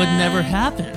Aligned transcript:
would 0.00 0.06
never 0.16 0.40
happen. 0.40 0.96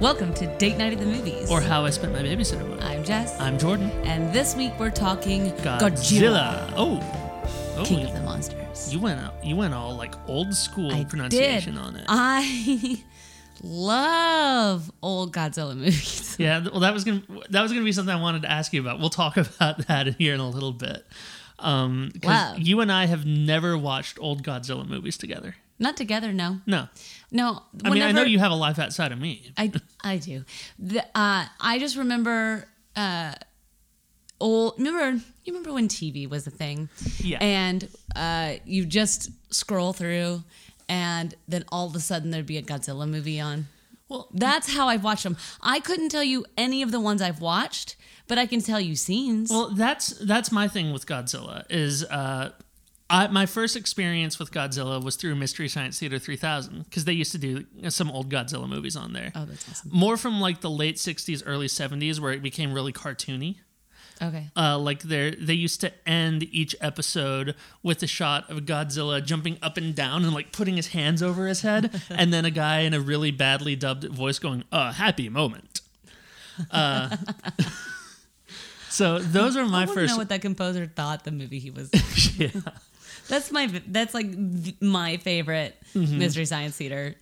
Welcome 0.00 0.32
to 0.34 0.46
Date 0.58 0.78
Night 0.78 0.92
at 0.92 1.00
the 1.00 1.04
Movies. 1.04 1.50
Or 1.50 1.60
how 1.60 1.84
I 1.84 1.90
spent 1.90 2.12
my 2.12 2.20
babysitter 2.20 2.64
money. 2.68 2.80
I'm 2.80 3.02
Jess. 3.02 3.40
I'm 3.40 3.58
Jordan. 3.58 3.90
and 4.04 4.32
this 4.32 4.54
week 4.54 4.70
we're 4.78 4.92
talking 4.92 5.50
Godzilla, 5.50 5.80
Godzilla. 5.80 6.72
Oh. 6.76 7.74
Oh, 7.76 7.82
King 7.84 8.06
of 8.06 8.12
the 8.14 8.20
Monsters. 8.20 8.94
you 8.94 9.00
went 9.00 9.20
you 9.42 9.56
went 9.56 9.74
all 9.74 9.96
like 9.96 10.14
old 10.28 10.54
school 10.54 10.92
I 10.92 11.02
pronunciation 11.02 11.74
did. 11.74 11.82
on 11.82 11.96
it. 11.96 12.04
I 12.06 13.02
love 13.64 14.92
old 15.02 15.32
Godzilla 15.34 15.74
movies. 15.76 16.36
yeah, 16.38 16.60
well 16.70 16.78
that 16.78 16.94
was 16.94 17.02
gonna 17.02 17.22
that 17.50 17.62
was 17.62 17.72
gonna 17.72 17.84
be 17.84 17.90
something 17.90 18.14
I 18.14 18.20
wanted 18.20 18.42
to 18.42 18.50
ask 18.50 18.72
you 18.72 18.80
about. 18.80 19.00
We'll 19.00 19.10
talk 19.10 19.36
about 19.56 19.88
that 19.88 20.14
here 20.18 20.34
in 20.34 20.38
a 20.40 20.48
little 20.48 20.72
bit. 20.72 21.04
Um, 21.58 22.12
Love. 22.22 22.60
you 22.60 22.80
and 22.80 22.92
I 22.92 23.06
have 23.06 23.26
never 23.26 23.76
watched 23.76 24.20
old 24.20 24.44
Godzilla 24.44 24.86
movies 24.86 25.16
together. 25.18 25.56
Not 25.78 25.96
together, 25.96 26.32
no. 26.32 26.60
No, 26.66 26.88
No. 27.30 27.62
I 27.84 27.90
mean 27.90 28.02
I 28.02 28.12
know 28.12 28.22
you 28.24 28.38
have 28.38 28.52
a 28.52 28.56
life 28.56 28.78
outside 28.78 29.12
of 29.12 29.18
me. 29.20 29.52
I 29.56 29.70
I 30.02 30.16
do. 30.18 30.44
The, 30.78 31.02
uh, 31.14 31.46
I 31.60 31.78
just 31.78 31.96
remember 31.96 32.66
uh, 32.94 33.34
old. 34.40 34.74
Remember 34.78 35.22
you 35.44 35.52
remember 35.52 35.72
when 35.72 35.88
TV 35.88 36.28
was 36.28 36.46
a 36.46 36.50
thing? 36.50 36.88
Yeah. 37.18 37.38
And 37.40 37.88
uh, 38.14 38.54
you 38.64 38.86
just 38.86 39.30
scroll 39.54 39.92
through, 39.92 40.42
and 40.88 41.34
then 41.48 41.64
all 41.70 41.86
of 41.86 41.94
a 41.94 42.00
sudden 42.00 42.30
there'd 42.30 42.46
be 42.46 42.58
a 42.58 42.62
Godzilla 42.62 43.08
movie 43.08 43.40
on. 43.40 43.66
Well, 44.08 44.28
That's 44.32 44.72
how 44.72 44.88
I've 44.88 45.02
watched 45.02 45.24
them. 45.24 45.36
I 45.60 45.80
couldn't 45.80 46.10
tell 46.10 46.22
you 46.22 46.46
any 46.56 46.82
of 46.82 46.92
the 46.92 47.00
ones 47.00 47.20
I've 47.20 47.40
watched, 47.40 47.96
but 48.28 48.38
I 48.38 48.46
can 48.46 48.60
tell 48.60 48.80
you 48.80 48.94
scenes. 48.94 49.50
Well, 49.50 49.70
that's 49.70 50.08
that's 50.20 50.52
my 50.52 50.68
thing 50.68 50.92
with 50.92 51.06
Godzilla 51.06 51.64
is 51.68 52.04
uh, 52.04 52.50
I, 53.08 53.28
my 53.28 53.46
first 53.46 53.76
experience 53.76 54.38
with 54.38 54.50
Godzilla 54.50 55.02
was 55.02 55.14
through 55.16 55.36
Mystery 55.36 55.68
Science 55.68 55.98
Theater 55.98 56.18
3000 56.18 56.84
because 56.84 57.04
they 57.04 57.12
used 57.12 57.32
to 57.32 57.38
do 57.38 57.64
some 57.88 58.10
old 58.10 58.30
Godzilla 58.30 58.68
movies 58.68 58.96
on 58.96 59.12
there. 59.12 59.30
oh, 59.34 59.44
that's 59.44 59.68
awesome. 59.70 59.90
More 59.92 60.16
from 60.16 60.40
like 60.40 60.60
the 60.60 60.70
late 60.70 60.96
60s, 60.96 61.42
early 61.46 61.68
70s, 61.68 62.18
where 62.18 62.32
it 62.32 62.42
became 62.42 62.72
really 62.72 62.92
cartoony. 62.92 63.56
Okay. 64.22 64.48
Uh, 64.56 64.78
like 64.78 65.02
they 65.02 65.32
they 65.38 65.52
used 65.54 65.80
to 65.82 65.92
end 66.08 66.44
each 66.44 66.74
episode 66.80 67.54
with 67.82 68.02
a 68.02 68.06
shot 68.06 68.48
of 68.50 68.60
Godzilla 68.60 69.22
jumping 69.22 69.58
up 69.60 69.76
and 69.76 69.94
down 69.94 70.24
and 70.24 70.32
like 70.32 70.52
putting 70.52 70.76
his 70.76 70.88
hands 70.88 71.22
over 71.22 71.46
his 71.46 71.60
head, 71.60 72.02
and 72.10 72.32
then 72.32 72.46
a 72.46 72.50
guy 72.50 72.80
in 72.80 72.94
a 72.94 73.00
really 73.00 73.30
badly 73.30 73.76
dubbed 73.76 74.04
voice 74.08 74.38
going, 74.38 74.64
"A 74.72 74.92
happy 74.94 75.28
moment." 75.28 75.82
Uh, 76.70 77.14
so 78.88 79.18
those 79.18 79.54
are 79.54 79.66
my 79.66 79.82
I 79.82 79.86
first. 79.86 80.12
know 80.14 80.16
what 80.16 80.30
that 80.30 80.40
composer 80.40 80.86
thought 80.86 81.24
the 81.24 81.30
movie 81.30 81.58
he 81.58 81.70
was. 81.70 81.90
yeah. 82.38 82.48
That's 83.28 83.50
my. 83.52 83.66
That's 83.88 84.14
like 84.14 84.26
my 84.80 85.16
favorite 85.18 85.76
Mm-hmm. 85.94 86.18
mystery 86.18 86.44
science 86.44 86.76
theater 86.76 87.14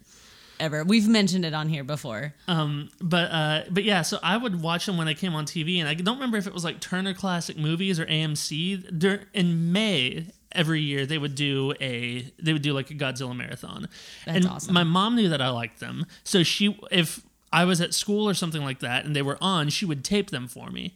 ever. 0.59 0.83
We've 0.85 1.07
mentioned 1.09 1.45
it 1.45 1.55
on 1.55 1.69
here 1.69 1.85
before. 1.85 2.35
Um, 2.49 2.89
but 3.01 3.31
uh, 3.31 3.63
but 3.71 3.85
yeah, 3.85 4.03
so 4.03 4.19
I 4.23 4.37
would 4.37 4.61
watch 4.63 4.87
them 4.87 4.97
when 4.97 5.07
they 5.07 5.15
came 5.15 5.35
on 5.35 5.47
TV, 5.47 5.79
and 5.79 5.89
I 5.89 5.95
don't 5.95 6.17
remember 6.17 6.37
if 6.39 6.47
it 6.47 6.53
was 6.55 6.65
like 6.65 6.81
Turner 6.81 7.15
Classic 7.15 7.57
Movies 7.57 8.01
or 8.01 8.07
AMC. 8.07 8.99
Dur- 8.99 9.25
in 9.33 9.73
May 9.73 10.27
every 10.53 10.81
year, 10.81 11.07
they 11.07 11.19
would 11.19 11.35
do 11.35 11.75
a 11.81 12.23
they 12.43 12.53
would 12.53 12.63
do 12.63 12.73
like 12.73 12.91
a 12.91 12.95
Godzilla 12.95 13.37
marathon, 13.37 13.89
That's 14.27 14.37
and 14.39 14.47
awesome. 14.49 14.75
my 14.75 14.85
mom 14.85 15.15
knew 15.17 15.29
that 15.29 15.41
I 15.43 15.49
liked 15.51 15.81
them, 15.81 16.07
so 16.25 16.43
she 16.43 16.79
if 16.91 17.21
I 17.53 17.65
was 17.65 17.81
at 17.81 17.95
school 17.95 18.29
or 18.29 18.35
something 18.35 18.63
like 18.65 18.81
that, 18.81 19.05
and 19.05 19.15
they 19.15 19.23
were 19.23 19.39
on, 19.41 19.69
she 19.69 19.85
would 19.85 20.05
tape 20.05 20.31
them 20.31 20.49
for 20.49 20.71
me. 20.71 20.95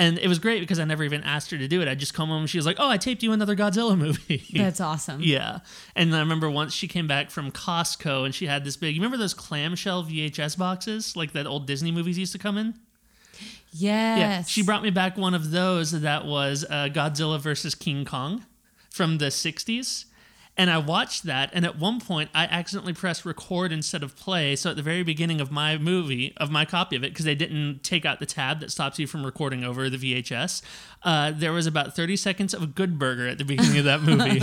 And 0.00 0.18
it 0.18 0.28
was 0.28 0.38
great 0.38 0.60
because 0.60 0.78
I 0.78 0.84
never 0.84 1.04
even 1.04 1.22
asked 1.24 1.50
her 1.50 1.58
to 1.58 1.68
do 1.68 1.82
it. 1.82 1.86
I'd 1.86 1.98
just 1.98 2.14
come 2.14 2.30
home 2.30 2.40
and 2.40 2.48
she 2.48 2.56
was 2.56 2.64
like, 2.64 2.76
"Oh, 2.78 2.88
I 2.88 2.96
taped 2.96 3.22
you 3.22 3.32
another 3.32 3.54
Godzilla 3.54 3.98
movie." 3.98 4.46
That's 4.54 4.80
awesome. 4.80 5.20
Yeah. 5.20 5.58
And 5.94 6.16
I 6.16 6.20
remember 6.20 6.48
once 6.50 6.72
she 6.72 6.88
came 6.88 7.06
back 7.06 7.30
from 7.30 7.52
Costco 7.52 8.24
and 8.24 8.34
she 8.34 8.46
had 8.46 8.64
this 8.64 8.78
big, 8.78 8.94
you 8.94 9.02
remember 9.02 9.18
those 9.18 9.34
clamshell 9.34 10.04
VHS 10.04 10.56
boxes 10.56 11.16
like 11.16 11.32
that 11.32 11.46
old 11.46 11.66
Disney 11.66 11.92
movies 11.92 12.18
used 12.18 12.32
to 12.32 12.38
come 12.38 12.56
in? 12.56 12.76
Yes. 13.72 14.18
Yeah. 14.18 14.42
She 14.44 14.62
brought 14.62 14.82
me 14.82 14.88
back 14.88 15.18
one 15.18 15.34
of 15.34 15.50
those 15.50 15.92
that 15.92 16.24
was 16.24 16.64
uh, 16.70 16.88
Godzilla 16.90 17.38
versus 17.38 17.74
King 17.74 18.06
Kong 18.06 18.46
from 18.90 19.18
the 19.18 19.26
60s. 19.26 20.06
And 20.60 20.68
I 20.68 20.76
watched 20.76 21.22
that, 21.22 21.48
and 21.54 21.64
at 21.64 21.78
one 21.78 22.00
point 22.00 22.28
I 22.34 22.44
accidentally 22.44 22.92
pressed 22.92 23.24
record 23.24 23.72
instead 23.72 24.02
of 24.02 24.14
play. 24.14 24.54
So 24.56 24.68
at 24.68 24.76
the 24.76 24.82
very 24.82 25.02
beginning 25.02 25.40
of 25.40 25.50
my 25.50 25.78
movie, 25.78 26.34
of 26.36 26.50
my 26.50 26.66
copy 26.66 26.96
of 26.96 27.02
it, 27.02 27.12
because 27.14 27.24
they 27.24 27.34
didn't 27.34 27.82
take 27.82 28.04
out 28.04 28.20
the 28.20 28.26
tab 28.26 28.60
that 28.60 28.70
stops 28.70 28.98
you 28.98 29.06
from 29.06 29.24
recording 29.24 29.64
over 29.64 29.88
the 29.88 29.96
VHS, 29.96 30.60
uh, 31.02 31.32
there 31.34 31.54
was 31.54 31.66
about 31.66 31.96
30 31.96 32.14
seconds 32.14 32.52
of 32.52 32.62
a 32.62 32.66
Good 32.66 32.98
Burger 32.98 33.26
at 33.26 33.38
the 33.38 33.44
beginning 33.46 33.78
of 33.78 33.84
that 33.86 34.02
movie. 34.02 34.42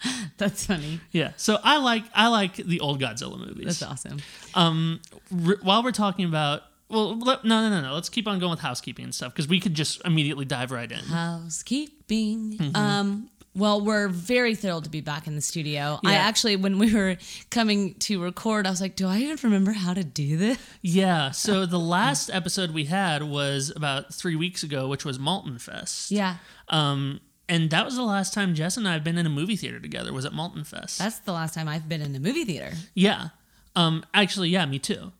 That's 0.38 0.64
funny. 0.64 1.00
Yeah, 1.12 1.32
so 1.36 1.58
I 1.62 1.76
like 1.76 2.04
I 2.14 2.28
like 2.28 2.56
the 2.56 2.80
old 2.80 3.02
Godzilla 3.02 3.38
movies. 3.38 3.66
That's 3.66 3.82
awesome. 3.82 4.20
Um, 4.54 5.00
r- 5.46 5.58
while 5.60 5.82
we're 5.82 5.92
talking 5.92 6.24
about, 6.24 6.62
well, 6.88 7.18
let, 7.18 7.44
no, 7.44 7.68
no, 7.68 7.68
no, 7.68 7.86
no. 7.86 7.92
Let's 7.92 8.08
keep 8.08 8.26
on 8.26 8.38
going 8.38 8.52
with 8.52 8.60
housekeeping 8.60 9.04
and 9.04 9.14
stuff 9.14 9.34
because 9.34 9.46
we 9.46 9.60
could 9.60 9.74
just 9.74 10.00
immediately 10.06 10.46
dive 10.46 10.70
right 10.70 10.90
in. 10.90 11.00
Housekeeping. 11.00 12.56
Mm-hmm. 12.56 12.76
Um. 12.76 13.28
Well, 13.58 13.80
we're 13.80 14.08
very 14.08 14.54
thrilled 14.54 14.84
to 14.84 14.90
be 14.90 15.00
back 15.00 15.26
in 15.26 15.34
the 15.34 15.40
studio. 15.40 15.98
I 16.04 16.14
actually, 16.14 16.56
when 16.56 16.78
we 16.78 16.94
were 16.94 17.16
coming 17.50 17.94
to 18.00 18.22
record, 18.22 18.66
I 18.66 18.70
was 18.70 18.80
like, 18.80 18.94
"Do 18.96 19.06
I 19.08 19.18
even 19.18 19.36
remember 19.42 19.72
how 19.72 19.94
to 19.94 20.04
do 20.04 20.36
this?" 20.36 20.58
Yeah. 20.80 21.32
So 21.32 21.66
the 21.66 21.78
last 21.78 22.30
episode 22.32 22.70
we 22.70 22.84
had 22.84 23.22
was 23.24 23.72
about 23.74 24.14
three 24.14 24.36
weeks 24.36 24.62
ago, 24.62 24.86
which 24.88 25.04
was 25.04 25.18
Malton 25.18 25.58
Fest. 25.58 26.10
Yeah, 26.10 26.36
Um, 26.68 27.20
and 27.48 27.70
that 27.70 27.84
was 27.84 27.96
the 27.96 28.02
last 28.04 28.32
time 28.34 28.54
Jess 28.54 28.76
and 28.76 28.86
I 28.86 28.92
have 28.92 29.02
been 29.04 29.18
in 29.18 29.26
a 29.26 29.30
movie 29.30 29.56
theater 29.56 29.80
together. 29.80 30.12
Was 30.12 30.24
at 30.24 30.32
Malton 30.32 30.64
Fest. 30.64 30.98
that's 30.98 31.18
the 31.20 31.32
last 31.32 31.54
time 31.54 31.66
I've 31.68 31.88
been 31.88 32.00
in 32.02 32.14
a 32.14 32.20
movie 32.20 32.44
theater. 32.44 32.72
Yeah. 32.94 33.28
Um, 33.74 34.04
actually, 34.14 34.50
yeah, 34.50 34.66
me 34.66 34.78
too. 34.78 35.12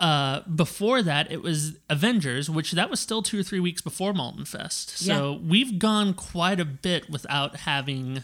Uh, 0.00 0.40
before 0.48 1.02
that, 1.02 1.30
it 1.30 1.42
was 1.42 1.76
Avengers, 1.90 2.48
which 2.48 2.72
that 2.72 2.88
was 2.88 2.98
still 2.98 3.22
two 3.22 3.38
or 3.38 3.42
three 3.42 3.60
weeks 3.60 3.82
before 3.82 4.14
Malton 4.14 4.46
Fest. 4.46 4.96
So 4.98 5.38
we've 5.46 5.78
gone 5.78 6.14
quite 6.14 6.58
a 6.58 6.64
bit 6.64 7.10
without 7.10 7.54
having 7.56 8.22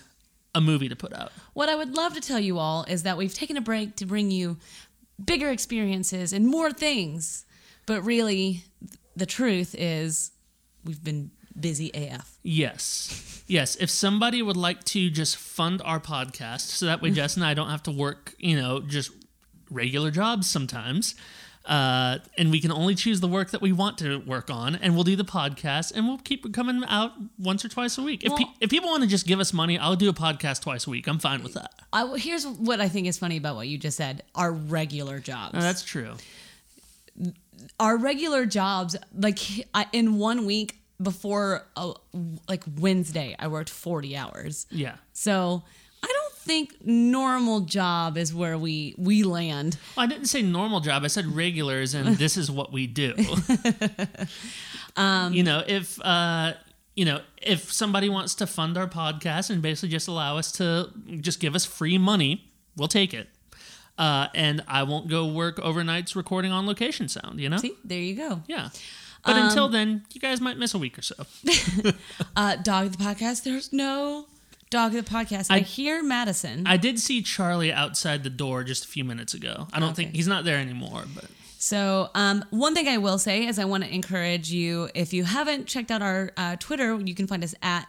a 0.54 0.60
movie 0.62 0.88
to 0.88 0.96
put 0.96 1.12
out. 1.12 1.32
What 1.52 1.68
I 1.68 1.76
would 1.76 1.94
love 1.94 2.14
to 2.14 2.20
tell 2.22 2.40
you 2.40 2.58
all 2.58 2.84
is 2.88 3.02
that 3.02 3.18
we've 3.18 3.34
taken 3.34 3.58
a 3.58 3.60
break 3.60 3.94
to 3.96 4.06
bring 4.06 4.30
you 4.30 4.56
bigger 5.22 5.50
experiences 5.50 6.32
and 6.32 6.46
more 6.46 6.72
things. 6.72 7.44
But 7.84 8.00
really, 8.02 8.64
the 9.14 9.26
truth 9.26 9.74
is, 9.78 10.30
we've 10.82 11.04
been 11.04 11.30
busy 11.60 11.90
AF. 11.92 12.38
Yes. 12.42 13.44
Yes. 13.46 13.76
If 13.76 13.90
somebody 13.90 14.40
would 14.40 14.56
like 14.56 14.82
to 14.84 15.10
just 15.10 15.36
fund 15.36 15.82
our 15.84 16.00
podcast 16.00 16.60
so 16.62 16.86
that 16.86 17.02
way 17.02 17.10
Jess 17.12 17.36
and 17.36 17.44
I 17.44 17.52
don't 17.52 17.68
have 17.68 17.82
to 17.82 17.90
work, 17.90 18.34
you 18.38 18.56
know, 18.56 18.80
just 18.80 19.10
regular 19.70 20.10
jobs 20.10 20.48
sometimes. 20.48 21.14
Uh, 21.66 22.18
and 22.38 22.50
we 22.52 22.60
can 22.60 22.70
only 22.70 22.94
choose 22.94 23.20
the 23.20 23.26
work 23.28 23.50
that 23.50 23.60
we 23.60 23.72
want 23.72 23.98
to 23.98 24.18
work 24.20 24.50
on, 24.50 24.76
and 24.76 24.94
we'll 24.94 25.02
do 25.04 25.16
the 25.16 25.24
podcast, 25.24 25.92
and 25.94 26.06
we'll 26.06 26.18
keep 26.18 26.52
coming 26.54 26.84
out 26.86 27.12
once 27.38 27.64
or 27.64 27.68
twice 27.68 27.98
a 27.98 28.02
week. 28.02 28.22
If, 28.24 28.36
pe- 28.36 28.44
if 28.60 28.70
people 28.70 28.88
want 28.88 29.02
to 29.02 29.08
just 29.08 29.26
give 29.26 29.40
us 29.40 29.52
money, 29.52 29.76
I'll 29.78 29.96
do 29.96 30.08
a 30.08 30.12
podcast 30.14 30.62
twice 30.62 30.86
a 30.86 30.90
week. 30.90 31.08
I'm 31.08 31.18
fine 31.18 31.42
with 31.42 31.54
that. 31.54 31.72
I, 31.92 32.16
here's 32.18 32.46
what 32.46 32.80
I 32.80 32.88
think 32.88 33.06
is 33.08 33.18
funny 33.18 33.36
about 33.36 33.56
what 33.56 33.66
you 33.68 33.78
just 33.78 33.96
said: 33.96 34.22
our 34.34 34.52
regular 34.52 35.18
jobs. 35.18 35.54
No, 35.54 35.60
that's 35.60 35.82
true. 35.82 36.14
our 37.80 37.96
regular 37.96 38.46
jobs 38.46 38.96
like 39.14 39.38
I, 39.74 39.86
in 39.92 40.18
one 40.18 40.46
week 40.46 40.76
before 41.02 41.66
uh, 41.76 41.92
like 42.48 42.64
wednesday 42.78 43.36
i 43.38 43.48
worked 43.48 43.68
40 43.70 44.16
hours 44.16 44.66
Yeah. 44.70 44.96
so 45.12 45.62
think 46.46 46.76
normal 46.84 47.60
job 47.60 48.16
is 48.16 48.32
where 48.34 48.56
we 48.56 48.94
we 48.96 49.22
land 49.24 49.76
Well, 49.96 50.04
I 50.06 50.08
didn't 50.08 50.26
say 50.26 50.42
normal 50.42 50.80
job. 50.80 51.04
I 51.04 51.08
said 51.08 51.26
regulars, 51.26 51.94
and 51.94 52.16
this 52.16 52.36
is 52.36 52.50
what 52.50 52.72
we 52.72 52.86
do. 52.86 53.14
Um, 54.96 55.34
you 55.34 55.42
know, 55.42 55.62
if 55.66 56.00
uh, 56.00 56.54
you 56.94 57.04
know, 57.04 57.20
if 57.42 57.70
somebody 57.70 58.08
wants 58.08 58.34
to 58.36 58.46
fund 58.46 58.78
our 58.78 58.88
podcast 58.88 59.50
and 59.50 59.60
basically 59.60 59.90
just 59.90 60.08
allow 60.08 60.38
us 60.38 60.50
to 60.52 60.90
just 61.20 61.38
give 61.38 61.54
us 61.54 61.66
free 61.66 61.98
money, 61.98 62.50
we'll 62.76 62.88
take 62.88 63.12
it. 63.12 63.28
Uh, 63.98 64.28
and 64.34 64.62
I 64.66 64.84
won't 64.84 65.08
go 65.08 65.26
work 65.26 65.56
overnights 65.58 66.16
recording 66.16 66.50
on 66.50 66.66
location 66.66 67.08
sound. 67.08 67.40
You 67.40 67.50
know, 67.50 67.58
see 67.58 67.74
there 67.84 68.00
you 68.00 68.14
go 68.14 68.42
yeah. 68.46 68.70
But 69.24 69.36
Um, 69.36 69.48
until 69.48 69.68
then, 69.68 70.04
you 70.14 70.20
guys 70.20 70.40
might 70.40 70.56
miss 70.56 70.72
a 70.72 70.78
week 70.78 70.96
or 70.98 71.02
so. 71.02 71.14
uh 72.36 72.56
dog 72.56 72.86
of 72.86 72.96
the 72.96 73.04
podcast 73.04 73.42
there's 73.44 73.72
no 73.74 74.26
dog 74.70 74.94
of 74.94 75.04
the 75.04 75.10
podcast 75.10 75.46
i, 75.50 75.56
I- 75.56 75.60
hear 75.60 76.02
madison 76.02 76.66
I 76.66 76.76
did 76.76 76.98
see 76.98 77.22
Charlie 77.22 77.72
outside 77.72 78.24
the 78.24 78.30
door 78.30 78.64
just 78.64 78.84
a 78.84 78.88
few 78.88 79.04
minutes 79.04 79.34
ago. 79.34 79.68
I 79.72 79.78
don't 79.80 79.94
think 79.94 80.14
he's 80.14 80.26
not 80.28 80.44
there 80.44 80.58
anymore, 80.58 81.04
but 81.14 81.26
So, 81.58 82.10
um, 82.14 82.44
one 82.50 82.74
thing 82.74 82.86
I 82.88 82.98
will 82.98 83.18
say 83.18 83.46
is 83.46 83.58
I 83.58 83.64
want 83.64 83.84
to 83.84 83.92
encourage 83.94 84.50
you 84.50 84.88
if 84.94 85.12
you 85.12 85.24
haven't 85.24 85.66
checked 85.66 85.90
out 85.90 86.02
our 86.02 86.30
uh, 86.36 86.56
Twitter, 86.56 86.98
you 87.00 87.14
can 87.14 87.26
find 87.26 87.42
us 87.44 87.54
at 87.62 87.86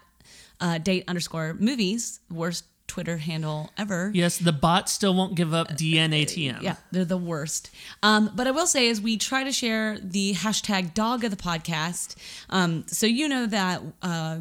uh, 0.61 0.77
date 0.77 1.03
underscore 1.07 1.55
movies, 1.59 2.19
worst 2.31 2.63
Twitter 2.87 3.17
handle 3.17 3.69
ever. 3.77 4.11
yes, 4.13 4.37
the 4.37 4.53
bot 4.53 4.87
still 4.89 5.13
won't 5.13 5.35
give 5.35 5.53
up 5.53 5.67
DNATM. 5.69 6.61
Yeah, 6.61 6.75
they're 6.91 7.03
the 7.05 7.17
worst. 7.17 7.69
Um, 8.01 8.31
but 8.35 8.47
I 8.47 8.51
will 8.51 8.67
say 8.67 8.87
is 8.87 9.01
we 9.01 9.17
try 9.17 9.43
to 9.43 9.51
share 9.51 9.97
the 10.01 10.33
hashtag 10.35 10.93
dog 10.93 11.23
of 11.25 11.31
the 11.31 11.37
podcast. 11.37 12.15
Um, 12.49 12.85
so 12.87 13.05
you 13.05 13.27
know 13.27 13.45
that 13.47 13.81
uh, 14.01 14.37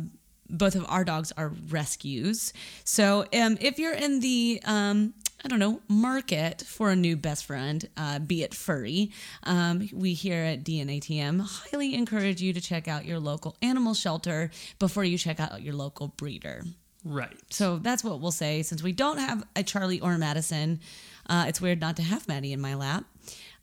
both 0.48 0.74
of 0.74 0.84
our 0.88 1.04
dogs 1.04 1.32
are 1.36 1.48
rescues. 1.68 2.52
So 2.84 3.26
um, 3.32 3.58
if 3.60 3.78
you're 3.78 3.94
in 3.94 4.20
the 4.20 4.60
um, 4.64 5.14
I 5.44 5.48
don't 5.48 5.58
know, 5.58 5.80
market 5.86 6.62
for 6.62 6.90
a 6.90 6.96
new 6.96 7.16
best 7.16 7.44
friend, 7.44 7.88
uh, 7.96 8.18
be 8.18 8.42
it 8.42 8.54
furry. 8.54 9.12
Um, 9.44 9.88
we 9.92 10.14
here 10.14 10.42
at 10.42 10.64
DNATM 10.64 11.40
highly 11.40 11.94
encourage 11.94 12.40
you 12.40 12.52
to 12.52 12.60
check 12.60 12.88
out 12.88 13.04
your 13.04 13.20
local 13.20 13.56
animal 13.62 13.94
shelter 13.94 14.50
before 14.78 15.04
you 15.04 15.18
check 15.18 15.38
out 15.38 15.62
your 15.62 15.74
local 15.74 16.08
breeder. 16.08 16.64
Right. 17.04 17.36
So 17.50 17.78
that's 17.78 18.02
what 18.02 18.20
we'll 18.20 18.32
say. 18.32 18.62
Since 18.62 18.82
we 18.82 18.90
don't 18.92 19.18
have 19.18 19.44
a 19.54 19.62
Charlie 19.62 20.00
or 20.00 20.14
a 20.14 20.18
Madison, 20.18 20.80
uh, 21.28 21.44
it's 21.46 21.60
weird 21.60 21.80
not 21.80 21.96
to 21.96 22.02
have 22.02 22.26
Maddie 22.26 22.52
in 22.52 22.60
my 22.60 22.74
lap, 22.74 23.04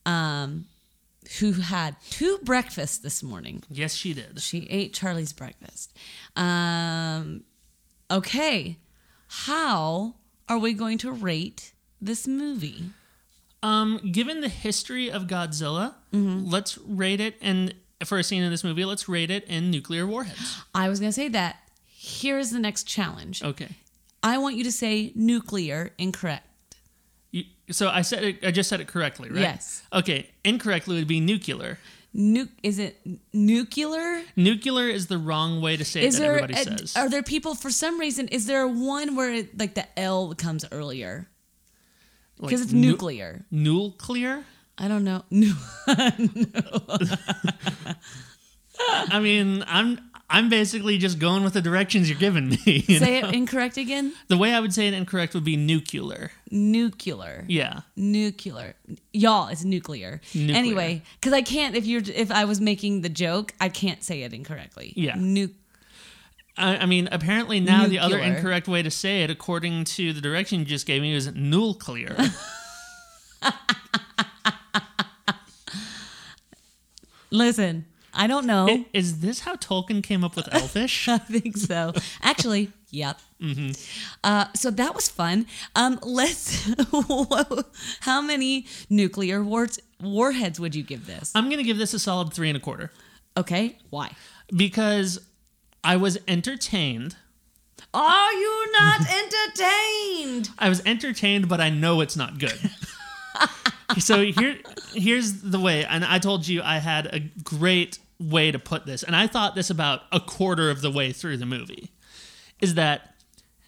um, 0.06 0.66
who 1.40 1.54
had 1.54 1.96
two 2.10 2.40
breakfasts 2.44 2.98
this 2.98 3.22
morning. 3.24 3.64
Yes, 3.70 3.94
she 3.94 4.14
did. 4.14 4.42
She 4.42 4.68
ate 4.70 4.94
Charlie's 4.94 5.34
breakfast. 5.34 5.96
Um, 6.36 7.44
okay, 8.12 8.78
how 9.28 10.16
are 10.50 10.58
we 10.60 10.74
going 10.74 10.98
to 11.00 11.12
rate 11.12 11.74
this 12.02 12.28
movie? 12.28 12.86
Um, 13.62 14.00
given 14.12 14.42
the 14.42 14.50
history 14.50 15.10
of 15.12 15.24
Godzilla, 15.28 15.96
Mm-hmm. 16.14 16.50
let's 16.50 16.78
rate 16.80 17.20
it 17.20 17.36
and 17.42 17.74
for 18.06 18.20
a 18.20 18.24
scene 18.24 18.44
in 18.44 18.52
this 18.52 18.64
movie, 18.64 18.84
let's 18.86 19.08
rate 19.10 19.31
it 19.31 19.46
in 19.46 19.72
nuclear 19.72 20.06
warheads. 20.06 20.58
I 20.75 20.90
was 20.90 21.00
going 21.00 21.10
to 21.10 21.16
say 21.16 21.30
that. 21.30 21.56
Here's 21.88 22.52
the 22.52 22.60
next 22.60 22.84
challenge. 22.84 23.42
Okay. 23.42 23.70
I 24.22 24.38
want 24.38 24.58
you 24.58 24.64
to 24.66 24.72
say 24.72 25.12
nuclear 25.16 25.92
incorrect. 25.98 26.46
So 27.74 27.90
I 27.90 28.02
said 28.04 28.24
it, 28.24 28.46
I 28.46 28.52
just 28.52 28.70
said 28.70 28.80
it 28.81 28.88
correctly, 28.88 29.30
right? 29.30 29.42
Yes. 29.42 29.84
Okay. 29.92 30.30
Incorrectly 30.46 30.96
would 30.96 31.08
be 31.08 31.20
nuclear. 31.20 31.78
Nu- 32.14 32.48
is 32.62 32.78
it 32.78 33.00
nuclear? 33.34 34.22
Nuclear 34.36 34.88
is 34.90 35.08
the 35.08 35.18
wrong 35.18 35.62
way 35.62 35.75
to 35.78 35.84
say 35.84 36.02
it 36.02 36.06
Is 36.06 36.16
that 36.16 36.22
there 36.22 36.36
everybody 36.36 36.54
a- 36.54 36.78
says. 36.78 36.96
are 36.96 37.10
there 37.10 37.24
people 37.24 37.56
for 37.56 37.72
some 37.72 38.00
reason 38.00 38.28
is 38.28 38.46
there 38.46 38.68
one 38.68 39.16
where 39.16 39.34
it, 39.34 39.58
like 39.58 39.74
the 39.74 39.86
L 40.00 40.36
comes 40.36 40.64
earlier 40.72 41.28
Like 42.38 42.50
because 42.50 42.62
it's 42.62 42.72
nu- 42.74 42.92
nuclear? 42.92 43.46
Nuclear? 43.50 44.44
I 44.78 44.88
don't 44.88 45.04
know. 45.04 45.24
Nu- 45.31 45.54
I 48.80 49.20
mean, 49.20 49.64
I'm 49.68 50.00
I'm 50.30 50.50
basically 50.50 50.98
just 50.98 51.20
going 51.20 51.44
with 51.44 51.54
the 51.54 51.62
directions 51.62 52.10
you're 52.10 52.18
giving 52.18 52.50
me. 52.50 52.58
you 52.88 52.98
say 52.98 53.22
know? 53.22 53.30
it 53.30 53.36
incorrect 53.36 53.78
again. 53.78 54.14
The 54.30 54.38
way 54.38 54.54
I 54.54 54.60
would 54.60 54.74
say 54.74 54.88
it 54.88 54.94
incorrect 54.94 55.36
would 55.36 55.44
be 55.44 55.58
nuclear. 55.58 56.31
Nuclear. 56.50 57.46
Yeah. 57.48 57.81
Nuclear. 57.96 58.75
Y'all, 59.12 59.50
it's 59.50 59.64
nuclear. 59.64 60.22
Nuclear. 60.34 60.58
Anyway, 60.58 61.04
because 61.20 61.34
I 61.34 61.42
can't 61.42 61.75
if 61.75 61.86
you're 61.86 62.02
if 62.14 62.31
I 62.31 62.46
was 62.46 62.60
making 62.60 63.02
the 63.02 63.10
joke, 63.10 63.54
I 63.62 63.70
can't 63.70 64.04
say 64.04 64.24
it 64.24 64.34
incorrectly. 64.34 64.94
Yeah. 64.96 65.16
Nu- 65.18 65.54
I, 66.58 66.78
I 66.78 66.86
mean, 66.86 67.10
apparently 67.12 67.60
now 67.60 67.88
the 67.88 68.00
other 68.00 68.20
incorrect 68.20 68.68
way 68.68 68.84
to 68.84 68.92
say 68.92 69.24
it, 69.24 69.30
according 69.30 69.86
to 69.86 70.14
the 70.14 70.22
direction 70.22 70.60
you 70.60 70.66
just 70.66 70.86
gave 70.86 71.02
me, 71.02 71.14
is 71.14 71.34
nuclear. 71.34 72.16
Listen, 77.31 77.86
I 78.13 78.27
don't 78.27 78.45
know. 78.45 78.68
I- 78.69 78.86
is 78.94 79.19
this 79.19 79.42
how 79.42 79.56
Tolkien 79.56 80.04
came 80.04 80.24
up 80.24 80.36
with 80.36 80.54
Elfish? 80.54 81.07
I 81.10 81.18
think 81.18 81.57
so. 81.57 81.94
Actually, 82.21 82.71
yep. 82.92 83.19
Mm-hmm. 83.42 83.71
Uh, 84.24 84.45
so 84.56 84.69
that 84.71 84.94
was 84.95 85.10
fun. 85.10 85.45
Um, 85.75 86.00
let's. 86.04 86.69
how 88.01 88.21
many 88.21 88.68
nuclear 88.89 89.44
wars, 89.44 89.80
warheads 90.01 90.60
would 90.60 90.75
you 90.75 90.83
give 90.83 91.06
this? 91.07 91.31
I'm 91.36 91.50
gonna 91.50 91.63
give 91.63 91.77
this 91.77 91.94
a 91.94 92.00
solid 92.00 92.33
three 92.33 92.50
and 92.50 92.57
a 92.57 92.62
quarter 92.62 92.92
Okay, 93.36 93.77
why? 93.89 94.12
because 94.56 95.19
I 95.83 95.98
was 95.98 96.18
entertained. 96.27 97.15
Are 97.94 98.33
you 98.33 98.71
not 98.74 99.01
entertained? 99.10 100.50
I 100.60 100.69
was 100.69 100.81
entertained, 100.86 101.50
but 101.50 101.60
I 101.60 101.69
know 101.69 102.01
it's 102.01 102.15
not 102.15 102.38
good. 102.39 102.57
so 104.00 104.24
here, 104.24 104.57
here's 104.94 105.42
the 105.42 105.60
way, 105.60 105.83
and 105.86 106.06
I 106.06 106.19
told 106.19 106.48
you 106.48 106.62
I 106.63 106.77
had 106.77 107.07
a 107.07 107.19
great 107.44 108.00
way 108.24 108.52
to 108.52 108.60
put 108.60 108.86
this, 108.86 109.04
and 109.04 109.16
I 109.16 109.28
thought 109.28 109.56
this 109.56 109.70
about 109.70 110.02
a 110.12 110.20
quarter 110.20 110.70
of 110.70 110.81
the 110.81 110.92
way 110.92 111.12
through 111.12 111.38
the 111.38 111.46
movie, 111.46 111.92
is 112.62 112.75
that 112.75 113.16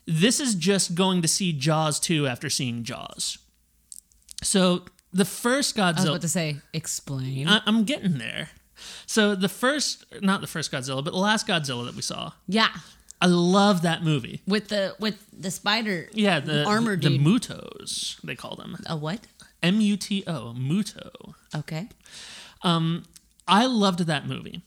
this 0.06 0.40
is 0.40 0.56
just 0.56 0.96
going 0.96 1.22
to 1.22 1.28
see 1.28 1.52
Jaws 1.54 2.00
2 2.00 2.28
after 2.28 2.50
seeing 2.50 2.84
Jaws. 2.84 3.38
So 4.44 4.86
the 5.12 5.26
first 5.26 5.76
Godzilla. 5.76 5.98
I 5.98 6.02
was 6.02 6.06
about 6.10 6.22
to 6.22 6.30
say, 6.30 6.58
explain. 6.74 7.48
I- 7.48 7.62
I'm 7.66 7.84
getting 7.84 8.18
there. 8.18 8.50
So 9.06 9.36
the 9.36 9.50
first, 9.50 10.06
not 10.22 10.42
the 10.42 10.48
first 10.48 10.72
Godzilla, 10.72 11.04
but 11.04 11.12
the 11.12 11.20
last 11.20 11.48
Godzilla 11.48 11.86
that 11.86 11.96
we 11.96 12.02
saw, 12.02 12.34
yeah, 12.48 12.68
I 13.22 13.28
love 13.28 13.82
that 13.84 14.04
movie. 14.04 14.42
with 14.46 14.68
the 14.68 14.96
with 15.00 15.18
the 15.32 15.50
spider. 15.50 16.10
Yeah, 16.12 16.40
the 16.42 16.66
armor 16.66 16.96
the 16.98 17.10
dude. 17.10 17.22
Mutos 17.22 18.20
they 18.22 18.36
call 18.36 18.56
them. 18.58 18.78
A 18.88 18.98
what? 18.98 19.22
M 19.64 19.80
U 19.80 19.96
T 19.96 20.24
O, 20.28 20.54
Muto. 20.58 21.34
Okay. 21.56 21.88
Um, 22.64 23.04
I 23.48 23.66
loved 23.66 24.00
that 24.08 24.28
movie. 24.28 24.62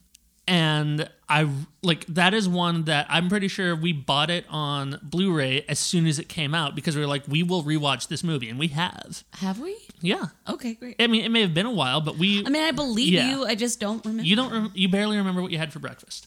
And 0.47 1.07
I 1.29 1.47
like 1.83 2.07
that 2.07 2.33
is 2.33 2.49
one 2.49 2.85
that 2.85 3.05
I'm 3.07 3.29
pretty 3.29 3.47
sure 3.47 3.75
we 3.75 3.93
bought 3.93 4.31
it 4.31 4.45
on 4.49 4.99
Blu-ray 5.03 5.63
as 5.69 5.77
soon 5.77 6.07
as 6.07 6.17
it 6.17 6.27
came 6.27 6.55
out 6.55 6.73
because 6.73 6.95
we 6.95 7.01
were 7.01 7.07
like, 7.07 7.21
we 7.27 7.43
will 7.43 7.61
rewatch 7.63 8.07
this 8.07 8.23
movie, 8.23 8.49
and 8.49 8.57
we 8.57 8.69
have. 8.69 9.23
Have 9.33 9.59
we? 9.59 9.77
Yeah, 10.01 10.25
Okay, 10.49 10.73
great. 10.73 10.95
I 10.99 11.05
mean, 11.05 11.23
it 11.23 11.29
may 11.29 11.41
have 11.41 11.53
been 11.53 11.67
a 11.67 11.71
while, 11.71 12.01
but 12.01 12.17
we. 12.17 12.43
I 12.43 12.49
mean, 12.49 12.63
I 12.63 12.71
believe 12.71 13.13
Yeah. 13.13 13.29
you. 13.29 13.45
I 13.45 13.53
just 13.53 13.79
don't 13.79 14.03
remember. 14.03 14.23
you 14.27 14.35
don't. 14.35 14.51
Rem- 14.51 14.71
you 14.73 14.89
barely 14.89 15.17
remember 15.17 15.43
what 15.43 15.51
you 15.51 15.59
had 15.59 15.71
for 15.71 15.77
breakfast. 15.79 16.25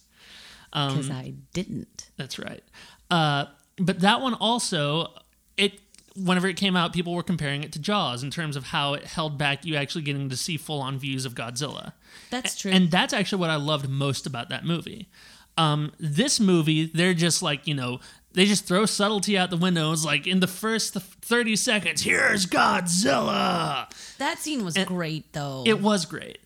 because 0.72 1.10
I 1.10 1.34
didn't. 1.52 2.10
That's 2.16 2.38
right. 2.38 2.62
Uh, 3.10 3.46
but 3.78 4.00
that 4.00 4.20
one 4.20 4.34
also, 4.34 5.08
it 5.56 5.81
whenever 6.17 6.47
it 6.49 6.56
came 6.56 6.76
out, 6.76 6.93
people 6.93 7.14
were 7.14 7.23
comparing 7.23 7.62
it 7.62 7.73
to 7.73 7.79
Jaws 7.79 8.23
in 8.23 8.31
terms 8.31 8.56
of 8.56 8.64
how 8.64 8.94
it 8.94 9.05
held 9.05 9.38
back 9.38 9.64
you 9.64 9.76
actually 9.76 10.03
getting 10.03 10.29
to 10.29 10.37
see 10.37 10.56
full 10.56 10.81
on 10.81 10.99
views 10.99 11.25
of 11.25 11.35
Godzilla. 11.35 11.93
That's 12.31 12.56
true. 12.56 12.70
And 12.70 12.91
that's 12.91 13.12
actually 13.12 13.41
what 13.41 13.50
I 13.50 13.56
loved 13.56 13.88
most 13.88 14.26
about 14.26 14.49
that 14.50 14.64
movie. 14.64 15.09
Um, 15.56 15.93
this 15.99 16.41
movie, 16.41 16.87
they're 16.87 17.14
just 17.14 17.43
like, 17.43 17.67
you 17.67 17.75
know, 17.75 18.00
they 18.32 18.47
just 18.47 18.64
throw 18.67 18.87
subtlety 18.87 19.37
out 19.37 19.50
the 19.50 19.56
window. 19.56 19.93
It's 19.93 20.05
like 20.05 20.26
in 20.26 20.41
the 20.41 20.47
first 20.47 20.94
30 20.94 21.56
seconds, 21.56 22.03
here's 22.03 22.47
Godzilla. 22.47 23.91
that 24.19 24.38
scene 24.38 24.64
was 24.64 24.76
great, 24.87 25.32
though. 25.32 25.64
It 25.67 25.81
was 25.81 26.06
great. 26.06 26.38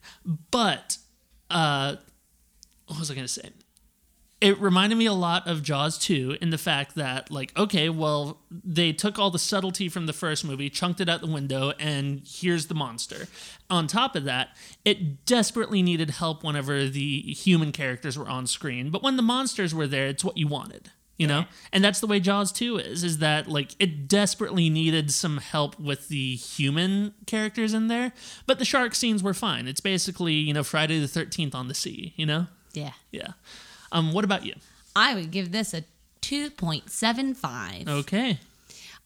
But, 0.51 0.97
uh, 1.49 1.95
what 2.87 2.99
was 2.99 3.11
I 3.11 3.15
going 3.15 3.25
to 3.27 3.31
say? 3.31 3.49
It 4.39 4.59
reminded 4.59 4.97
me 4.97 5.07
a 5.07 5.13
lot 5.13 5.47
of 5.47 5.63
Jaws 5.63 5.97
2 5.97 6.37
in 6.41 6.51
the 6.51 6.59
fact 6.59 6.93
that, 6.95 7.31
like, 7.31 7.57
okay, 7.57 7.89
well, 7.89 8.39
they 8.51 8.93
took 8.93 9.17
all 9.17 9.31
the 9.31 9.39
subtlety 9.39 9.89
from 9.89 10.05
the 10.05 10.13
first 10.13 10.45
movie, 10.45 10.69
chunked 10.69 11.01
it 11.01 11.09
out 11.09 11.21
the 11.21 11.27
window, 11.27 11.73
and 11.79 12.21
here's 12.23 12.67
the 12.67 12.75
monster. 12.75 13.27
On 13.71 13.87
top 13.87 14.15
of 14.15 14.25
that, 14.25 14.49
it 14.85 15.25
desperately 15.25 15.81
needed 15.81 16.11
help 16.11 16.43
whenever 16.43 16.85
the 16.85 17.21
human 17.21 17.71
characters 17.71 18.15
were 18.15 18.29
on 18.29 18.45
screen. 18.45 18.91
But 18.91 19.01
when 19.01 19.17
the 19.17 19.23
monsters 19.23 19.73
were 19.73 19.87
there, 19.87 20.07
it's 20.07 20.23
what 20.23 20.37
you 20.37 20.47
wanted. 20.47 20.91
You 21.17 21.25
know? 21.25 21.45
And 21.73 21.83
that's 21.83 21.99
the 21.99 22.05
way 22.05 22.19
Jaws 22.19 22.51
2 22.51 22.77
is, 22.77 23.03
is 23.03 23.17
that 23.17 23.47
like 23.47 23.71
it 23.79 24.07
desperately 24.07 24.69
needed 24.69 25.11
some 25.11 25.37
help 25.37 25.79
with 25.79 26.09
the 26.09 26.35
human 26.35 27.15
characters 27.25 27.73
in 27.73 27.87
there. 27.87 28.13
But 28.45 28.59
the 28.59 28.65
shark 28.65 28.93
scenes 28.93 29.23
were 29.23 29.33
fine. 29.33 29.67
It's 29.67 29.81
basically, 29.81 30.33
you 30.33 30.53
know, 30.53 30.63
Friday 30.63 30.99
the 30.99 31.07
thirteenth 31.07 31.55
on 31.55 31.69
the 31.69 31.73
sea, 31.73 32.13
you 32.17 32.27
know? 32.27 32.45
yeah. 32.73 32.91
Yeah. 33.11 33.31
Um, 33.91 34.13
what 34.13 34.23
about 34.25 34.45
you? 34.45 34.53
I 34.95 35.15
would 35.15 35.31
give 35.31 35.51
this 35.51 35.73
a 35.73 35.83
2.75. 36.21 37.87
Okay. 37.87 38.39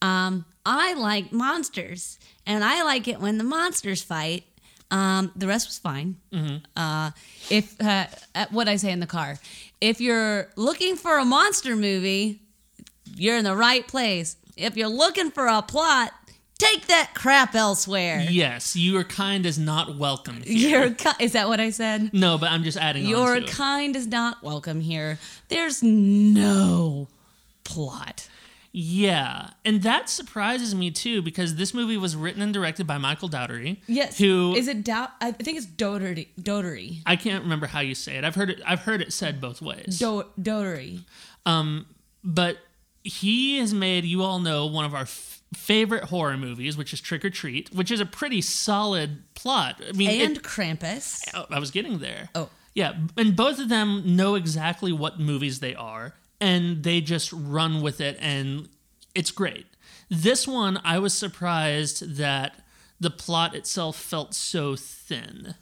Um, 0.01 0.45
I 0.65 0.93
like 0.93 1.31
monsters, 1.31 2.17
and 2.45 2.63
I 2.63 2.83
like 2.83 3.07
it 3.07 3.19
when 3.19 3.37
the 3.37 3.43
monsters 3.43 4.01
fight. 4.01 4.43
Um, 4.89 5.31
the 5.35 5.47
rest 5.47 5.67
was 5.67 5.77
fine. 5.77 6.17
Uh, 6.75 7.11
if 7.49 7.79
uh, 7.81 8.07
uh, 8.35 8.45
what 8.51 8.67
I 8.67 8.75
say 8.75 8.91
in 8.91 8.99
the 8.99 9.07
car, 9.07 9.37
if 9.79 10.01
you're 10.01 10.49
looking 10.55 10.95
for 10.95 11.17
a 11.17 11.25
monster 11.25 11.75
movie, 11.75 12.41
you're 13.15 13.37
in 13.37 13.43
the 13.45 13.55
right 13.55 13.87
place. 13.87 14.35
If 14.57 14.75
you're 14.75 14.89
looking 14.89 15.31
for 15.31 15.47
a 15.47 15.61
plot, 15.61 16.11
take 16.61 16.87
that 16.87 17.11
crap 17.13 17.55
elsewhere. 17.55 18.25
Yes, 18.29 18.75
your 18.75 19.03
kind 19.03 19.45
is 19.45 19.57
not 19.59 19.97
welcome. 19.97 20.41
Here. 20.41 20.81
Your 20.85 20.91
ki- 20.93 21.09
is 21.19 21.33
that 21.33 21.47
what 21.47 21.59
I 21.59 21.69
said? 21.71 22.13
No, 22.13 22.37
but 22.37 22.51
I'm 22.51 22.63
just 22.63 22.77
adding 22.77 23.05
Your 23.05 23.35
on 23.35 23.41
to 23.41 23.47
kind 23.47 23.95
is 23.95 24.07
not 24.07 24.41
welcome 24.43 24.81
here. 24.81 25.17
There's 25.49 25.81
no 25.83 27.07
plot. 27.63 28.27
Yeah, 28.73 29.49
and 29.65 29.83
that 29.83 30.07
surprises 30.09 30.73
me 30.73 30.91
too 30.91 31.21
because 31.21 31.55
this 31.55 31.73
movie 31.73 31.97
was 31.97 32.15
written 32.15 32.41
and 32.41 32.53
directed 32.53 32.87
by 32.87 32.97
Michael 32.97 33.27
Dougherty. 33.27 33.81
Yes. 33.85 34.17
Who 34.17 34.53
is 34.55 34.69
it? 34.69 34.85
Doubt. 34.85 35.09
I 35.19 35.33
think 35.33 35.57
it's 35.57 35.67
Dotery. 35.67 36.29
Dotery. 36.39 36.99
I 37.05 37.17
can't 37.17 37.43
remember 37.43 37.67
how 37.67 37.81
you 37.81 37.95
say 37.95 38.15
it. 38.15 38.23
I've 38.23 38.35
heard 38.35 38.49
it. 38.49 38.61
I've 38.65 38.79
heard 38.79 39.01
it 39.01 39.11
said 39.11 39.41
both 39.41 39.61
ways. 39.61 39.99
Do- 39.99 40.23
Um, 41.45 41.85
but 42.23 42.59
he 43.03 43.57
has 43.57 43.73
made 43.73 44.05
you 44.05 44.21
all 44.23 44.39
know 44.39 44.67
one 44.67 44.85
of 44.85 44.93
our 44.93 45.05
favorite 45.53 46.05
horror 46.05 46.37
movies, 46.37 46.77
which 46.77 46.93
is 46.93 47.01
Trick 47.01 47.23
'r 47.23 47.29
Treat, 47.29 47.73
which 47.73 47.91
is 47.91 47.99
a 47.99 48.05
pretty 48.05 48.41
solid 48.41 49.23
plot. 49.35 49.81
I 49.87 49.91
mean, 49.93 50.09
it- 50.09 50.21
and 50.23 50.43
Krampus. 50.43 51.21
Oh, 51.33 51.45
I 51.49 51.59
was 51.59 51.71
getting 51.71 51.99
there. 51.99 52.29
Oh. 52.35 52.49
Yeah, 52.73 52.93
and 53.17 53.35
both 53.35 53.59
of 53.59 53.67
them 53.67 54.15
know 54.15 54.35
exactly 54.35 54.93
what 54.93 55.19
movies 55.19 55.59
they 55.59 55.75
are, 55.75 56.13
and 56.39 56.83
they 56.83 57.01
just 57.01 57.31
run 57.33 57.81
with 57.81 57.99
it, 57.99 58.17
and 58.21 58.69
it's 59.13 59.31
great. 59.31 59.65
This 60.09 60.47
one, 60.47 60.79
I 60.83 60.97
was 60.99 61.13
surprised 61.13 62.15
that 62.15 62.63
the 62.99 63.09
plot 63.09 63.55
itself 63.55 63.97
felt 63.97 64.33
so 64.33 64.75
thin. 64.77 65.55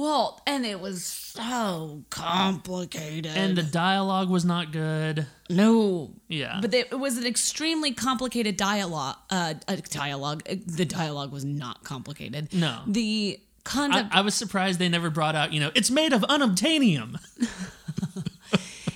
Well, 0.00 0.40
and 0.46 0.64
it 0.64 0.80
was 0.80 1.04
so 1.04 2.04
complicated. 2.08 3.32
And 3.36 3.54
the 3.54 3.62
dialogue 3.62 4.30
was 4.30 4.46
not 4.46 4.72
good. 4.72 5.26
no, 5.50 6.14
Yeah. 6.26 6.58
but 6.62 6.72
it 6.72 6.98
was 6.98 7.18
an 7.18 7.26
extremely 7.26 7.92
complicated 7.92 8.56
dialogue. 8.56 9.16
Uh, 9.28 9.54
dialogue. 9.90 10.42
The 10.44 10.86
dialogue 10.86 11.32
was 11.32 11.44
not 11.44 11.84
complicated. 11.84 12.54
No. 12.54 12.80
the 12.86 13.38
I, 13.38 13.42
concept. 13.64 14.14
I 14.14 14.22
was 14.22 14.34
surprised 14.34 14.78
they 14.78 14.88
never 14.88 15.10
brought 15.10 15.34
out, 15.36 15.52
you 15.52 15.60
know, 15.60 15.70
it's 15.74 15.90
made 15.90 16.14
of 16.14 16.22
unobtainium. 16.22 17.18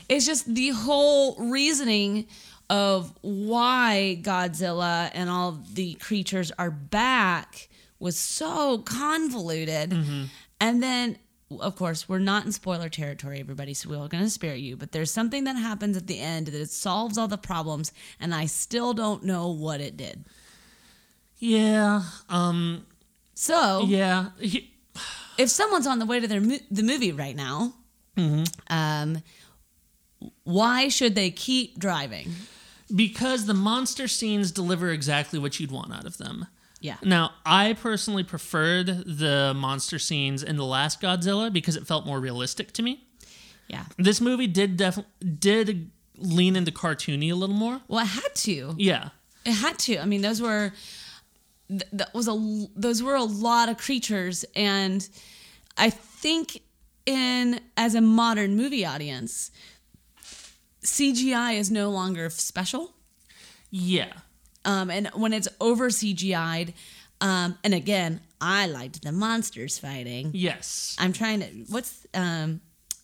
It's 0.08 0.26
just 0.26 0.54
the 0.54 0.68
whole 0.68 1.34
reasoning 1.50 2.26
of 2.68 3.12
why 3.22 4.18
Godzilla 4.22 5.10
and 5.14 5.30
all 5.30 5.58
the 5.72 5.94
creatures 5.94 6.52
are 6.58 6.70
back 6.70 7.68
was 7.98 8.18
so 8.18 8.78
convoluted. 8.78 9.94
And 10.60 10.82
then, 10.82 11.18
of 11.60 11.76
course, 11.76 12.08
we're 12.08 12.18
not 12.18 12.44
in 12.46 12.52
spoiler 12.52 12.88
territory, 12.88 13.38
everybody, 13.40 13.74
so 13.74 13.90
we're 13.90 14.08
going 14.08 14.24
to 14.24 14.30
spare 14.30 14.54
you. 14.54 14.76
But 14.76 14.92
there's 14.92 15.10
something 15.10 15.44
that 15.44 15.56
happens 15.56 15.96
at 15.96 16.06
the 16.06 16.18
end 16.20 16.46
that 16.46 16.54
it 16.60 16.70
solves 16.70 17.18
all 17.18 17.28
the 17.28 17.36
problems, 17.38 17.92
and 18.20 18.34
I 18.34 18.46
still 18.46 18.94
don't 18.94 19.24
know 19.24 19.50
what 19.50 19.80
it 19.80 19.96
did. 19.96 20.24
Yeah. 21.38 22.02
Um. 22.28 22.86
So, 23.34 23.84
Yeah. 23.86 24.30
He- 24.40 24.70
if 25.36 25.50
someone's 25.50 25.86
on 25.88 25.98
the 25.98 26.06
way 26.06 26.20
to 26.20 26.28
their 26.28 26.40
mo- 26.40 26.58
the 26.70 26.84
movie 26.84 27.10
right 27.12 27.34
now, 27.34 27.74
um, 28.70 29.22
why 30.44 30.88
should 30.88 31.14
they 31.14 31.30
keep 31.30 31.78
driving? 31.78 32.32
because 32.94 33.46
the 33.46 33.54
monster 33.54 34.06
scenes 34.06 34.52
deliver 34.52 34.90
exactly 34.90 35.38
what 35.38 35.58
you'd 35.58 35.72
want 35.72 35.92
out 35.92 36.04
of 36.04 36.18
them. 36.18 36.46
Yeah. 36.84 36.96
Now, 37.02 37.32
I 37.46 37.72
personally 37.72 38.24
preferred 38.24 38.88
the 39.06 39.54
monster 39.56 39.98
scenes 39.98 40.42
in 40.42 40.58
the 40.58 40.66
last 40.66 41.00
Godzilla 41.00 41.50
because 41.50 41.76
it 41.76 41.86
felt 41.86 42.04
more 42.04 42.20
realistic 42.20 42.72
to 42.72 42.82
me. 42.82 43.06
Yeah. 43.68 43.84
This 43.96 44.20
movie 44.20 44.46
did 44.46 44.76
def- 44.76 44.98
did 45.38 45.90
lean 46.18 46.56
into 46.56 46.70
cartoony 46.70 47.32
a 47.32 47.34
little 47.34 47.56
more. 47.56 47.80
Well, 47.88 48.04
it 48.04 48.08
had 48.08 48.34
to. 48.34 48.74
Yeah. 48.76 49.08
It 49.46 49.52
had 49.52 49.78
to. 49.78 49.96
I 49.98 50.04
mean, 50.04 50.20
those 50.20 50.42
were 50.42 50.74
th- 51.70 51.84
that 51.94 52.12
was 52.12 52.28
a 52.28 52.66
those 52.76 53.02
were 53.02 53.14
a 53.14 53.24
lot 53.24 53.70
of 53.70 53.78
creatures, 53.78 54.44
and 54.54 55.08
I 55.78 55.88
think 55.88 56.60
in 57.06 57.60
as 57.78 57.94
a 57.94 58.02
modern 58.02 58.56
movie 58.56 58.84
audience, 58.84 59.50
CGI 60.82 61.58
is 61.58 61.70
no 61.70 61.88
longer 61.88 62.28
special. 62.28 62.92
Yeah. 63.70 64.12
Um, 64.64 64.90
and 64.90 65.08
when 65.14 65.32
it's 65.32 65.48
over 65.60 65.88
CGI'd, 65.90 66.72
um, 67.20 67.58
and 67.64 67.74
again, 67.74 68.20
I 68.40 68.66
liked 68.66 69.02
the 69.02 69.12
monsters 69.12 69.78
fighting. 69.78 70.30
Yes. 70.34 70.96
I'm 70.98 71.12
trying 71.12 71.40
to. 71.40 71.46
What's 71.68 72.06
um, 72.14 72.60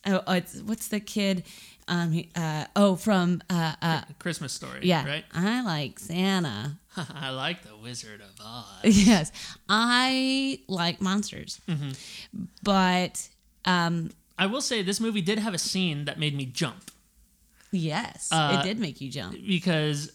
oh, 0.06 0.22
oh, 0.26 0.32
it's 0.34 0.60
what's 0.62 0.88
the 0.88 1.00
kid? 1.00 1.44
Um, 1.88 2.12
he- 2.12 2.30
uh, 2.36 2.66
oh, 2.76 2.94
from 2.96 3.42
uh, 3.50 3.74
uh, 3.82 4.02
Christmas 4.20 4.52
story. 4.52 4.80
yeah, 4.82 5.04
Right. 5.04 5.24
I 5.34 5.62
like 5.62 5.98
Santa. 5.98 6.76
I 6.96 7.30
like 7.30 7.62
the 7.62 7.76
Wizard 7.76 8.20
of 8.20 8.40
Oz. 8.44 8.64
yes, 8.84 9.32
I 9.68 10.60
like 10.68 11.00
monsters, 11.00 11.60
but 12.62 13.28
um, 13.64 14.10
I 14.38 14.46
will 14.46 14.60
say 14.60 14.82
this 14.82 15.00
movie 15.00 15.20
did 15.20 15.38
have 15.38 15.54
a 15.54 15.58
scene 15.58 16.04
that 16.04 16.18
made 16.18 16.34
me 16.36 16.44
jump 16.46 16.90
yes, 17.72 18.28
Uh, 18.32 18.58
it 18.60 18.66
did 18.66 18.78
make 18.80 19.00
you 19.00 19.08
jump. 19.10 19.36
because, 19.46 20.10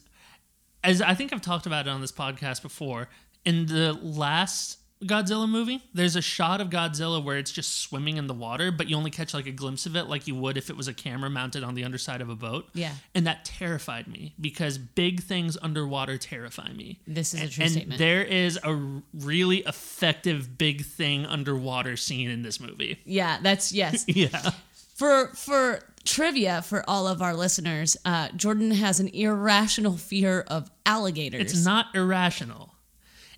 as 0.85 1.01
I 1.01 1.13
think 1.15 1.33
I've 1.33 1.41
talked 1.41 1.65
about 1.65 1.87
it 1.87 1.89
on 1.89 2.01
this 2.01 2.11
podcast 2.11 2.61
before, 2.61 3.09
in 3.43 3.65
the 3.65 3.93
last 3.93 4.77
Godzilla 5.03 5.47
movie, 5.47 5.83
there's 5.93 6.15
a 6.15 6.21
shot 6.21 6.61
of 6.61 6.69
Godzilla 6.69 7.23
where 7.23 7.37
it's 7.37 7.51
just 7.51 7.79
swimming 7.79 8.17
in 8.17 8.27
the 8.27 8.33
water, 8.33 8.71
but 8.71 8.89
you 8.89 8.95
only 8.95 9.11
catch 9.11 9.33
like 9.33 9.45
a 9.45 9.51
glimpse 9.51 9.85
of 9.85 9.95
it, 9.95 10.05
like 10.05 10.25
you 10.27 10.35
would 10.35 10.57
if 10.57 10.69
it 10.69 10.77
was 10.77 10.87
a 10.87 10.93
camera 10.93 11.29
mounted 11.29 11.63
on 11.63 11.75
the 11.75 11.83
underside 11.83 12.21
of 12.21 12.29
a 12.29 12.35
boat. 12.35 12.67
Yeah. 12.73 12.93
And 13.13 13.27
that 13.27 13.45
terrified 13.45 14.07
me 14.07 14.33
because 14.39 14.77
big 14.77 15.21
things 15.21 15.57
underwater 15.61 16.17
terrify 16.17 16.71
me. 16.71 17.01
This 17.05 17.33
is 17.33 17.41
a 17.41 17.47
true 17.49 17.63
and 17.63 17.73
statement. 17.73 17.99
There 17.99 18.23
is 18.23 18.57
a 18.63 18.73
really 19.13 19.57
effective 19.59 20.57
big 20.57 20.85
thing 20.85 21.25
underwater 21.25 21.97
scene 21.97 22.29
in 22.29 22.41
this 22.41 22.59
movie. 22.59 22.99
Yeah, 23.05 23.39
that's 23.41 23.71
yes. 23.71 24.05
Yeah. 24.15 24.51
for 24.95 25.27
for 25.35 25.81
trivia 26.05 26.61
for 26.61 26.83
all 26.87 27.07
of 27.07 27.21
our 27.21 27.35
listeners, 27.35 27.97
uh, 28.05 28.29
Jordan 28.35 28.71
has 28.71 28.99
an 28.99 29.07
irrational 29.09 29.97
fear 29.97 30.45
of 30.47 30.71
alligators. 30.85 31.41
It's 31.41 31.65
not 31.65 31.87
irrational. 31.93 32.73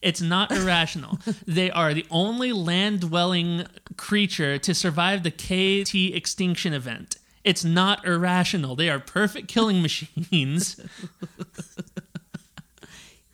It's 0.02 0.22
not 0.22 0.52
irrational. 0.58 1.20
they 1.46 1.72
are 1.72 1.94
the 1.94 2.06
only 2.12 2.52
land 2.52 3.02
dwelling 3.02 3.66
creature 3.96 4.58
to 4.60 4.74
survive 4.74 5.24
the 5.24 5.32
KT 5.32 6.16
extinction 6.16 6.74
event. 6.74 7.18
It's 7.44 7.64
not 7.64 8.06
irrational. 8.06 8.76
They 8.76 8.90
are 8.90 9.00
perfect 9.00 9.48
killing 9.48 9.82
machines. 9.82 10.80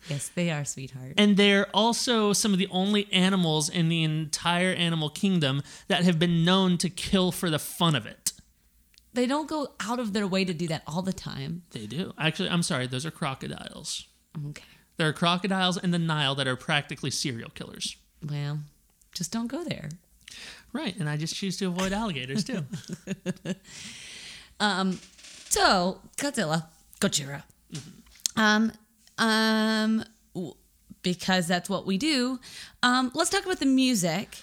yes, 0.08 0.28
they 0.28 0.52
are, 0.52 0.64
sweetheart. 0.64 1.14
And 1.18 1.36
they're 1.36 1.66
also 1.74 2.32
some 2.32 2.52
of 2.52 2.60
the 2.60 2.68
only 2.70 3.12
animals 3.12 3.68
in 3.68 3.88
the 3.88 4.04
entire 4.04 4.72
animal 4.72 5.10
kingdom 5.10 5.62
that 5.88 6.04
have 6.04 6.20
been 6.20 6.44
known 6.44 6.78
to 6.78 6.88
kill 6.88 7.32
for 7.32 7.50
the 7.50 7.58
fun 7.58 7.96
of 7.96 8.06
it. 8.06 8.23
They 9.14 9.26
don't 9.26 9.48
go 9.48 9.68
out 9.80 9.98
of 9.98 10.12
their 10.12 10.26
way 10.26 10.44
to 10.44 10.52
do 10.52 10.68
that 10.68 10.82
all 10.86 11.02
the 11.02 11.12
time. 11.12 11.62
They 11.70 11.86
do. 11.86 12.12
Actually, 12.18 12.50
I'm 12.50 12.62
sorry, 12.62 12.86
those 12.86 13.06
are 13.06 13.10
crocodiles. 13.10 14.06
Okay. 14.50 14.64
There 14.96 15.08
are 15.08 15.12
crocodiles 15.12 15.76
in 15.76 15.90
the 15.92 15.98
Nile 15.98 16.34
that 16.34 16.46
are 16.46 16.56
practically 16.56 17.10
serial 17.10 17.50
killers. 17.50 17.96
Well, 18.28 18.60
just 19.12 19.32
don't 19.32 19.46
go 19.46 19.64
there. 19.64 19.88
Right, 20.72 20.96
and 20.98 21.08
I 21.08 21.16
just 21.16 21.34
choose 21.34 21.56
to 21.58 21.66
avoid 21.66 21.92
alligators 21.92 22.44
too. 22.44 22.64
So, 25.54 26.00
Godzilla, 26.16 26.66
Gojira. 27.00 27.42
Um, 28.36 28.72
um, 29.18 30.04
because 31.02 31.46
that's 31.46 31.70
what 31.70 31.86
we 31.86 31.96
do. 31.96 32.40
Um, 32.82 33.12
let's 33.14 33.30
talk 33.30 33.44
about 33.44 33.60
the 33.60 33.66
music. 33.66 34.36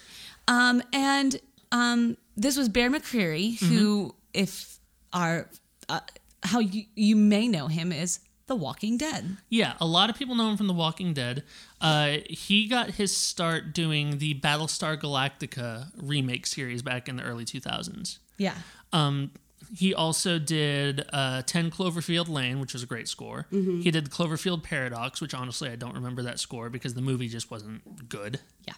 Um, 0.47 0.81
and 0.93 1.39
um, 1.73 2.15
this 2.37 2.55
was 2.55 2.69
Bear 2.69 2.89
McCreary, 2.89 3.59
who, 3.59 4.15
if 4.33 4.79
our 5.13 5.49
uh, 5.89 5.99
how 6.43 6.59
you 6.59 6.85
you 6.95 7.15
may 7.15 7.47
know 7.47 7.67
him 7.67 7.91
is 7.91 8.19
The 8.47 8.55
Walking 8.55 8.97
Dead. 8.97 9.37
Yeah, 9.49 9.73
a 9.79 9.85
lot 9.85 10.09
of 10.09 10.15
people 10.15 10.35
know 10.35 10.49
him 10.49 10.57
from 10.57 10.67
The 10.67 10.73
Walking 10.73 11.13
Dead. 11.13 11.43
Uh, 11.79 12.17
he 12.29 12.67
got 12.67 12.91
his 12.91 13.15
start 13.15 13.73
doing 13.73 14.17
the 14.19 14.33
Battlestar 14.35 14.97
Galactica 14.99 15.87
remake 16.01 16.45
series 16.45 16.81
back 16.81 17.07
in 17.09 17.17
the 17.17 17.23
early 17.23 17.45
2000s. 17.45 18.19
Yeah. 18.37 18.55
Um, 18.93 19.31
he 19.73 19.93
also 19.93 20.37
did 20.37 21.05
uh, 21.13 21.43
10 21.43 21.71
Cloverfield 21.71 22.27
Lane, 22.27 22.59
which 22.59 22.73
was 22.73 22.83
a 22.83 22.85
great 22.85 23.07
score. 23.07 23.47
He 23.51 23.89
did 23.89 24.09
Cloverfield 24.09 24.63
Paradox, 24.63 25.21
which 25.21 25.33
honestly 25.33 25.69
I 25.69 25.75
don't 25.77 25.93
remember 25.93 26.23
that 26.23 26.39
score 26.39 26.69
because 26.69 26.93
the 26.93 27.01
movie 27.01 27.29
just 27.29 27.49
wasn't 27.49 28.09
good. 28.09 28.39
Yeah. 28.67 28.73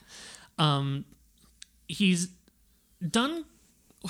He's 1.88 2.27
done. 3.07 3.45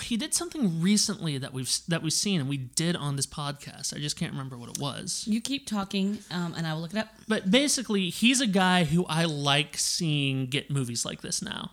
He 0.02 0.18
did 0.18 0.34
something 0.34 0.82
recently 0.82 1.38
that 1.38 1.54
we've 1.54 1.72
that 1.88 2.02
we've 2.02 2.12
seen 2.14 2.40
and 2.40 2.50
we 2.50 2.58
did 2.58 2.96
on 2.96 3.16
this 3.16 3.28
podcast. 3.28 3.96
I 3.96 4.00
just 4.00 4.18
can't 4.18 4.32
remember 4.32 4.58
what 4.58 4.70
it 4.70 4.80
was. 4.80 5.24
You 5.28 5.40
keep 5.40 5.68
talking, 5.68 6.18
um, 6.32 6.56
and 6.58 6.66
I 6.66 6.74
will 6.74 6.82
look 6.82 6.94
it 6.94 6.98
up. 6.98 7.10
but 7.28 7.52
basically 7.52 8.10
he's 8.10 8.42
a 8.42 8.48
guy 8.48 8.84
who 8.86 9.06
i 9.08 9.26
like 9.26 9.78
seeing 9.78 10.48
get 10.48 10.70
movies 10.72 11.06
like 11.06 11.22
this 11.22 11.42
now 11.42 11.72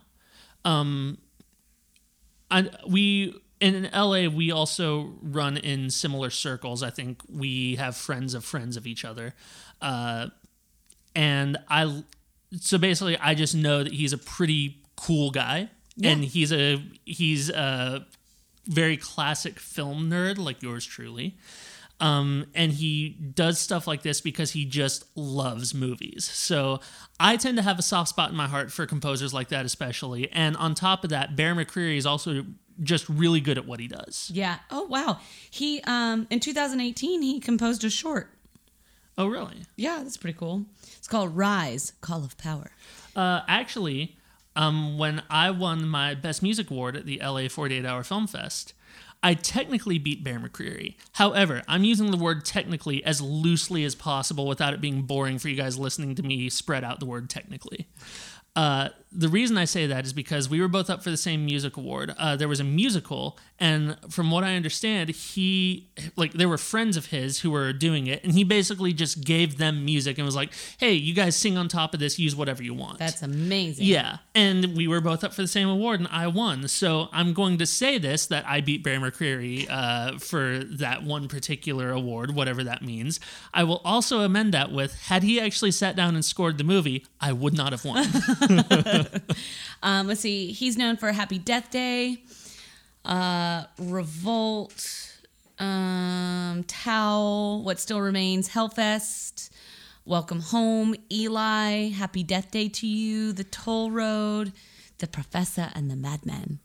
um 0.65 1.17
I, 2.49 2.69
we 2.87 3.35
in 3.59 3.89
la 3.93 4.27
we 4.27 4.51
also 4.51 5.13
run 5.21 5.57
in 5.57 5.89
similar 5.89 6.29
circles 6.29 6.83
i 6.83 6.89
think 6.89 7.21
we 7.29 7.75
have 7.75 7.95
friends 7.97 8.33
of 8.33 8.43
friends 8.45 8.77
of 8.77 8.85
each 8.87 9.03
other 9.05 9.33
uh 9.81 10.27
and 11.15 11.57
i 11.69 12.03
so 12.59 12.77
basically 12.77 13.17
i 13.17 13.33
just 13.33 13.55
know 13.55 13.83
that 13.83 13.93
he's 13.93 14.13
a 14.13 14.17
pretty 14.17 14.77
cool 14.95 15.31
guy 15.31 15.69
and 16.03 16.23
he's 16.23 16.51
a 16.51 16.83
he's 17.05 17.49
a 17.49 18.05
very 18.67 18.97
classic 18.97 19.59
film 19.59 20.09
nerd 20.09 20.37
like 20.37 20.61
yours 20.61 20.85
truly 20.85 21.37
um, 22.01 22.47
and 22.55 22.71
he 22.71 23.09
does 23.09 23.59
stuff 23.59 23.85
like 23.85 24.01
this 24.01 24.21
because 24.21 24.51
he 24.51 24.65
just 24.65 25.05
loves 25.15 25.75
movies. 25.75 26.25
So 26.25 26.79
I 27.19 27.37
tend 27.37 27.57
to 27.57 27.63
have 27.63 27.77
a 27.77 27.83
soft 27.83 28.09
spot 28.09 28.31
in 28.31 28.35
my 28.35 28.47
heart 28.47 28.71
for 28.71 28.87
composers 28.87 29.35
like 29.35 29.49
that, 29.49 29.65
especially. 29.65 30.29
And 30.31 30.57
on 30.57 30.73
top 30.73 31.03
of 31.03 31.11
that, 31.11 31.35
Bear 31.35 31.53
McCreary 31.53 31.97
is 31.97 32.07
also 32.07 32.43
just 32.81 33.07
really 33.07 33.39
good 33.39 33.59
at 33.59 33.67
what 33.67 33.79
he 33.79 33.87
does. 33.87 34.31
Yeah. 34.33 34.57
Oh 34.71 34.85
wow. 34.85 35.19
He 35.51 35.79
um 35.85 36.25
in 36.31 36.39
2018 36.39 37.21
he 37.21 37.39
composed 37.39 37.83
a 37.83 37.89
short. 37.91 38.31
Oh, 39.17 39.27
really? 39.27 39.57
Yeah, 39.75 39.99
that's 40.01 40.17
pretty 40.17 40.37
cool. 40.39 40.65
It's 40.97 41.07
called 41.07 41.35
Rise, 41.35 41.93
Call 42.01 42.23
of 42.23 42.37
Power. 42.37 42.71
Uh, 43.15 43.41
actually, 43.47 44.17
um, 44.55 44.97
when 44.97 45.23
I 45.29 45.51
won 45.51 45.87
my 45.87 46.13
Best 46.15 46.43
Music 46.43 46.69
Award 46.69 46.95
at 46.95 47.05
the 47.05 47.21
LA 47.23 47.47
48 47.47 47.85
Hour 47.85 48.03
Film 48.03 48.27
Fest, 48.27 48.73
I 49.23 49.35
technically 49.35 49.99
beat 49.99 50.23
Bear 50.23 50.39
McCreary. 50.39 50.95
However, 51.13 51.61
I'm 51.67 51.83
using 51.83 52.09
the 52.09 52.17
word 52.17 52.43
technically 52.43 53.03
as 53.03 53.21
loosely 53.21 53.83
as 53.83 53.93
possible 53.93 54.47
without 54.47 54.73
it 54.73 54.81
being 54.81 55.03
boring 55.03 55.37
for 55.37 55.47
you 55.47 55.55
guys 55.55 55.77
listening 55.77 56.15
to 56.15 56.23
me 56.23 56.49
spread 56.49 56.83
out 56.83 56.99
the 56.99 57.05
word 57.05 57.29
technically. 57.29 57.87
Uh, 58.55 58.89
the 59.13 59.27
reason 59.27 59.57
I 59.57 59.65
say 59.65 59.87
that 59.87 60.05
is 60.05 60.13
because 60.13 60.49
we 60.49 60.61
were 60.61 60.69
both 60.69 60.89
up 60.89 61.03
for 61.03 61.09
the 61.09 61.17
same 61.17 61.45
music 61.45 61.75
award. 61.75 62.13
Uh, 62.17 62.35
there 62.37 62.47
was 62.47 62.61
a 62.61 62.63
musical, 62.63 63.37
and 63.59 63.97
from 64.09 64.31
what 64.31 64.43
I 64.45 64.55
understand, 64.55 65.09
he 65.09 65.89
like 66.15 66.33
there 66.33 66.47
were 66.47 66.57
friends 66.57 66.95
of 66.95 67.07
his 67.07 67.39
who 67.39 67.51
were 67.51 67.73
doing 67.73 68.07
it, 68.07 68.23
and 68.23 68.33
he 68.33 68.43
basically 68.45 68.93
just 68.93 69.23
gave 69.23 69.57
them 69.57 69.83
music 69.83 70.17
and 70.17 70.25
was 70.25 70.35
like, 70.35 70.53
"Hey, 70.77 70.93
you 70.93 71.13
guys 71.13 71.35
sing 71.35 71.57
on 71.57 71.67
top 71.67 71.93
of 71.93 71.99
this. 71.99 72.17
Use 72.19 72.35
whatever 72.35 72.63
you 72.63 72.73
want." 72.73 72.99
That's 72.99 73.21
amazing. 73.21 73.85
Yeah, 73.85 74.17
and 74.33 74.77
we 74.77 74.87
were 74.87 75.01
both 75.01 75.23
up 75.25 75.33
for 75.33 75.41
the 75.41 75.47
same 75.47 75.67
award, 75.67 75.99
and 75.99 76.07
I 76.09 76.27
won. 76.27 76.69
So 76.69 77.09
I'm 77.11 77.33
going 77.33 77.57
to 77.57 77.65
say 77.65 77.97
this 77.97 78.25
that 78.27 78.45
I 78.47 78.61
beat 78.61 78.81
Bear 78.81 78.99
McCreary 78.99 79.67
uh, 79.69 80.19
for 80.19 80.59
that 80.59 81.03
one 81.03 81.27
particular 81.27 81.91
award, 81.91 82.33
whatever 82.33 82.63
that 82.63 82.81
means. 82.81 83.19
I 83.53 83.63
will 83.65 83.81
also 83.83 84.21
amend 84.21 84.53
that 84.53 84.71
with 84.71 84.97
had 85.03 85.23
he 85.23 85.41
actually 85.41 85.71
sat 85.71 85.97
down 85.97 86.15
and 86.15 86.23
scored 86.23 86.57
the 86.57 86.63
movie, 86.63 87.05
I 87.19 87.33
would 87.33 87.53
not 87.53 87.73
have 87.73 87.83
won. 87.83 88.05
Um, 89.83 90.07
let's 90.07 90.21
see. 90.21 90.51
He's 90.51 90.77
known 90.77 90.95
for 90.95 91.11
Happy 91.11 91.39
Death 91.39 91.71
Day, 91.71 92.21
uh, 93.03 93.63
Revolt, 93.79 95.17
um, 95.57 96.63
Tau, 96.67 97.61
What 97.63 97.79
Still 97.79 97.99
Remains, 97.99 98.49
Hellfest, 98.49 99.49
Welcome 100.05 100.41
Home, 100.41 100.93
Eli, 101.11 101.89
Happy 101.89 102.21
Death 102.23 102.51
Day 102.51 102.69
2U, 102.69 103.35
The 103.35 103.43
Toll 103.43 103.89
Road, 103.89 104.53
The 104.99 105.07
Professor, 105.07 105.71
and 105.73 105.89
The 105.89 105.95
Madman. 105.95 106.59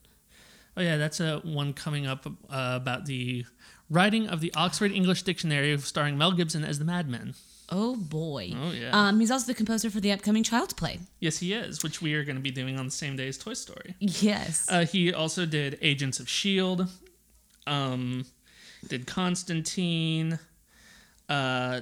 oh 0.76 0.83
yeah, 0.83 0.99
that's 0.99 1.19
a 1.21 1.38
one 1.38 1.73
coming 1.73 2.07
up 2.07 2.26
uh, 2.26 2.31
about 2.50 3.07
the 3.07 3.47
writing 3.88 4.28
of 4.28 4.40
the 4.43 4.52
Oxford 4.55 4.93
English 4.93 5.23
Dictionary, 5.23 5.78
starring 5.78 6.19
Mel 6.19 6.33
Gibson 6.33 6.64
as 6.64 6.78
the 6.78 6.85
Madman. 6.85 7.35
Oh 7.69 7.97
boy. 7.97 8.53
Oh, 8.57 8.71
yeah. 8.71 8.91
Um, 8.93 9.19
he's 9.19 9.31
also 9.31 9.47
the 9.49 9.55
composer 9.55 9.91
for 9.91 9.99
the 10.01 10.13
upcoming 10.13 10.45
Child's 10.45 10.73
Play. 10.75 11.01
Yes, 11.21 11.39
he 11.39 11.53
is, 11.53 11.83
which 11.83 12.01
we 12.01 12.15
are 12.15 12.23
going 12.25 12.37
to 12.37 12.43
be 12.43 12.53
doing 12.53 12.79
on 12.79 12.85
the 12.85 12.91
same 12.93 13.17
day 13.17 13.27
as 13.29 13.37
Toy 13.39 13.55
Story. 13.55 13.95
Yes. 13.99 14.67
Uh, 14.71 14.85
he 14.87 15.13
also 15.13 15.47
did 15.47 15.77
Agents 15.83 16.21
of 16.21 16.29
Shield, 16.29 16.89
um, 17.67 18.25
did 18.87 19.07
Constantine. 19.07 20.39
Uh, 21.29 21.81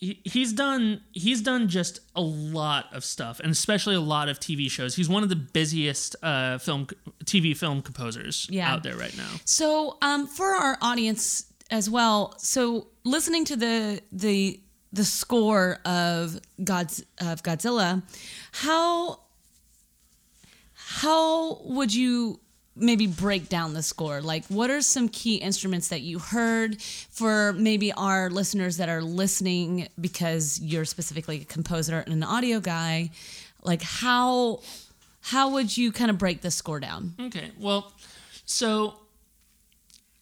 he, 0.00 0.20
he's 0.24 0.52
done 0.52 1.02
he's 1.12 1.40
done 1.40 1.68
just 1.68 2.00
a 2.16 2.20
lot 2.20 2.86
of 2.92 3.04
stuff, 3.04 3.40
and 3.40 3.50
especially 3.52 3.94
a 3.94 4.00
lot 4.00 4.28
of 4.28 4.40
TV 4.40 4.70
shows. 4.70 4.96
He's 4.96 5.08
one 5.08 5.22
of 5.22 5.28
the 5.28 5.36
busiest 5.36 6.16
uh, 6.22 6.58
film 6.58 6.86
TV 7.24 7.56
film 7.56 7.82
composers 7.82 8.46
Yeah. 8.50 8.72
out 8.72 8.82
there 8.82 8.96
right 8.96 9.16
now. 9.16 9.28
So, 9.44 9.96
um, 10.02 10.26
for 10.26 10.46
our 10.54 10.78
audience 10.82 11.44
as 11.70 11.88
well, 11.88 12.34
so 12.38 12.88
listening 13.04 13.44
to 13.46 13.56
the 13.56 14.00
the 14.12 14.60
the 14.92 15.04
score 15.04 15.78
of 15.84 16.38
God's 16.62 17.04
of 17.20 17.42
Godzilla, 17.42 18.02
how 18.52 19.20
how 20.74 21.60
would 21.64 21.94
you 21.94 22.40
maybe 22.76 23.06
break 23.06 23.48
down 23.48 23.72
the 23.72 23.82
score? 23.82 24.20
Like, 24.20 24.44
what 24.46 24.70
are 24.70 24.80
some 24.80 25.08
key 25.08 25.36
instruments 25.36 25.88
that 25.88 26.00
you 26.00 26.18
heard 26.18 26.80
for 26.82 27.52
maybe 27.52 27.92
our 27.92 28.30
listeners 28.30 28.78
that 28.78 28.88
are 28.88 29.02
listening 29.02 29.88
because 30.00 30.60
you're 30.60 30.84
specifically 30.84 31.42
a 31.42 31.44
composer 31.44 32.00
and 32.00 32.12
an 32.12 32.22
audio 32.22 32.60
guy? 32.60 33.10
Like, 33.62 33.82
how 33.82 34.60
how 35.20 35.50
would 35.50 35.76
you 35.76 35.92
kind 35.92 36.10
of 36.10 36.18
break 36.18 36.42
the 36.42 36.50
score 36.50 36.80
down? 36.80 37.14
Okay, 37.18 37.50
well, 37.58 37.92
so 38.44 38.98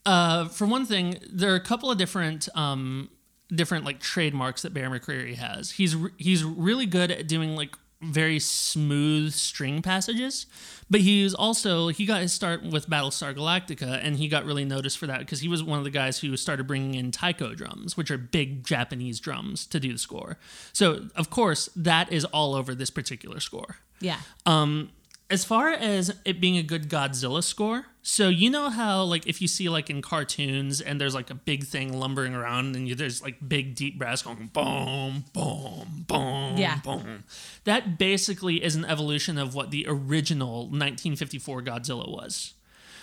uh, 0.05 0.49
for 0.49 0.67
one 0.67 0.87
thing, 0.87 1.19
there 1.31 1.53
are 1.53 1.57
a 1.57 1.61
couple 1.61 1.91
of 1.91 1.99
different 1.99 2.49
um, 2.55 3.11
different 3.55 3.85
like 3.85 4.01
trademarks 4.01 4.63
that 4.63 4.75
Bear 4.75 4.91
McCreary 4.91 5.37
has. 5.37 5.73
He's 5.73 5.95
re- 5.95 6.11
he's 6.17 6.45
really 6.45 6.87
good 6.87 7.11
at 7.11 7.29
doing 7.29 7.55
like 7.55 7.77
very 8.01 8.41
smooth 8.41 9.33
string 9.33 9.81
passages, 9.81 10.47
but 10.91 11.01
he's 11.01 11.35
also 11.35 11.89
he 11.89 12.05
got 12.05 12.21
his 12.21 12.33
start 12.33 12.65
with 12.65 12.89
Battlestar 12.89 13.35
Galactica, 13.35 14.01
and 14.03 14.17
he 14.17 14.27
got 14.27 14.45
really 14.45 14.65
noticed 14.65 14.99
for 14.99 15.07
that 15.07 15.21
because 15.21 15.41
he 15.41 15.49
was 15.49 15.63
one 15.63 15.79
of 15.79 15.85
the 15.85 15.91
guys 15.91 16.19
who 16.19 16.37
started 16.37 16.67
bringing 16.67 16.95
in 16.95 17.13
taiko 17.13 17.55
drums, 17.55 17.97
which 17.97 18.11
are 18.11 18.19
big 18.19 18.65
Japanese 18.65 19.21
drums, 19.21 19.67
to 19.67 19.79
do 19.79 19.93
the 19.93 19.99
score. 19.99 20.39
So 20.73 21.09
of 21.15 21.31
course 21.31 21.69
that 21.77 22.13
is 22.13 22.25
all 22.27 22.55
over 22.55 22.75
this 22.75 22.91
particular 22.91 23.39
score. 23.39 23.77
Yeah. 24.01 24.19
Um, 24.47 24.91
as 25.33 25.45
far 25.45 25.71
as 25.71 26.15
it 26.25 26.41
being 26.41 26.57
a 26.59 26.63
good 26.63 26.89
Godzilla 26.89 27.43
score, 27.43 27.87
so 28.03 28.29
you 28.29 28.51
know 28.51 28.69
how 28.69 29.03
like 29.05 29.27
if 29.27 29.41
you 29.41 29.49
see 29.49 29.69
like 29.69 29.89
in 29.89 30.03
cartoons 30.03 30.81
and 30.81 31.01
there's 31.01 31.15
like 31.15 31.31
a 31.31 31.35
big 31.35 31.65
thing 31.65 31.93
lumbering 31.99 32.35
around 32.35 32.77
and 32.77 32.87
you, 32.87 32.95
there's 32.95 33.23
like 33.23 33.37
big 33.47 33.75
deep 33.75 33.99
brass 33.99 34.23
going 34.23 34.51
boom, 34.53 35.25
boom, 35.33 36.05
boom, 36.07 36.57
Yeah. 36.57 36.81
boom. 36.85 37.25
That 37.65 37.99
basically 37.99 38.63
is 38.63 38.75
an 38.77 38.85
evolution 38.85 39.39
of 39.39 39.55
what 39.55 39.71
the 39.71 39.87
original 39.89 40.63
1954 40.69 41.63
Godzilla 41.63 42.09
was. 42.09 42.55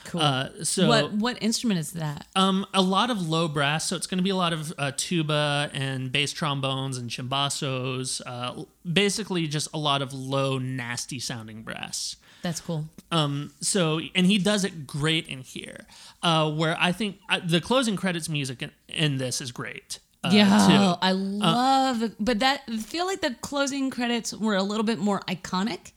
Cool. 0.06 0.22
Uh, 0.22 0.50
so 0.64 0.88
what 0.88 1.12
what 1.14 1.38
instrument 1.42 1.80
is 1.80 1.92
that? 1.92 2.26
um, 2.36 2.66
a 2.74 2.82
lot 2.82 3.10
of 3.10 3.28
low 3.28 3.48
brass, 3.48 3.88
so 3.90 3.96
it's 3.96 4.08
going 4.08 4.18
to 4.18 4.24
be 4.24 4.30
a 4.30 4.36
lot 4.36 4.54
of 4.54 4.74
uh, 4.78 4.92
tuba 4.96 5.70
and 5.74 6.12
bass 6.12 6.32
trombones 6.32 6.98
and 6.98 7.10
cimbassos. 7.10 8.22
Uh, 8.26 8.64
basically, 8.92 9.48
just 9.48 9.68
a 9.74 9.78
lot 9.78 10.02
of 10.02 10.14
low, 10.14 10.58
nasty 10.58 11.20
sounding 11.20 11.62
brass. 11.64 12.16
That's 12.42 12.62
cool. 12.62 12.86
Um, 13.12 13.52
so, 13.60 14.00
and 14.16 14.26
he 14.26 14.38
does 14.38 14.64
it 14.64 14.88
great 14.88 15.28
in 15.28 15.42
here. 15.42 15.86
Uh, 16.24 16.50
where 16.52 16.78
I 16.80 16.92
think 16.92 17.18
uh, 17.30 17.42
the 17.46 17.60
closing 17.60 17.96
credits 17.98 18.30
music 18.30 18.62
in, 18.62 18.72
in 18.88 19.18
this 19.18 19.42
is 19.42 19.52
great. 19.52 20.00
Uh, 20.24 20.32
yeah. 20.34 20.96
I 21.02 21.12
love. 21.12 22.04
it. 22.04 22.14
but 22.20 22.40
that 22.40 22.62
I 22.68 22.78
feel 22.78 23.06
like 23.06 23.22
the 23.22 23.36
closing 23.42 23.90
credits 23.90 24.34
were 24.34 24.56
a 24.56 24.64
little 24.64 24.84
bit 24.86 25.00
more 25.00 25.20
iconic. 25.28 25.92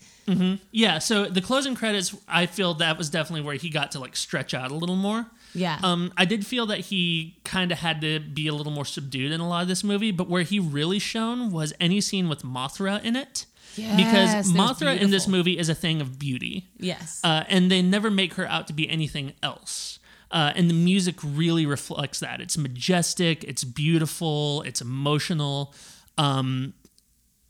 Yeah. 0.71 0.99
So 0.99 1.27
the 1.27 1.41
closing 1.41 1.75
credits, 1.75 2.15
I 2.29 2.47
feel 2.47 2.75
that 2.75 2.97
was 2.99 3.11
definitely 3.11 3.43
where 3.43 3.57
he 3.57 3.71
got 3.71 3.93
to 3.93 3.99
like 3.99 4.17
stretch 4.17 4.55
out 4.55 4.71
a 4.71 4.75
little 4.75 4.97
more. 4.97 5.27
Yeah. 5.55 5.79
Um, 5.83 6.13
I 6.17 6.25
did 6.25 6.47
feel 6.47 6.67
that 6.67 6.81
he 6.81 7.37
kind 7.45 7.73
of 7.73 7.79
had 7.79 8.01
to 8.01 8.21
be 8.21 8.47
a 8.47 8.55
little 8.55 8.73
more 8.73 8.85
subdued 8.85 9.33
in 9.33 9.41
a 9.41 9.49
lot 9.49 9.63
of 9.63 9.69
this 9.69 9.85
movie, 9.85 10.11
but 10.11 10.29
where 10.29 10.43
he 10.43 10.59
really 10.59 10.99
shone 10.99 11.51
was 11.51 11.75
any 11.79 12.01
scene 12.01 12.29
with 12.29 12.43
Mothra 12.43 13.03
in 13.05 13.17
it. 13.17 13.47
Yes, 13.77 13.97
because 13.97 14.53
Mothra 14.53 14.99
in 14.99 15.11
this 15.11 15.27
movie 15.27 15.59
is 15.59 15.69
a 15.69 15.75
thing 15.75 16.01
of 16.01 16.19
beauty. 16.19 16.69
yes. 16.79 17.21
uh, 17.25 17.45
and 17.49 17.71
they 17.71 17.81
never 17.81 18.11
make 18.11 18.35
her 18.35 18.47
out 18.47 18.67
to 18.67 18.73
be 18.73 18.89
anything 18.89 19.33
else. 19.43 19.99
Uh, 20.31 20.53
and 20.57 20.69
the 20.69 20.75
music 20.75 21.17
really 21.23 21.67
reflects 21.67 22.21
that. 22.21 22.41
It's 22.41 22.57
majestic, 22.57 23.45
it's 23.45 23.65
beautiful, 23.65 24.63
it's 24.63 24.81
emotional. 24.81 25.75
Um, 26.17 26.75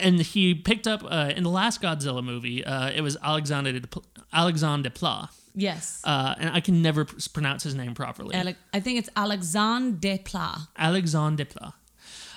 and 0.03 0.21
he 0.21 0.55
picked 0.55 0.87
up 0.87 1.03
uh, 1.05 1.33
in 1.35 1.43
the 1.45 1.51
last 1.51 1.81
Godzilla 1.81 2.23
movie. 2.23 2.65
Uh, 2.65 2.91
it 2.91 3.01
was 3.01 3.17
Alexandre 3.23 3.73
de, 3.73 3.89
Alexandre 4.33 4.91
Desplat, 4.91 5.29
yes. 5.55 6.01
uh, 6.05 6.35
and 6.39 6.51
I 6.51 6.61
can 6.61 6.83
never 6.83 7.05
pr- 7.05 7.17
pronounce 7.33 7.63
his 7.63 7.75
name 7.75 7.95
properly. 7.95 8.37
Ale- 8.37 8.55
I 8.75 8.81
think 8.81 8.99
it's 8.99 9.11
Alexandre 9.17 9.99
Desplat. 9.99 10.69
Alexandre 10.77 11.45
Desplat. 11.45 11.73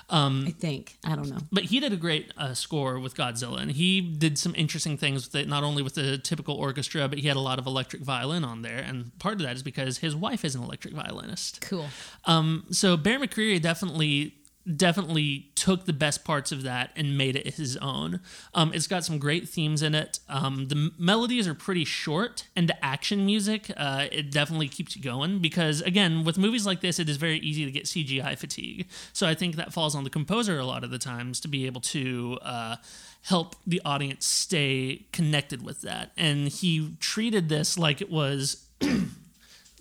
I 0.08 0.54
think. 0.58 0.98
I 1.04 1.16
don't 1.16 1.28
know. 1.28 1.38
But 1.50 1.64
he 1.64 1.80
did 1.80 1.92
a 1.92 1.96
great 1.96 2.32
uh, 2.36 2.54
score 2.54 3.00
with 3.00 3.16
Godzilla, 3.16 3.60
and 3.60 3.72
he 3.72 4.00
did 4.00 4.38
some 4.38 4.54
interesting 4.56 4.96
things 4.96 5.26
with 5.26 5.34
it. 5.34 5.48
Not 5.48 5.64
only 5.64 5.82
with 5.82 5.94
the 5.94 6.18
typical 6.18 6.54
orchestra, 6.54 7.08
but 7.08 7.18
he 7.18 7.26
had 7.26 7.36
a 7.36 7.40
lot 7.40 7.58
of 7.58 7.66
electric 7.66 8.02
violin 8.02 8.44
on 8.44 8.62
there, 8.62 8.78
and 8.78 9.16
part 9.18 9.34
of 9.34 9.40
that 9.42 9.56
is 9.56 9.62
because 9.62 9.98
his 9.98 10.14
wife 10.14 10.44
is 10.44 10.54
an 10.54 10.62
electric 10.62 10.94
violinist. 10.94 11.60
Cool. 11.60 11.86
Um, 12.24 12.66
so 12.70 12.96
Bear 12.96 13.18
McCreary 13.18 13.60
definitely 13.60 14.34
definitely 14.74 15.50
took 15.54 15.84
the 15.84 15.92
best 15.92 16.24
parts 16.24 16.50
of 16.50 16.62
that 16.62 16.90
and 16.96 17.16
made 17.16 17.36
it 17.36 17.54
his 17.54 17.76
own. 17.76 18.20
Um, 18.54 18.72
it's 18.74 18.86
got 18.86 19.04
some 19.04 19.18
great 19.18 19.48
themes 19.48 19.82
in 19.82 19.94
it. 19.94 20.18
Um, 20.28 20.68
the 20.68 20.90
melodies 20.98 21.46
are 21.46 21.54
pretty 21.54 21.84
short, 21.84 22.46
and 22.56 22.68
the 22.68 22.84
action 22.84 23.24
music 23.24 23.70
uh, 23.76 24.06
it 24.10 24.30
definitely 24.30 24.68
keeps 24.68 24.96
you 24.96 25.02
going 25.02 25.38
because 25.38 25.80
again, 25.82 26.24
with 26.24 26.38
movies 26.38 26.66
like 26.66 26.80
this, 26.80 26.98
it 26.98 27.08
is 27.08 27.16
very 27.16 27.38
easy 27.38 27.64
to 27.64 27.70
get 27.70 27.84
CGI 27.84 28.36
fatigue. 28.36 28.88
So 29.12 29.26
I 29.26 29.34
think 29.34 29.56
that 29.56 29.72
falls 29.72 29.94
on 29.94 30.04
the 30.04 30.10
composer 30.10 30.58
a 30.58 30.64
lot 30.64 30.84
of 30.84 30.90
the 30.90 30.98
times 30.98 31.40
to 31.40 31.48
be 31.48 31.66
able 31.66 31.80
to. 31.82 32.38
Uh, 32.42 32.76
help 33.22 33.56
the 33.66 33.82
audience 33.84 34.24
stay 34.24 35.04
connected 35.10 35.60
with 35.60 35.80
that 35.80 36.12
and 36.16 36.46
he 36.46 36.94
treated 37.00 37.48
this 37.48 37.76
like 37.76 38.00
it 38.00 38.08
was 38.08 38.68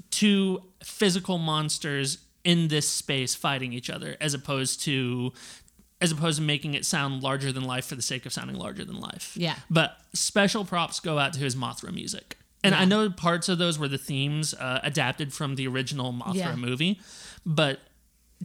two 0.10 0.64
physical 0.84 1.38
monsters 1.38 2.25
in 2.46 2.70
this 2.70 2.88
space 2.88 3.36
fighting 3.36 3.74
each 3.74 3.90
other 3.90 4.16
as 4.22 4.34
opposed 4.34 4.82
to 4.84 5.34
as 6.02 6.12
opposed 6.12 6.38
to 6.38 6.44
making 6.44 6.74
it 6.74 6.86
sound 6.86 7.24
larger 7.24 7.52
than 7.52 7.64
life 7.64 7.86
for 7.86 7.96
the 7.96 8.02
sake 8.02 8.26
of 8.26 8.32
sounding 8.34 8.56
larger 8.58 8.86
than 8.86 9.00
life. 9.00 9.34
Yeah. 9.36 9.56
But 9.70 9.98
special 10.14 10.64
props 10.66 11.00
go 11.00 11.18
out 11.20 11.34
to 11.34 11.40
his 11.40 11.56
Mothra 11.56 11.94
music. 11.94 12.38
And 12.64 12.76
I 12.76 12.84
know 12.86 13.10
parts 13.10 13.48
of 13.48 13.58
those 13.60 13.78
were 13.80 13.88
the 13.88 13.98
themes 13.98 14.54
uh, 14.54 14.80
adapted 14.84 15.32
from 15.34 15.56
the 15.56 15.68
original 15.68 16.12
Mothra 16.14 16.36
Yeah. 16.36 16.56
movie, 16.56 17.00
but 17.46 17.80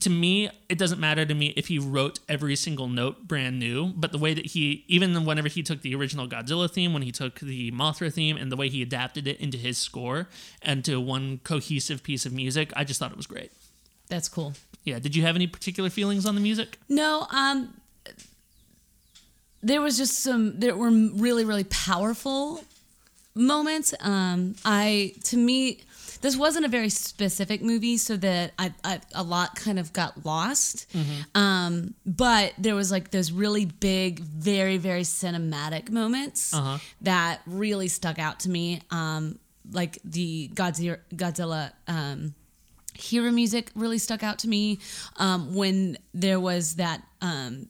to 0.00 0.08
me, 0.10 0.48
it 0.68 0.78
doesn't 0.78 1.00
matter 1.00 1.26
to 1.26 1.34
me 1.34 1.48
if 1.56 1.66
he 1.66 1.78
wrote 1.78 2.20
every 2.28 2.54
single 2.54 2.86
note 2.86 3.26
brand 3.26 3.58
new, 3.58 3.88
but 3.96 4.12
the 4.12 4.18
way 4.18 4.32
that 4.32 4.46
he, 4.46 4.84
even 4.88 5.24
whenever 5.24 5.48
he 5.48 5.62
took 5.62 5.82
the 5.82 5.94
original 5.94 6.28
Godzilla 6.28 6.70
theme, 6.70 6.92
when 6.92 7.02
he 7.02 7.10
took 7.10 7.40
the 7.40 7.70
Mothra 7.72 8.12
theme, 8.12 8.36
and 8.36 8.52
the 8.52 8.56
way 8.56 8.68
he 8.68 8.80
adapted 8.82 9.26
it 9.26 9.40
into 9.40 9.58
his 9.58 9.76
score 9.78 10.28
and 10.62 10.84
to 10.84 11.00
one 11.00 11.38
cohesive 11.42 12.02
piece 12.02 12.24
of 12.24 12.32
music, 12.32 12.72
I 12.76 12.84
just 12.84 13.00
thought 13.00 13.10
it 13.10 13.16
was 13.16 13.26
great. 13.26 13.50
That's 14.10 14.28
cool. 14.28 14.52
Yeah. 14.84 14.98
Did 14.98 15.16
you 15.16 15.22
have 15.22 15.34
any 15.36 15.46
particular 15.46 15.88
feelings 15.88 16.26
on 16.26 16.34
the 16.34 16.40
music? 16.42 16.78
No, 16.88 17.26
um, 17.30 17.72
there 19.62 19.80
was 19.80 19.96
just 19.96 20.18
some. 20.20 20.58
There 20.58 20.76
were 20.76 20.90
really, 20.90 21.44
really 21.44 21.64
powerful 21.64 22.62
moments. 23.34 23.94
Um, 24.00 24.54
I 24.64 25.12
to 25.24 25.36
me, 25.36 25.80
this 26.22 26.36
wasn't 26.36 26.64
a 26.64 26.68
very 26.68 26.88
specific 26.88 27.60
movie, 27.62 27.98
so 27.98 28.16
that 28.16 28.52
I, 28.58 28.72
I 28.82 29.00
a 29.14 29.22
lot 29.22 29.54
kind 29.56 29.78
of 29.78 29.92
got 29.92 30.24
lost. 30.24 30.90
Mm-hmm. 30.92 31.38
Um, 31.40 31.94
but 32.06 32.54
there 32.58 32.74
was 32.74 32.90
like 32.90 33.10
those 33.10 33.30
really 33.32 33.66
big, 33.66 34.20
very, 34.20 34.78
very 34.78 35.02
cinematic 35.02 35.90
moments 35.90 36.54
Uh-huh. 36.54 36.78
that 37.02 37.40
really 37.46 37.88
stuck 37.88 38.18
out 38.18 38.40
to 38.40 38.50
me. 38.50 38.80
Um, 38.90 39.38
like 39.72 39.98
the 40.04 40.48
Godzilla, 40.54 40.98
Godzilla. 41.14 41.72
Um, 41.86 42.34
hero 43.00 43.30
music 43.30 43.70
really 43.74 43.98
stuck 43.98 44.22
out 44.22 44.38
to 44.38 44.48
me 44.48 44.78
um, 45.16 45.54
when 45.54 45.96
there 46.14 46.38
was 46.40 46.76
that 46.76 47.02
um, 47.22 47.66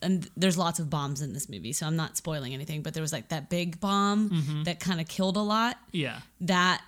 and 0.00 0.28
there's 0.36 0.56
lots 0.56 0.78
of 0.78 0.88
bombs 0.88 1.20
in 1.22 1.32
this 1.32 1.48
movie 1.48 1.72
so 1.72 1.86
i'm 1.86 1.96
not 1.96 2.16
spoiling 2.16 2.54
anything 2.54 2.82
but 2.82 2.94
there 2.94 3.00
was 3.02 3.12
like 3.12 3.28
that 3.30 3.50
big 3.50 3.80
bomb 3.80 4.62
that 4.64 4.78
kind 4.80 5.00
of 5.00 5.08
killed 5.08 5.36
a 5.36 5.40
lot 5.42 5.76
Yeah. 5.92 6.20
that 6.42 6.82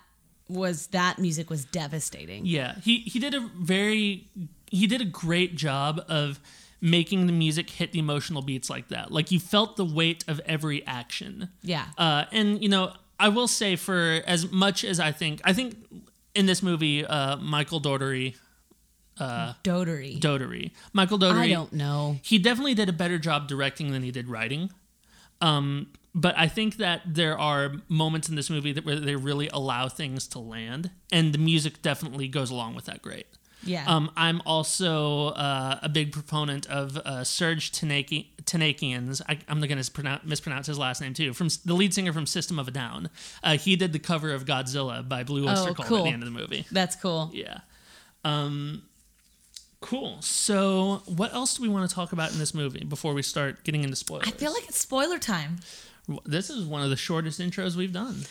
was 0.48 0.88
that 0.88 1.18
music 1.18 1.48
was 1.50 1.64
devastating 1.64 2.44
Yeah, 2.44 2.74
he 2.82 2.98
he 3.00 3.18
did 3.20 3.34
a 3.34 3.40
very 3.58 4.28
he 4.70 4.86
did 4.86 5.00
a 5.00 5.04
great 5.04 5.54
job 5.56 6.00
of 6.08 6.40
making 6.80 7.26
the 7.26 7.32
music 7.32 7.68
hit 7.70 7.92
the 7.92 7.98
emotional 7.98 8.40
beats 8.42 8.70
like 8.70 8.88
that. 8.88 9.12
Like 9.12 9.30
you 9.30 9.38
felt 9.38 9.76
the 9.76 9.84
weight 9.84 10.24
of 10.26 10.40
every 10.46 10.84
action. 10.86 11.50
yeah 11.62 11.86
Uh, 11.98 12.24
and 12.32 12.62
you 12.62 12.68
know, 12.68 12.92
I 13.18 13.28
will 13.28 13.46
say 13.48 13.76
for 13.76 14.22
as 14.26 14.50
much 14.50 14.82
as 14.84 14.98
I 14.98 15.12
think, 15.12 15.40
I 15.44 15.52
think 15.52 15.76
in 16.34 16.46
this 16.46 16.62
movie, 16.62 17.04
uh, 17.04 17.36
Michael 17.36 17.80
Dougherty, 17.80 18.36
dotery 19.64 20.18
Dougherty, 20.18 20.72
Michael 20.92 21.18
Dougherty, 21.18 21.50
i 21.50 21.54
don't 21.54 21.72
know 21.72 22.18
he 22.22 22.38
definitely 22.38 22.74
did 22.74 22.88
a 22.88 22.92
better 22.92 23.18
job 23.18 23.48
directing 23.48 23.92
than 23.92 24.02
he 24.02 24.10
did 24.10 24.28
writing. 24.28 24.70
Um, 25.42 25.88
but 26.14 26.34
I 26.36 26.48
think 26.48 26.76
that 26.76 27.02
there 27.06 27.38
are 27.38 27.72
moments 27.88 28.28
in 28.28 28.34
this 28.34 28.50
movie 28.50 28.72
that 28.72 28.84
where 28.84 28.96
they 28.96 29.16
really 29.16 29.48
allow 29.52 29.88
things 29.88 30.26
to 30.28 30.38
land, 30.38 30.90
and 31.12 31.32
the 31.32 31.38
music 31.38 31.82
definitely 31.82 32.28
goes 32.28 32.50
along 32.50 32.74
with 32.74 32.86
that 32.86 33.00
great. 33.00 33.26
Yeah 33.62 33.84
Um, 33.86 34.10
I'm 34.16 34.40
also 34.46 35.28
uh, 35.28 35.78
a 35.82 35.88
big 35.88 36.12
proponent 36.12 36.66
of 36.68 36.96
uh, 36.96 37.02
Serj 37.24 37.70
Tanaki- 37.70 38.26
Tanakian's. 38.44 39.20
I, 39.28 39.38
I'm 39.48 39.58
going 39.60 39.82
to 39.82 40.20
mispronounce 40.24 40.66
his 40.66 40.78
last 40.78 41.00
name 41.00 41.12
too. 41.14 41.32
From 41.34 41.48
the 41.64 41.74
lead 41.74 41.92
singer 41.92 42.12
from 42.12 42.26
System 42.26 42.58
of 42.58 42.68
a 42.68 42.70
Down, 42.70 43.10
uh, 43.44 43.56
he 43.58 43.76
did 43.76 43.92
the 43.92 43.98
cover 43.98 44.32
of 44.32 44.44
Godzilla 44.44 45.06
by 45.06 45.24
Blue 45.24 45.46
Oyster 45.48 45.70
Oh, 45.70 45.74
Cult 45.74 46.00
at 46.00 46.04
the 46.04 46.10
end 46.10 46.22
of 46.22 46.32
the 46.32 46.38
movie. 46.40 46.66
that's 46.72 46.96
cool 46.96 47.30
Yeah. 47.32 47.60
Um, 48.24 48.82
cool. 49.80 50.20
So, 50.22 51.02
what 51.06 51.32
else 51.34 51.54
do 51.56 51.62
we 51.62 51.68
want 51.68 51.88
to 51.88 51.94
talk 51.94 52.12
about 52.12 52.32
in 52.32 52.38
this 52.38 52.54
movie 52.54 52.84
before 52.84 53.14
we 53.14 53.22
start 53.22 53.64
getting 53.64 53.82
into 53.84 53.96
spoilers? 53.96 54.28
I 54.28 54.30
feel 54.32 54.52
like 54.52 54.64
it's 54.68 54.78
spoiler 54.78 55.18
time. 55.18 55.56
this 56.24 56.50
is 56.50 56.64
one 56.64 56.82
of 56.82 56.90
the 56.90 56.96
shortest 56.96 57.40
intros 57.40 57.76
we've 57.76 57.92
done. 57.92 58.24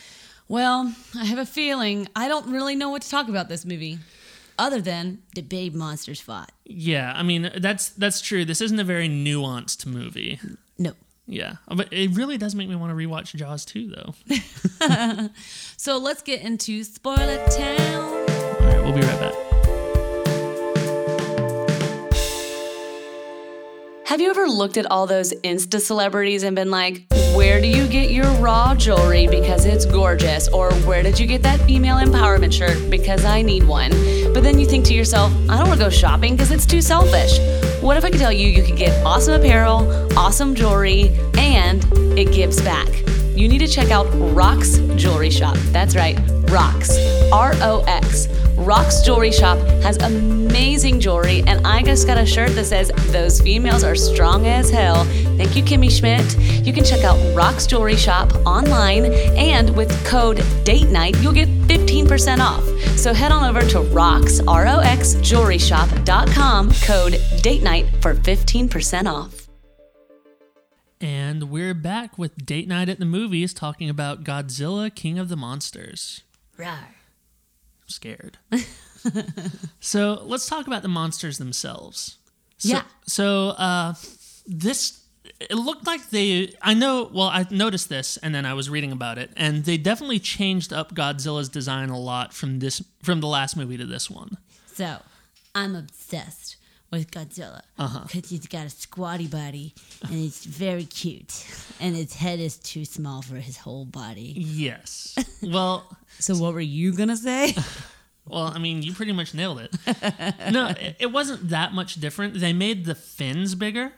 well 0.47 0.93
i 1.15 1.23
have 1.23 1.37
a 1.37 1.45
feeling 1.45 2.07
i 2.15 2.27
don't 2.27 2.47
really 2.51 2.75
know 2.75 2.89
what 2.89 3.01
to 3.03 3.09
talk 3.09 3.29
about 3.29 3.47
this 3.47 3.63
movie 3.65 3.99
other 4.59 4.81
than 4.81 5.19
the 5.33 5.41
babe 5.41 5.73
monsters 5.73 6.21
fought 6.21 6.51
Yeah, 6.65 7.13
I 7.15 7.23
mean 7.23 7.49
that's 7.57 7.89
that's 7.89 8.21
true. 8.21 8.45
This 8.45 8.61
isn't 8.61 8.79
a 8.79 8.83
very 8.83 9.09
nuanced 9.09 9.85
movie. 9.87 10.39
no 10.77 10.93
Yeah, 11.25 11.55
but 11.67 11.91
it 11.91 12.11
really 12.15 12.37
does 12.37 12.53
make 12.53 12.69
me 12.69 12.75
want 12.75 12.91
to 12.91 12.95
rewatch 12.95 13.33
Jaws 13.35 13.65
2, 13.65 13.87
though. 13.95 14.13
so 15.77 15.97
let's 15.97 16.21
get 16.21 16.41
into 16.41 16.83
spoiler 16.83 17.37
town 17.47 18.03
All 18.03 18.67
right, 18.67 18.83
we'll 18.83 18.93
be 18.93 19.01
right 19.01 19.19
back. 19.19 19.49
Have 24.09 24.19
you 24.19 24.31
ever 24.31 24.47
looked 24.47 24.77
at 24.77 24.87
all 24.87 25.05
those 25.05 25.31
Insta 25.43 25.79
celebrities 25.79 26.41
and 26.41 26.55
been 26.55 26.71
like, 26.71 27.05
where 27.35 27.61
do 27.61 27.67
you 27.67 27.87
get 27.87 28.09
your 28.09 28.25
raw 28.41 28.73
jewelry 28.73 29.27
because 29.27 29.65
it's 29.65 29.85
gorgeous? 29.85 30.47
Or 30.47 30.73
where 30.89 31.03
did 31.03 31.19
you 31.19 31.27
get 31.27 31.43
that 31.43 31.61
female 31.61 31.97
empowerment 31.97 32.51
shirt 32.51 32.89
because 32.89 33.23
I 33.23 33.43
need 33.43 33.65
one? 33.65 33.91
But 34.33 34.43
then 34.43 34.59
you 34.59 34.65
think 34.65 34.85
to 34.85 34.93
yourself, 34.93 35.33
I 35.49 35.57
don't 35.57 35.67
want 35.67 35.79
to 35.79 35.85
go 35.85 35.89
shopping 35.89 36.35
because 36.35 36.51
it's 36.51 36.65
too 36.65 36.81
selfish. 36.81 37.39
What 37.81 37.97
if 37.97 38.05
I 38.05 38.09
could 38.09 38.19
tell 38.19 38.31
you 38.31 38.47
you 38.47 38.63
could 38.63 38.77
get 38.77 39.05
awesome 39.05 39.33
apparel, 39.33 40.17
awesome 40.17 40.53
jewelry, 40.55 41.09
and 41.37 41.83
it 42.17 42.31
gives 42.31 42.61
back? 42.61 42.87
You 43.35 43.47
need 43.47 43.59
to 43.59 43.67
check 43.67 43.89
out 43.89 44.05
Rox 44.07 44.97
Jewelry 44.97 45.29
Shop. 45.29 45.55
That's 45.71 45.95
right, 45.95 46.17
Rox. 46.47 46.97
R 47.31 47.53
O 47.61 47.83
X. 47.87 48.27
Rox 48.59 49.05
Jewelry 49.05 49.31
Shop 49.31 49.57
has 49.81 49.95
amazing 49.97 50.99
jewelry, 50.99 51.43
and 51.47 51.65
I 51.65 51.81
just 51.81 52.05
got 52.05 52.17
a 52.17 52.25
shirt 52.25 52.51
that 52.55 52.65
says, 52.65 52.91
Those 53.11 53.39
females 53.39 53.85
are 53.85 53.95
strong 53.95 54.47
as 54.47 54.69
hell. 54.69 55.05
Thank 55.37 55.55
you, 55.55 55.63
Kimmy 55.63 55.89
Schmidt. 55.89 56.37
You 56.67 56.73
can 56.73 56.83
check 56.83 57.05
out 57.05 57.15
Rox 57.33 57.67
Jewelry 57.69 57.95
Shop 57.95 58.33
online, 58.45 59.13
and 59.37 59.75
with 59.77 59.89
code 60.05 60.43
DATE 60.65 60.87
NIGHT, 60.87 61.23
you'll 61.23 61.33
get 61.33 61.47
15% 61.67 62.39
off. 62.39 62.63
So 62.97 63.13
head 63.13 63.31
on 63.31 63.49
over 63.49 63.65
to 63.65 63.79
Rox, 63.79 64.45
R 64.45 64.67
O 64.67 64.79
X, 64.79 65.15
jewelryshop.com, 65.15 66.71
code 66.83 67.13
DATE 67.41 67.63
NIGHT 67.63 68.01
for 68.01 68.13
15% 68.13 69.05
off. 69.09 69.47
And 70.99 71.49
we're 71.49 71.73
back 71.73 72.17
with 72.17 72.45
Date 72.45 72.67
Night 72.67 72.89
at 72.89 72.99
the 72.99 73.05
Movies 73.05 73.53
talking 73.53 73.89
about 73.89 74.25
Godzilla 74.25 74.93
King 74.93 75.17
of 75.17 75.29
the 75.29 75.37
Monsters. 75.37 76.23
Rawr. 76.57 76.98
Scared. 77.89 78.37
so 79.79 80.21
let's 80.25 80.47
talk 80.47 80.67
about 80.67 80.81
the 80.81 80.87
monsters 80.87 81.37
themselves. 81.37 82.17
So, 82.57 82.69
Yeah. 82.69 82.83
So 83.07 83.49
uh, 83.49 83.93
this, 84.45 85.01
it 85.39 85.55
looked 85.55 85.87
like 85.87 86.09
they, 86.09 86.53
I 86.61 86.73
know, 86.73 87.09
well, 87.11 87.27
I 87.27 87.45
noticed 87.49 87.89
this 87.89 88.17
and 88.17 88.33
then 88.33 88.45
I 88.45 88.53
was 88.53 88.69
reading 88.69 88.91
about 88.91 89.17
it, 89.17 89.31
and 89.35 89.65
they 89.65 89.77
definitely 89.77 90.19
changed 90.19 90.71
up 90.71 90.93
Godzilla's 90.93 91.49
design 91.49 91.89
a 91.89 91.99
lot 91.99 92.33
from 92.33 92.59
this, 92.59 92.83
from 93.01 93.21
the 93.21 93.27
last 93.27 93.57
movie 93.57 93.77
to 93.77 93.85
this 93.85 94.09
one. 94.09 94.37
So, 94.73 95.01
I'm 95.55 95.75
obsessed 95.75 96.57
with 96.91 97.11
Godzilla 97.11 97.61
Uh-huh. 97.77 98.05
because 98.11 98.29
he's 98.29 98.47
got 98.47 98.65
a 98.65 98.69
squatty 98.69 99.27
body 99.27 99.73
and 100.03 100.11
he's 100.11 100.43
very 100.45 100.85
cute, 100.85 101.45
and 101.79 101.95
his 101.95 102.13
head 102.15 102.39
is 102.39 102.57
too 102.57 102.85
small 102.85 103.21
for 103.21 103.35
his 103.35 103.57
whole 103.57 103.85
body. 103.85 104.33
Yes. 104.37 105.15
Well, 105.43 105.85
So, 106.19 106.35
what 106.35 106.53
were 106.53 106.59
you 106.61 106.93
gonna 106.93 107.17
say? 107.17 107.55
Well, 108.27 108.43
I 108.53 108.59
mean, 108.59 108.83
you 108.83 108.93
pretty 108.93 109.11
much 109.13 109.33
nailed 109.33 109.59
it. 109.59 109.75
no, 110.51 110.67
it, 110.67 110.97
it 110.99 111.11
wasn't 111.11 111.49
that 111.49 111.73
much 111.73 111.95
different. 111.95 112.35
They 112.35 112.53
made 112.53 112.85
the 112.85 112.93
fins 112.93 113.55
bigger. 113.55 113.91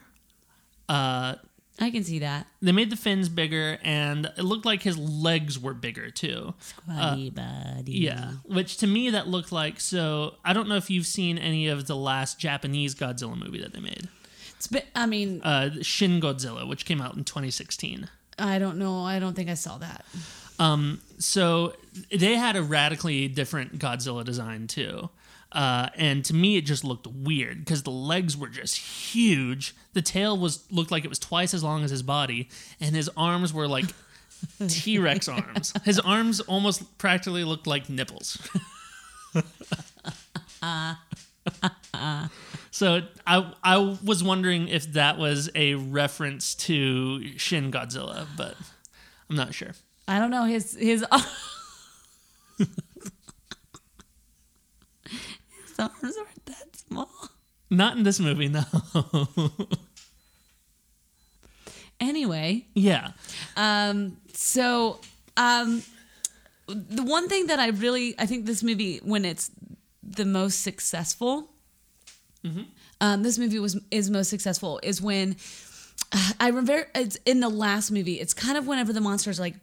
Uh, 0.88 1.36
I 1.82 1.90
can 1.90 2.04
see 2.04 2.20
that. 2.20 2.46
they 2.62 2.72
made 2.72 2.92
the 2.92 2.96
fins 2.96 3.28
bigger, 3.28 3.78
and 3.84 4.28
it 4.38 4.44
looked 4.44 4.66
like 4.66 4.84
his 4.84 4.98
legs 4.98 5.60
were 5.60 5.74
bigger 5.74 6.12
too. 6.12 6.54
Squatty 6.60 7.32
body. 7.32 7.92
Yeah, 7.94 8.34
which 8.46 8.78
to 8.78 8.88
me 8.88 9.10
that 9.10 9.28
looked 9.28 9.52
like. 9.52 9.80
So 9.80 10.36
I 10.46 10.54
don't 10.54 10.70
know 10.70 10.76
if 10.76 10.90
you've 10.92 11.08
seen 11.08 11.38
any 11.40 11.68
of 11.68 11.88
the 11.88 11.96
last 11.96 12.40
Japanese 12.40 12.94
Godzilla 12.96 13.36
movie 13.36 13.60
that 13.62 13.74
they 13.74 13.80
made, 13.80 14.08
It's 14.56 14.68
been, 14.68 14.84
I 14.96 15.08
mean, 15.08 15.42
uh, 15.42 15.82
Shin 15.82 16.22
Godzilla, 16.22 16.68
which 16.70 16.86
came 16.86 17.02
out 17.02 17.18
in 17.18 17.24
2016. 17.24 18.08
I 18.38 18.60
don't 18.60 18.78
know. 18.78 19.04
I 19.04 19.18
don't 19.20 19.34
think 19.36 19.50
I 19.50 19.56
saw 19.56 19.78
that. 19.80 20.06
So 21.18 21.74
they 22.12 22.36
had 22.36 22.56
a 22.56 22.62
radically 22.64 23.28
different 23.28 23.80
Godzilla 23.80 24.24
design 24.24 24.68
too. 24.68 25.10
Uh, 25.52 25.90
and 25.96 26.24
to 26.26 26.34
me, 26.34 26.58
it 26.58 26.62
just 26.62 26.84
looked 26.84 27.08
weird 27.08 27.60
because 27.60 27.84
the 27.84 27.92
legs 27.92 28.38
were 28.38 28.48
just 28.48 28.78
huge. 28.78 29.76
The 29.94 30.02
tail 30.02 30.38
was 30.38 30.64
looked 30.72 30.92
like 30.92 31.04
it 31.04 31.10
was 31.10 31.20
twice 31.20 31.54
as 31.54 31.64
long 31.64 31.84
as 31.84 31.92
his 31.92 32.04
body, 32.04 32.50
and 32.80 32.96
his 32.96 33.10
arms 33.18 33.54
were 33.54 33.68
like 33.68 33.86
T 34.68 34.98
Rex 34.98 35.28
arms. 35.28 35.74
His 35.84 36.00
arms 36.00 36.40
almost 36.40 36.98
practically 36.98 37.44
looked 37.44 37.68
like 37.68 37.90
nipples. 37.90 38.38
so 42.72 43.02
I 43.28 43.54
I 43.64 43.98
was 44.04 44.24
wondering 44.24 44.68
if 44.70 44.94
that 44.94 45.18
was 45.18 45.50
a 45.54 45.76
reference 45.76 46.56
to 46.56 47.38
Shin 47.38 47.72
Godzilla, 47.72 48.26
but 48.38 48.56
I'm 49.30 49.36
not 49.36 49.54
sure. 49.54 49.74
I 50.08 50.20
don't 50.20 50.32
know. 50.32 50.46
His 50.46 50.76
his 50.76 51.06
his 55.72 55.80
arms 55.80 56.18
aren't 56.18 56.46
that 56.46 56.76
small. 56.76 57.10
Not 57.70 57.98
in 57.98 58.04
this 58.04 58.20
movie, 58.20 58.50
no. 58.50 58.64
Anyway, 62.00 62.66
yeah. 62.74 63.12
um, 63.56 64.18
so 64.34 65.00
um, 65.38 65.84
the 66.66 67.04
one 67.04 67.30
thing 67.30 67.46
that 67.46 67.60
I 67.60 67.68
really 67.68 68.16
I 68.18 68.26
think 68.26 68.48
this 68.48 68.64
movie 68.64 69.00
when 69.04 69.24
it's 69.24 69.52
the 70.02 70.26
most 70.26 70.64
successful 70.64 71.52
um, 73.00 73.24
this 73.24 73.38
movie 73.38 73.60
was 73.60 73.80
is 73.92 74.10
most 74.10 74.30
successful 74.30 74.80
is 74.84 75.02
when 75.02 75.36
I 76.40 76.48
remember 76.48 76.88
it's 76.96 77.18
in 77.26 77.40
the 77.40 77.50
last 77.50 77.92
movie. 77.92 78.20
It's 78.20 78.34
kind 78.34 78.58
of 78.58 78.68
whenever 78.68 78.94
the 78.94 79.02
monsters 79.02 79.40
like 79.40 79.56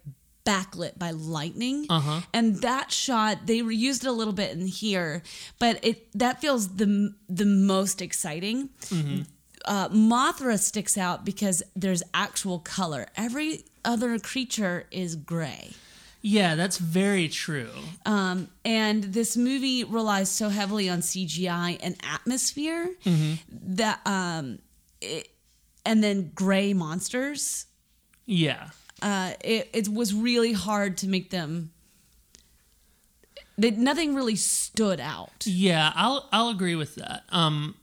backlit 0.48 0.98
by 0.98 1.10
lightning, 1.12 1.86
Uh-huh. 1.90 2.20
and 2.32 2.46
that 2.62 2.90
shot 2.92 3.46
they 3.46 3.60
reused 3.60 4.02
it 4.04 4.08
a 4.08 4.12
little 4.20 4.32
bit 4.42 4.50
in 4.56 4.66
here, 4.66 5.22
but 5.58 5.74
it 5.84 5.96
that 6.18 6.40
feels 6.40 6.62
the 6.76 7.14
the 7.28 7.44
most 7.44 8.00
exciting. 8.02 8.70
Uh, 9.64 9.88
Mothra 9.90 10.58
sticks 10.58 10.96
out 10.96 11.24
because 11.24 11.62
there's 11.76 12.02
actual 12.14 12.58
color. 12.60 13.06
Every 13.16 13.64
other 13.84 14.18
creature 14.18 14.86
is 14.90 15.14
gray. 15.16 15.72
Yeah, 16.22 16.54
that's 16.56 16.78
very 16.78 17.28
true. 17.28 17.70
Um, 18.06 18.48
and 18.64 19.04
this 19.18 19.36
movie 19.36 19.84
relies 19.84 20.30
so 20.30 20.48
heavily 20.48 20.88
on 20.88 21.00
CGI 21.00 21.78
and 21.82 21.96
atmosphere 22.02 22.88
that 23.52 24.00
um, 24.06 24.58
it, 25.00 25.28
and 25.84 26.02
then 26.02 26.32
gray 26.34 26.72
monsters. 26.72 27.66
Yeah. 28.26 28.70
Uh, 29.00 29.32
it 29.42 29.70
it 29.72 29.88
was 29.88 30.12
really 30.14 30.52
hard 30.52 30.96
to 30.98 31.08
make 31.08 31.30
them. 31.30 31.70
They, 33.56 33.72
nothing 33.72 34.14
really 34.14 34.36
stood 34.36 35.00
out. 35.00 35.44
Yeah, 35.46 35.92
I'll 35.94 36.28
I'll 36.32 36.48
agree 36.48 36.74
with 36.76 36.94
that. 36.96 37.24
Um, 37.30 37.74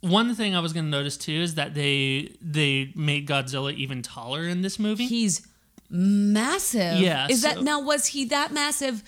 one 0.00 0.34
thing 0.34 0.54
I 0.54 0.60
was 0.60 0.72
going 0.72 0.84
to 0.84 0.90
notice 0.90 1.16
too 1.16 1.32
is 1.32 1.54
that 1.56 1.74
they 1.74 2.34
they 2.40 2.92
made 2.94 3.28
Godzilla 3.28 3.72
even 3.74 4.02
taller 4.02 4.42
in 4.46 4.62
this 4.62 4.78
movie. 4.78 5.06
He's 5.06 5.46
massive. 5.90 6.98
Yeah, 6.98 7.26
Is 7.30 7.42
so- 7.42 7.48
that 7.48 7.62
now? 7.62 7.80
Was 7.80 8.06
he 8.06 8.24
that 8.26 8.52
massive 8.52 9.02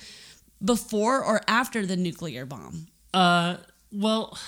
before 0.64 1.24
or 1.24 1.40
after 1.48 1.84
the 1.86 1.96
nuclear 1.96 2.46
bomb? 2.46 2.86
Uh, 3.12 3.56
well, 3.92 4.38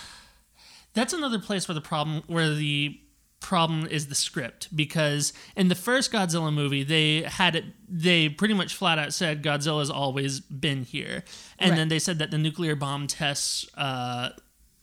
that's 0.94 1.12
another 1.12 1.38
place 1.40 1.66
where 1.66 1.74
the 1.74 1.80
problem 1.80 2.22
where 2.28 2.54
the 2.54 3.00
problem 3.42 3.86
is 3.86 4.06
the 4.06 4.14
script 4.14 4.74
because 4.74 5.32
in 5.56 5.68
the 5.68 5.74
first 5.74 6.12
Godzilla 6.12 6.52
movie 6.52 6.82
they 6.84 7.22
had 7.22 7.54
it 7.56 7.64
they 7.88 8.28
pretty 8.28 8.54
much 8.54 8.74
flat 8.74 8.98
out 8.98 9.12
said 9.12 9.42
Godzilla's 9.42 9.90
always 9.90 10.40
been 10.40 10.84
here 10.84 11.24
and 11.58 11.70
Right. 11.70 11.76
then 11.76 11.88
they 11.88 11.98
said 11.98 12.18
that 12.20 12.30
the 12.30 12.38
nuclear 12.38 12.74
bomb 12.76 13.06
tests 13.06 13.66
uh 13.76 14.30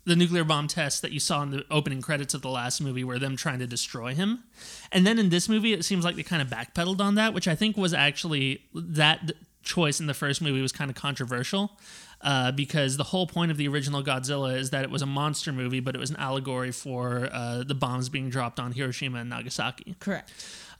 the 0.05 0.15
nuclear 0.15 0.43
bomb 0.43 0.67
tests 0.67 0.99
that 1.01 1.11
you 1.11 1.19
saw 1.19 1.41
in 1.43 1.51
the 1.51 1.63
opening 1.69 2.01
credits 2.01 2.33
of 2.33 2.41
the 2.41 2.49
last 2.49 2.81
movie 2.81 3.03
were 3.03 3.19
them 3.19 3.35
trying 3.35 3.59
to 3.59 3.67
destroy 3.67 4.15
him. 4.15 4.43
And 4.91 5.05
then 5.05 5.19
in 5.19 5.29
this 5.29 5.47
movie, 5.47 5.71
it 5.73 5.85
seems 5.85 6.03
like 6.03 6.15
they 6.15 6.23
kind 6.23 6.41
of 6.41 6.47
backpedaled 6.47 6.99
on 6.99 7.13
that, 7.15 7.31
which 7.33 7.47
I 7.47 7.53
think 7.53 7.77
was 7.77 7.93
actually 7.93 8.63
that 8.73 9.33
choice 9.61 9.99
in 9.99 10.07
the 10.07 10.15
first 10.15 10.41
movie 10.41 10.61
was 10.61 10.71
kind 10.71 10.89
of 10.89 10.95
controversial. 10.95 11.77
Uh, 12.21 12.51
because 12.51 12.97
the 12.97 13.03
whole 13.05 13.25
point 13.25 13.49
of 13.49 13.55
the 13.55 13.65
original 13.69 14.03
Godzilla 14.03 14.57
is 14.57 14.71
that 14.71 14.83
it 14.83 14.89
was 14.89 15.01
a 15.01 15.05
monster 15.05 15.53
movie, 15.53 15.79
but 15.79 15.95
it 15.95 15.99
was 15.99 16.09
an 16.09 16.17
allegory 16.17 16.71
for 16.71 17.29
uh, 17.31 17.63
the 17.63 17.75
bombs 17.75 18.09
being 18.09 18.29
dropped 18.29 18.59
on 18.59 18.73
Hiroshima 18.73 19.19
and 19.19 19.29
Nagasaki. 19.29 19.95
Correct. 20.01 20.29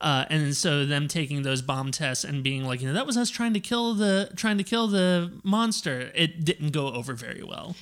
Uh, 0.00 0.24
and 0.30 0.56
so 0.56 0.84
them 0.86 1.08
taking 1.08 1.42
those 1.42 1.62
bomb 1.62 1.90
tests 1.92 2.24
and 2.24 2.42
being 2.42 2.64
like, 2.64 2.80
you 2.80 2.88
know, 2.88 2.94
that 2.94 3.06
was 3.06 3.16
us 3.16 3.28
trying 3.28 3.54
to 3.54 3.60
kill 3.60 3.94
the 3.94 4.30
trying 4.36 4.58
to 4.58 4.64
kill 4.64 4.86
the 4.86 5.32
monster. 5.42 6.10
It 6.14 6.44
didn't 6.44 6.70
go 6.70 6.88
over 6.88 7.14
very 7.14 7.42
well. 7.42 7.76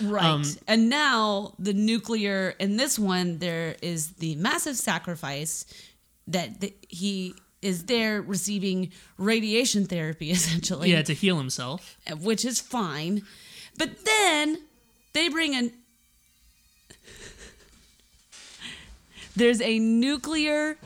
Right. 0.00 0.24
Um, 0.24 0.44
and 0.66 0.88
now 0.88 1.54
the 1.58 1.72
nuclear 1.72 2.54
in 2.58 2.76
this 2.76 2.98
one 2.98 3.38
there 3.38 3.76
is 3.82 4.12
the 4.14 4.34
massive 4.36 4.76
sacrifice 4.76 5.64
that 6.26 6.60
the, 6.60 6.74
he 6.88 7.34
is 7.62 7.84
there 7.84 8.22
receiving 8.22 8.90
radiation 9.18 9.86
therapy 9.86 10.30
essentially. 10.38 10.90
Yeah, 10.90 11.02
to 11.02 11.14
heal 11.14 11.38
himself. 11.38 11.98
which 12.20 12.44
is 12.44 12.60
fine. 12.60 13.22
But 13.78 14.04
then 14.04 14.58
they 15.12 15.28
bring 15.28 15.54
in 15.54 15.72
There's 19.36 19.60
a 19.60 19.78
nuclear 19.78 20.76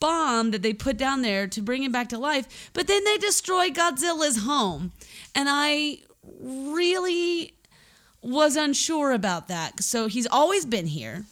bomb 0.00 0.50
that 0.50 0.62
they 0.62 0.72
put 0.72 0.96
down 0.96 1.22
there 1.22 1.46
to 1.46 1.60
bring 1.60 1.82
him 1.82 1.92
back 1.92 2.08
to 2.08 2.18
life, 2.18 2.70
but 2.72 2.86
then 2.86 3.04
they 3.04 3.18
destroy 3.18 3.68
Godzilla's 3.68 4.38
home. 4.44 4.92
And 5.34 5.48
I 5.50 5.98
really 6.40 7.54
was 8.22 8.56
unsure 8.56 9.12
about 9.12 9.48
that. 9.48 9.82
So 9.82 10.06
he's 10.06 10.26
always 10.26 10.64
been 10.64 10.86
here. 10.86 11.24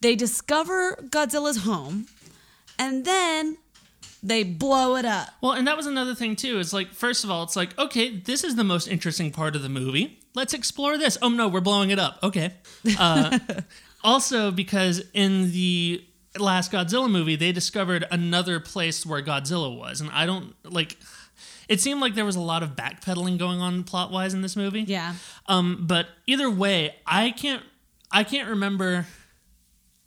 They 0.00 0.14
discover 0.14 0.96
Godzilla's 1.08 1.64
home, 1.64 2.06
and 2.78 3.04
then 3.04 3.56
they 4.26 4.42
blow 4.42 4.96
it 4.96 5.04
up. 5.04 5.28
Well, 5.40 5.52
and 5.52 5.66
that 5.68 5.76
was 5.76 5.86
another 5.86 6.14
thing 6.14 6.36
too. 6.36 6.58
It's 6.58 6.72
like, 6.72 6.92
first 6.92 7.24
of 7.24 7.30
all, 7.30 7.44
it's 7.44 7.56
like, 7.56 7.78
okay, 7.78 8.16
this 8.16 8.42
is 8.42 8.56
the 8.56 8.64
most 8.64 8.88
interesting 8.88 9.30
part 9.30 9.54
of 9.54 9.62
the 9.62 9.68
movie. 9.68 10.18
Let's 10.34 10.52
explore 10.52 10.98
this. 10.98 11.16
Oh 11.22 11.28
no, 11.28 11.48
we're 11.48 11.60
blowing 11.60 11.90
it 11.90 11.98
up. 11.98 12.18
Okay. 12.22 12.52
Uh, 12.98 13.38
also, 14.04 14.50
because 14.50 15.02
in 15.14 15.52
the 15.52 16.04
last 16.38 16.72
Godzilla 16.72 17.10
movie, 17.10 17.36
they 17.36 17.52
discovered 17.52 18.04
another 18.10 18.60
place 18.60 19.06
where 19.06 19.22
Godzilla 19.22 19.76
was, 19.76 20.00
and 20.00 20.10
I 20.10 20.26
don't 20.26 20.54
like. 20.64 20.96
It 21.68 21.80
seemed 21.80 22.00
like 22.00 22.14
there 22.14 22.24
was 22.24 22.36
a 22.36 22.40
lot 22.40 22.62
of 22.62 22.70
backpedaling 22.70 23.38
going 23.38 23.60
on 23.60 23.82
plot 23.84 24.12
wise 24.12 24.34
in 24.34 24.42
this 24.42 24.56
movie. 24.56 24.82
Yeah. 24.82 25.14
Um, 25.46 25.84
but 25.86 26.06
either 26.26 26.50
way, 26.50 26.94
I 27.06 27.30
can't 27.30 27.62
I 28.10 28.24
can't 28.24 28.48
remember 28.48 29.06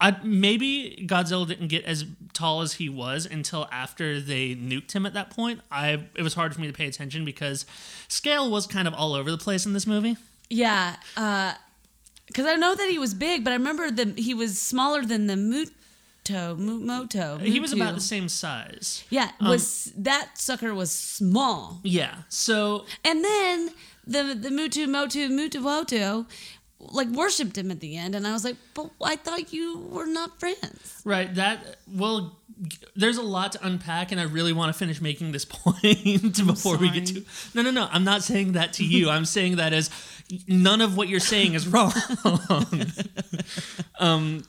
I 0.01 0.15
maybe 0.23 1.05
Godzilla 1.07 1.47
didn't 1.47 1.67
get 1.67 1.83
as 1.85 2.05
tall 2.33 2.61
as 2.61 2.73
he 2.73 2.87
was 2.87 3.25
until 3.25 3.67
after 3.71 4.21
they 4.21 4.55
nuked 4.55 4.93
him 4.93 5.05
at 5.05 5.13
that 5.13 5.29
point. 5.29 5.61
I 5.71 6.05
it 6.15 6.21
was 6.21 6.33
hard 6.35 6.53
for 6.55 6.61
me 6.61 6.67
to 6.67 6.73
pay 6.73 6.87
attention 6.87 7.25
because 7.25 7.65
scale 8.07 8.49
was 8.49 8.65
kind 8.65 8.87
of 8.87 8.93
all 8.93 9.13
over 9.13 9.29
the 9.29 9.37
place 9.37 9.65
in 9.65 9.73
this 9.73 9.85
movie. 9.85 10.15
Yeah, 10.49 10.95
uh, 11.17 11.53
because 12.27 12.45
I 12.45 12.55
know 12.55 12.75
that 12.75 12.89
he 12.89 12.97
was 12.97 13.13
big, 13.13 13.43
but 13.43 13.51
I 13.51 13.55
remember 13.55 13.91
that 13.91 14.17
he 14.17 14.33
was 14.33 14.59
smaller 14.59 15.03
than 15.03 15.27
the 15.27 15.35
Muto. 15.35 16.57
Mu- 16.57 16.79
Moto. 16.79 17.37
He 17.39 17.59
was 17.59 17.73
about 17.73 17.95
the 17.95 18.01
same 18.01 18.29
size. 18.29 19.03
Yeah, 19.09 19.31
um, 19.41 19.49
was 19.49 19.91
that 19.97 20.37
sucker 20.37 20.73
was 20.73 20.91
small, 20.91 21.79
Yeah. 21.83 22.15
So 22.29 22.85
and 23.03 23.23
then 23.23 23.71
the 24.05 24.35
the 24.39 24.49
Mutu 24.49 24.87
Motu 24.87 25.27
Mutuoto 25.29 26.25
like 26.79 27.07
worshipped 27.09 27.57
him 27.57 27.71
at 27.71 27.79
the 27.79 27.97
end, 27.97 28.15
and 28.15 28.25
I 28.25 28.31
was 28.31 28.43
like, 28.43 28.55
but 28.73 28.89
I 29.01 29.15
thought 29.15 29.51
you 29.53 29.79
were 29.91 30.05
not 30.05 30.39
friends. 30.39 31.01
Right. 31.03 31.33
That 31.35 31.77
well, 31.91 32.39
there's 32.95 33.17
a 33.17 33.21
lot 33.21 33.53
to 33.53 33.65
unpack, 33.65 34.11
and 34.11 34.19
I 34.19 34.25
really 34.25 34.53
want 34.53 34.73
to 34.73 34.77
finish 34.77 35.01
making 35.01 35.31
this 35.31 35.45
point 35.49 36.45
before 36.45 36.77
we 36.77 36.89
get 36.89 37.05
to. 37.07 37.23
No, 37.53 37.61
no, 37.61 37.71
no. 37.71 37.87
I'm 37.91 38.03
not 38.03 38.23
saying 38.23 38.53
that 38.53 38.73
to 38.73 38.85
you. 38.85 39.09
I'm 39.09 39.25
saying 39.25 39.57
that 39.57 39.73
as 39.73 39.89
none 40.47 40.81
of 40.81 40.95
what 40.95 41.07
you're 41.07 41.19
saying 41.19 41.53
is 41.53 41.67
wrong. 41.67 41.93
um, 43.99 44.43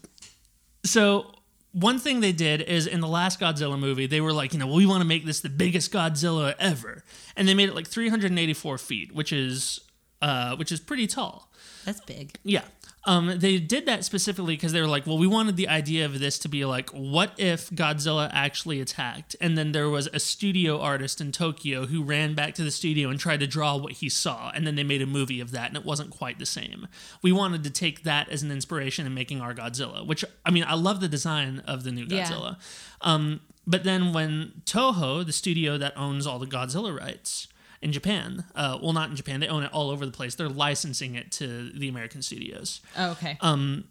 so 0.84 1.34
one 1.72 1.98
thing 1.98 2.20
they 2.20 2.32
did 2.32 2.62
is 2.62 2.86
in 2.86 3.00
the 3.00 3.08
last 3.08 3.40
Godzilla 3.40 3.78
movie, 3.78 4.06
they 4.06 4.20
were 4.20 4.32
like, 4.32 4.52
you 4.52 4.58
know, 4.58 4.66
we 4.66 4.86
want 4.86 5.02
to 5.02 5.06
make 5.06 5.24
this 5.24 5.40
the 5.40 5.48
biggest 5.48 5.92
Godzilla 5.92 6.54
ever, 6.58 7.04
and 7.36 7.46
they 7.46 7.54
made 7.54 7.68
it 7.68 7.74
like 7.74 7.86
384 7.86 8.78
feet, 8.78 9.14
which 9.14 9.32
is 9.32 9.80
uh, 10.22 10.56
which 10.56 10.72
is 10.72 10.80
pretty 10.80 11.06
tall. 11.06 11.49
That's 11.84 12.00
big. 12.00 12.36
Yeah. 12.44 12.62
Um, 13.06 13.38
they 13.38 13.58
did 13.58 13.86
that 13.86 14.04
specifically 14.04 14.56
because 14.56 14.72
they 14.72 14.80
were 14.80 14.86
like, 14.86 15.06
well, 15.06 15.16
we 15.16 15.26
wanted 15.26 15.56
the 15.56 15.68
idea 15.68 16.04
of 16.04 16.18
this 16.18 16.38
to 16.40 16.48
be 16.48 16.66
like, 16.66 16.90
what 16.90 17.32
if 17.38 17.70
Godzilla 17.70 18.28
actually 18.30 18.78
attacked? 18.78 19.34
And 19.40 19.56
then 19.56 19.72
there 19.72 19.88
was 19.88 20.06
a 20.12 20.20
studio 20.20 20.78
artist 20.78 21.18
in 21.18 21.32
Tokyo 21.32 21.86
who 21.86 22.02
ran 22.02 22.34
back 22.34 22.54
to 22.56 22.62
the 22.62 22.70
studio 22.70 23.08
and 23.08 23.18
tried 23.18 23.40
to 23.40 23.46
draw 23.46 23.74
what 23.76 23.92
he 23.92 24.10
saw. 24.10 24.50
And 24.54 24.66
then 24.66 24.74
they 24.74 24.82
made 24.84 25.00
a 25.00 25.06
movie 25.06 25.40
of 25.40 25.50
that, 25.52 25.68
and 25.68 25.78
it 25.78 25.84
wasn't 25.86 26.10
quite 26.10 26.38
the 26.38 26.44
same. 26.44 26.88
We 27.22 27.32
wanted 27.32 27.64
to 27.64 27.70
take 27.70 28.02
that 28.02 28.28
as 28.28 28.42
an 28.42 28.50
inspiration 28.50 29.06
in 29.06 29.14
making 29.14 29.40
our 29.40 29.54
Godzilla, 29.54 30.06
which, 30.06 30.22
I 30.44 30.50
mean, 30.50 30.64
I 30.68 30.74
love 30.74 31.00
the 31.00 31.08
design 31.08 31.62
of 31.66 31.84
the 31.84 31.92
new 31.92 32.04
Yeah. 32.04 32.26
Godzilla. 32.26 32.56
Um, 33.00 33.40
but 33.66 33.82
then 33.84 34.12
when 34.12 34.60
Toho, 34.66 35.24
the 35.24 35.32
studio 35.32 35.78
that 35.78 35.96
owns 35.96 36.26
all 36.26 36.38
the 36.38 36.46
Godzilla 36.46 36.94
rights, 36.98 37.48
in 37.82 37.92
Japan, 37.92 38.44
uh, 38.54 38.78
well, 38.82 38.92
not 38.92 39.10
in 39.10 39.16
Japan, 39.16 39.40
they 39.40 39.48
own 39.48 39.62
it 39.62 39.72
all 39.72 39.90
over 39.90 40.04
the 40.04 40.12
place. 40.12 40.34
They're 40.34 40.48
licensing 40.48 41.14
it 41.14 41.32
to 41.32 41.70
the 41.70 41.88
American 41.88 42.22
studios 42.22 42.80
Oh, 42.96 43.12
okay. 43.12 43.38
Um, 43.40 43.84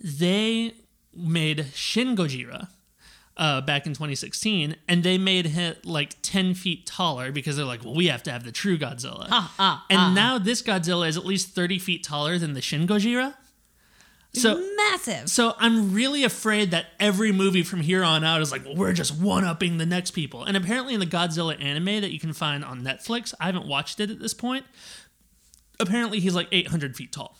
they 0.00 0.74
made 1.14 1.66
Shin 1.74 2.16
Gojira 2.16 2.68
uh, 3.36 3.60
back 3.60 3.86
in 3.86 3.92
2016, 3.92 4.76
and 4.88 5.02
they 5.02 5.18
made 5.18 5.46
it 5.46 5.84
like 5.86 6.16
10 6.22 6.54
feet 6.54 6.86
taller 6.86 7.30
because 7.32 7.56
they're 7.56 7.64
like, 7.64 7.84
well, 7.84 7.94
we 7.94 8.06
have 8.06 8.22
to 8.24 8.32
have 8.32 8.44
the 8.44 8.52
true 8.52 8.78
Godzilla. 8.78 9.26
ah, 9.30 9.54
ah, 9.58 9.86
and 9.90 10.14
now 10.14 10.38
this 10.38 10.62
Godzilla 10.62 11.08
is 11.08 11.16
at 11.16 11.24
least 11.24 11.50
30 11.50 11.78
feet 11.78 12.02
taller 12.04 12.38
than 12.38 12.54
the 12.54 12.60
Shin 12.60 12.86
Gojira. 12.86 13.34
So, 14.34 14.60
massive. 14.76 15.28
so 15.30 15.54
I'm 15.58 15.94
really 15.94 16.24
afraid 16.24 16.72
that 16.72 16.86
every 16.98 17.30
movie 17.32 17.62
from 17.62 17.80
here 17.80 18.02
on 18.02 18.24
out 18.24 18.40
is 18.40 18.50
like, 18.50 18.64
well, 18.64 18.74
we're 18.76 18.92
just 18.92 19.16
one 19.18 19.44
upping 19.44 19.78
the 19.78 19.86
next 19.86 20.10
people. 20.10 20.42
And 20.44 20.56
apparently, 20.56 20.92
in 20.94 21.00
the 21.00 21.06
Godzilla 21.06 21.60
anime 21.62 22.00
that 22.00 22.10
you 22.12 22.18
can 22.18 22.32
find 22.32 22.64
on 22.64 22.82
Netflix, 22.82 23.32
I 23.40 23.46
haven't 23.46 23.66
watched 23.66 24.00
it 24.00 24.10
at 24.10 24.18
this 24.18 24.34
point. 24.34 24.64
Apparently, 25.80 26.20
he's 26.20 26.34
like 26.34 26.48
800 26.52 26.96
feet 26.96 27.12
tall. 27.12 27.36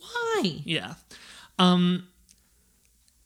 Why? 0.00 0.62
Yeah. 0.64 0.94
Um 1.58 2.08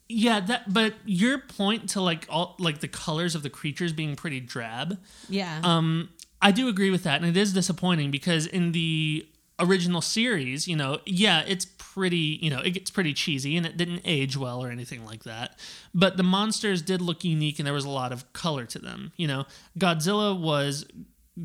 yeah, 0.08 0.40
that 0.40 0.72
but 0.72 0.94
your 1.04 1.38
point 1.38 1.90
to 1.90 2.00
like 2.00 2.26
all 2.28 2.56
like 2.58 2.80
the 2.80 2.88
colors 2.88 3.34
of 3.34 3.42
the 3.42 3.50
creatures 3.50 3.92
being 3.92 4.16
pretty 4.16 4.40
drab, 4.40 4.98
Yeah. 5.28 5.60
um 5.62 6.08
I 6.42 6.50
do 6.52 6.68
agree 6.68 6.90
with 6.90 7.02
that 7.04 7.20
and 7.20 7.28
it 7.30 7.36
is 7.40 7.52
disappointing 7.52 8.10
because 8.10 8.46
in 8.46 8.72
the 8.72 9.26
original 9.60 10.00
series, 10.00 10.66
you 10.66 10.76
know, 10.76 10.98
yeah, 11.06 11.42
it's 11.46 11.66
pretty, 11.78 12.38
you 12.42 12.50
know, 12.50 12.60
it 12.60 12.70
gets 12.70 12.90
pretty 12.90 13.12
cheesy 13.12 13.56
and 13.56 13.66
it 13.66 13.76
didn't 13.76 14.02
age 14.04 14.36
well 14.36 14.62
or 14.64 14.70
anything 14.70 15.04
like 15.04 15.24
that. 15.24 15.58
But 15.94 16.16
the 16.16 16.22
monsters 16.22 16.82
did 16.82 17.00
look 17.00 17.24
unique 17.24 17.58
and 17.58 17.66
there 17.66 17.74
was 17.74 17.84
a 17.84 17.90
lot 17.90 18.12
of 18.12 18.32
color 18.32 18.64
to 18.66 18.78
them. 18.78 19.12
You 19.16 19.26
know, 19.28 19.46
Godzilla 19.78 20.38
was 20.38 20.86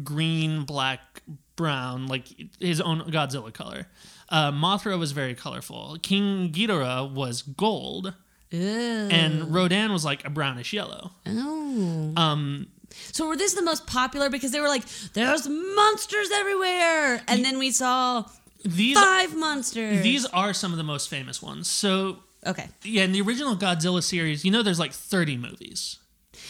green, 0.04 0.64
black, 0.64 1.24
brown, 1.56 2.08
like 2.08 2.28
his 2.60 2.82
own 2.82 3.02
Godzilla 3.12 3.54
color. 3.54 3.88
Uh, 4.30 4.52
Mothra 4.52 4.98
was 4.98 5.12
very 5.12 5.36
colorful. 5.36 5.98
King 6.02 6.52
Ghidorah 6.52 7.12
was 7.12 7.42
gold, 7.44 8.14
Ew. 8.52 8.60
and 8.60 9.54
Rodan 9.54 9.92
was 9.92 10.04
like 10.04 10.26
a 10.26 10.30
brownish 10.30 10.74
yellow. 10.74 11.12
oh. 11.28 12.14
Um, 12.18 12.68
So 13.12 13.28
were 13.28 13.38
this 13.38 13.54
the 13.54 13.62
most 13.62 13.88
popular 13.88 14.30
because 14.30 14.52
they 14.52 14.60
were 14.60 14.68
like, 14.68 14.84
there's 15.14 15.48
monsters 15.48 16.30
everywhere, 16.34 17.22
and 17.28 17.44
then 17.46 17.58
we 17.58 17.72
saw 17.72 18.26
these 18.64 18.98
five 18.98 19.36
monsters. 19.36 20.02
these 20.02 20.26
are 20.28 20.54
some 20.54 20.72
of 20.72 20.78
the 20.78 20.84
most 20.84 21.10
famous 21.10 21.42
ones. 21.42 21.70
So 21.70 22.20
okay. 22.46 22.68
yeah, 22.84 23.04
in 23.04 23.12
the 23.12 23.22
original 23.22 23.56
Godzilla 23.56 24.04
series, 24.04 24.44
you 24.44 24.52
know, 24.52 24.64
there's 24.64 24.80
like 24.80 24.92
30 24.94 25.38
movies. 25.38 25.98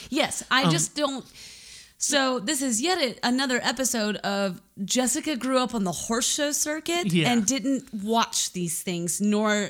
Yes, 0.09 0.41
Um, 0.43 0.47
I 0.51 0.69
just 0.69 0.95
don't. 0.95 1.25
So 1.97 2.39
this 2.39 2.61
is 2.61 2.81
yet 2.81 2.97
a, 2.99 3.15
another 3.27 3.59
episode 3.63 4.17
of 4.17 4.61
Jessica 4.83 5.35
grew 5.35 5.57
up 5.59 5.73
on 5.73 5.83
the 5.85 5.91
horse 5.91 6.27
show 6.27 6.51
circuit 6.51 7.11
Yeah. 7.11 7.31
and 7.31 7.45
didn't 7.45 7.93
watch 7.93 8.51
these 8.53 8.81
things, 8.83 9.21
nor 9.21 9.69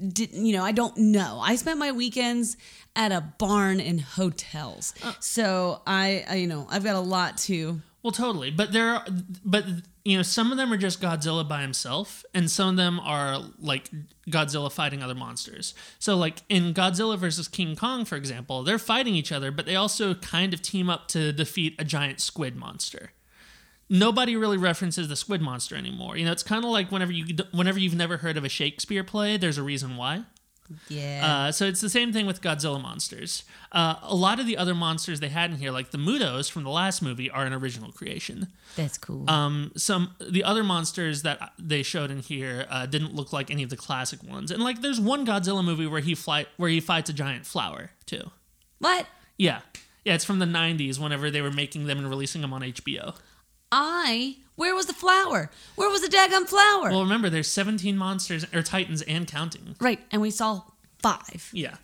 did 0.00 0.32
you 0.32 0.52
know? 0.52 0.64
I 0.64 0.72
don't 0.72 0.96
know. 0.96 1.40
I 1.42 1.56
spent 1.56 1.78
my 1.78 1.92
weekends 1.92 2.56
at 2.96 3.12
a 3.12 3.20
barn 3.38 3.80
in 3.80 3.98
hotels, 3.98 4.94
Uh. 5.02 5.12
so 5.20 5.82
I, 5.86 6.24
I, 6.28 6.34
you 6.36 6.46
know, 6.46 6.66
I've 6.70 6.84
got 6.84 6.96
a 6.96 7.00
lot 7.00 7.36
to. 7.38 7.80
Well, 8.02 8.12
totally. 8.12 8.50
But 8.50 8.72
there 8.72 8.90
are, 8.90 9.04
but 9.44 9.64
you 10.04 10.18
know, 10.18 10.22
some 10.22 10.52
of 10.52 10.58
them 10.58 10.70
are 10.72 10.76
just 10.76 11.00
Godzilla 11.00 11.48
by 11.48 11.62
himself, 11.62 12.22
and 12.34 12.50
some 12.50 12.68
of 12.68 12.76
them 12.76 13.00
are 13.00 13.40
like 13.58 13.88
Godzilla 14.28 14.70
fighting 14.70 15.02
other 15.02 15.14
monsters. 15.14 15.72
So, 15.98 16.14
like 16.16 16.42
in 16.50 16.74
Godzilla 16.74 17.16
versus 17.18 17.48
King 17.48 17.74
Kong, 17.76 18.04
for 18.04 18.16
example, 18.16 18.62
they're 18.62 18.78
fighting 18.78 19.14
each 19.14 19.32
other, 19.32 19.50
but 19.50 19.64
they 19.64 19.74
also 19.76 20.12
kind 20.14 20.52
of 20.52 20.60
team 20.60 20.90
up 20.90 21.08
to 21.08 21.32
defeat 21.32 21.76
a 21.78 21.84
giant 21.84 22.20
squid 22.20 22.56
monster. 22.56 23.12
Nobody 23.90 24.36
really 24.36 24.56
references 24.56 25.08
the 25.08 25.16
squid 25.16 25.40
monster 25.42 25.76
anymore. 25.76 26.16
You 26.16 26.24
know, 26.24 26.32
it's 26.32 26.42
kind 26.42 26.64
of 26.64 26.70
like 26.70 26.90
whenever 26.90 27.12
you 27.12 27.36
whenever 27.52 27.78
you've 27.78 27.94
never 27.94 28.18
heard 28.18 28.36
of 28.36 28.44
a 28.44 28.48
Shakespeare 28.48 29.04
play, 29.04 29.36
there's 29.36 29.58
a 29.58 29.62
reason 29.62 29.96
why. 29.96 30.24
Yeah. 30.88 31.46
Uh, 31.48 31.52
so 31.52 31.66
it's 31.66 31.80
the 31.80 31.90
same 31.90 32.12
thing 32.12 32.26
with 32.26 32.40
Godzilla 32.40 32.80
monsters. 32.80 33.44
Uh, 33.70 33.96
a 34.02 34.14
lot 34.14 34.40
of 34.40 34.46
the 34.46 34.56
other 34.56 34.74
monsters 34.74 35.20
they 35.20 35.28
had 35.28 35.50
in 35.50 35.58
here, 35.58 35.70
like 35.70 35.90
the 35.90 35.98
MUTOs 35.98 36.50
from 36.50 36.64
the 36.64 36.70
last 36.70 37.02
movie, 37.02 37.30
are 37.30 37.44
an 37.44 37.52
original 37.52 37.92
creation. 37.92 38.48
That's 38.76 38.96
cool. 38.96 39.28
Um, 39.28 39.72
some 39.76 40.14
the 40.20 40.42
other 40.42 40.64
monsters 40.64 41.22
that 41.22 41.52
they 41.58 41.82
showed 41.82 42.10
in 42.10 42.20
here 42.20 42.66
uh, 42.70 42.86
didn't 42.86 43.14
look 43.14 43.32
like 43.32 43.50
any 43.50 43.62
of 43.62 43.70
the 43.70 43.76
classic 43.76 44.22
ones. 44.22 44.50
And 44.50 44.62
like, 44.62 44.80
there's 44.80 45.00
one 45.00 45.26
Godzilla 45.26 45.64
movie 45.64 45.86
where 45.86 46.00
he 46.00 46.14
fly 46.14 46.46
where 46.56 46.70
he 46.70 46.80
fights 46.80 47.10
a 47.10 47.12
giant 47.12 47.46
flower 47.46 47.90
too. 48.06 48.30
what? 48.78 49.06
Yeah, 49.36 49.60
yeah, 50.04 50.14
it's 50.14 50.24
from 50.24 50.38
the 50.38 50.46
'90s. 50.46 50.98
Whenever 50.98 51.30
they 51.30 51.42
were 51.42 51.50
making 51.50 51.86
them 51.86 51.98
and 51.98 52.08
releasing 52.08 52.40
them 52.40 52.52
on 52.52 52.62
HBO. 52.62 53.16
I. 53.74 54.36
Where 54.56 54.74
was 54.74 54.86
the 54.86 54.92
flower? 54.94 55.50
Where 55.74 55.90
was 55.90 56.00
the 56.00 56.08
daggum 56.08 56.46
flower? 56.48 56.90
Well, 56.90 57.02
remember, 57.02 57.28
there's 57.28 57.50
17 57.50 57.96
monsters 57.96 58.46
or 58.54 58.62
titans 58.62 59.02
and 59.02 59.26
counting. 59.26 59.74
right, 59.80 59.98
and 60.12 60.22
we 60.22 60.30
saw 60.30 60.62
five. 61.02 61.50
Yeah. 61.52 61.76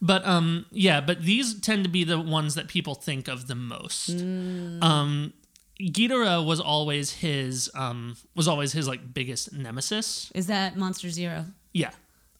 But 0.00 0.26
um 0.26 0.66
yeah, 0.70 1.00
but 1.00 1.22
these 1.22 1.60
tend 1.60 1.84
to 1.84 1.90
be 1.90 2.02
the 2.04 2.18
ones 2.20 2.54
that 2.56 2.68
people 2.68 2.94
think 2.94 3.28
of 3.28 3.46
the 3.46 3.54
most. 3.54 4.10
Um 4.82 5.32
Ghidorah 5.80 6.44
was 6.44 6.60
always 6.60 7.12
his 7.12 7.70
um 7.74 8.16
was 8.34 8.48
always 8.48 8.72
his 8.72 8.86
like 8.88 9.14
biggest 9.14 9.52
nemesis. 9.52 10.30
Is 10.34 10.46
that 10.48 10.76
Monster 10.76 11.10
Zero? 11.10 11.46
Yeah. 11.72 11.90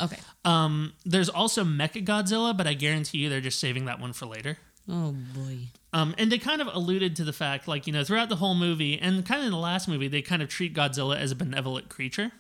Okay. 0.01 0.19
Um 0.45 0.93
there's 1.07 1.29
also 1.29 1.65
Mecha 1.65 2.05
Godzilla, 2.05 2.57
but 2.57 2.67
I 2.67 2.75
guarantee 2.75 3.19
you 3.19 3.29
they're 3.31 3.41
just 3.41 3.61
saving 3.61 3.85
that 3.87 4.01
one 4.01 4.13
for 4.13 4.27
later. 4.27 4.59
Oh 4.89 5.13
boy. 5.35 5.59
Um, 5.95 6.13
and 6.19 6.31
they 6.31 6.39
kind 6.39 6.61
of 6.61 6.67
alluded 6.67 7.15
to 7.17 7.25
the 7.25 7.33
fact, 7.33 7.69
like, 7.69 7.87
you 7.87 7.93
know, 7.93 8.03
throughout 8.03 8.29
the 8.29 8.37
whole 8.37 8.57
movie 8.57 8.99
and 8.99 9.25
kind 9.25 9.41
of 9.41 9.47
in 9.47 9.53
the 9.53 9.59
last 9.59 9.87
movie, 9.87 10.09
they 10.09 10.23
kind 10.23 10.43
of 10.43 10.49
treat 10.49 10.75
Godzilla 10.75 11.17
as 11.17 11.31
a 11.31 11.37
benevolent 11.37 11.89
creature. 11.89 12.33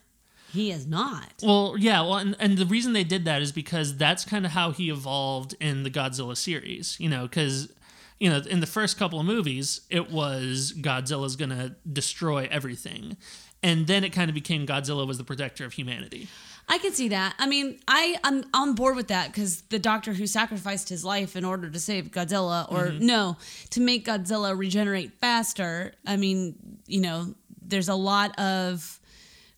He 0.53 0.73
is 0.73 0.88
not. 0.88 1.35
Well, 1.40 1.77
yeah, 1.79 2.01
well, 2.01 2.17
and, 2.17 2.35
and 2.40 2.59
the 2.59 2.67
reason 2.67 2.95
they 2.95 3.05
did 3.05 3.25
that 3.27 3.43
is 3.43 3.53
because 3.53 3.97
that's 3.97 4.25
kind 4.25 4.45
of 4.45 4.51
how 4.51 4.73
he 4.73 4.90
evolved 4.90 5.55
in 5.61 5.85
the 5.85 5.90
Godzilla 5.90 6.37
series, 6.37 6.97
you 6.99 7.09
know, 7.09 7.29
because, 7.29 7.73
you 8.19 8.29
know, 8.29 8.38
in 8.38 8.59
the 8.59 8.67
first 8.67 8.99
couple 8.99 9.21
of 9.21 9.27
movies, 9.27 9.83
it 9.88 10.11
was 10.11 10.75
Godzilla's 10.77 11.37
gonna 11.37 11.77
destroy 11.93 12.49
everything. 12.51 13.17
And 13.62 13.87
then 13.87 14.03
it 14.03 14.11
kind 14.11 14.29
of 14.29 14.35
became 14.35 14.67
Godzilla 14.67 15.07
was 15.07 15.17
the 15.17 15.25
protector 15.25 15.64
of 15.64 15.75
humanity. 15.75 16.27
I 16.68 16.79
can 16.79 16.92
see 16.92 17.09
that. 17.09 17.35
I 17.38 17.46
mean, 17.46 17.79
I 17.87 18.16
I'm 18.24 18.44
on 18.55 18.74
board 18.74 18.96
with 18.96 19.09
that 19.09 19.29
because 19.29 19.62
the 19.62 19.79
doctor 19.79 20.12
who 20.12 20.27
sacrificed 20.27 20.88
his 20.88 21.05
life 21.05 21.37
in 21.37 21.44
order 21.44 21.68
to 21.68 21.79
save 21.79 22.11
Godzilla, 22.11 22.70
or 22.72 22.90
no, 22.92 23.37
to 23.70 23.81
make 23.81 24.07
Godzilla 24.07 24.57
regenerate 24.57 25.12
faster. 25.20 25.92
I 26.07 26.16
mean, 26.16 26.57
you 26.87 27.00
know, 27.00 27.35
there's 27.61 27.88
a 27.88 27.94
lot 27.94 28.38
of 28.38 28.98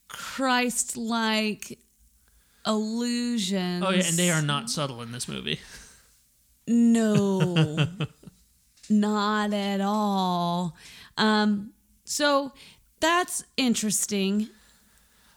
Christ-like 0.09 1.79
illusions. 2.67 3.85
Oh, 3.87 3.91
yeah, 3.91 4.05
and 4.07 4.17
they 4.17 4.31
are 4.31 4.43
not 4.43 4.69
subtle 4.69 5.03
in 5.03 5.13
this 5.13 5.29
movie. 5.29 5.61
No, 6.67 7.87
not 8.91 9.53
at 9.53 9.81
all. 9.81 10.77
Um, 11.17 11.73
so 12.05 12.53
that's 13.01 13.45
interesting. 13.57 14.49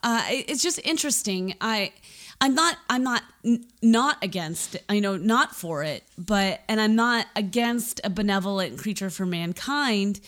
Uh, 0.02 0.24
it's 0.30 0.64
just 0.64 0.80
interesting. 0.86 1.56
I, 1.62 1.92
I'm 2.42 2.56
not. 2.56 2.78
I'm 2.90 3.04
not 3.04 3.24
n- 3.44 3.66
not 3.82 4.24
against. 4.24 4.78
You 4.90 5.02
know, 5.02 5.18
not 5.18 5.56
for 5.56 5.84
it. 5.84 6.04
But 6.18 6.62
and 6.70 6.80
I'm 6.80 6.96
not 6.96 7.26
against 7.36 8.00
a 8.04 8.10
benevolent 8.10 8.78
creature 8.78 9.10
for 9.10 9.26
mankind. 9.26 10.20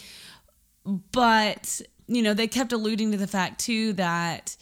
But 0.86 1.82
you 2.08 2.22
know, 2.22 2.34
they 2.34 2.48
kept 2.48 2.74
alluding 2.74 3.12
to 3.12 3.18
the 3.18 3.28
fact 3.28 3.60
too 3.62 3.94
that 3.94 4.58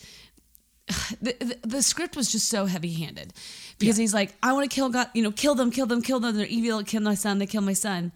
the, 1.22 1.36
the, 1.40 1.58
the 1.68 1.82
script 1.82 2.16
was 2.16 2.32
just 2.32 2.48
so 2.50 2.66
heavy-handed 2.66 3.34
because 3.78 3.96
he's 3.96 4.14
like 4.14 4.34
i 4.44 4.52
want 4.54 4.70
to 4.70 4.74
kill 4.76 4.90
god 4.90 5.08
you 5.14 5.22
know 5.22 5.32
kill 5.32 5.56
them 5.56 5.72
kill 5.72 5.86
them 5.86 6.02
kill 6.02 6.20
them 6.20 6.36
they're 6.36 6.46
evil 6.48 6.84
kill 6.84 7.02
my 7.02 7.14
son 7.14 7.38
they 7.38 7.46
kill 7.46 7.62
my 7.62 7.74
son 7.74 8.12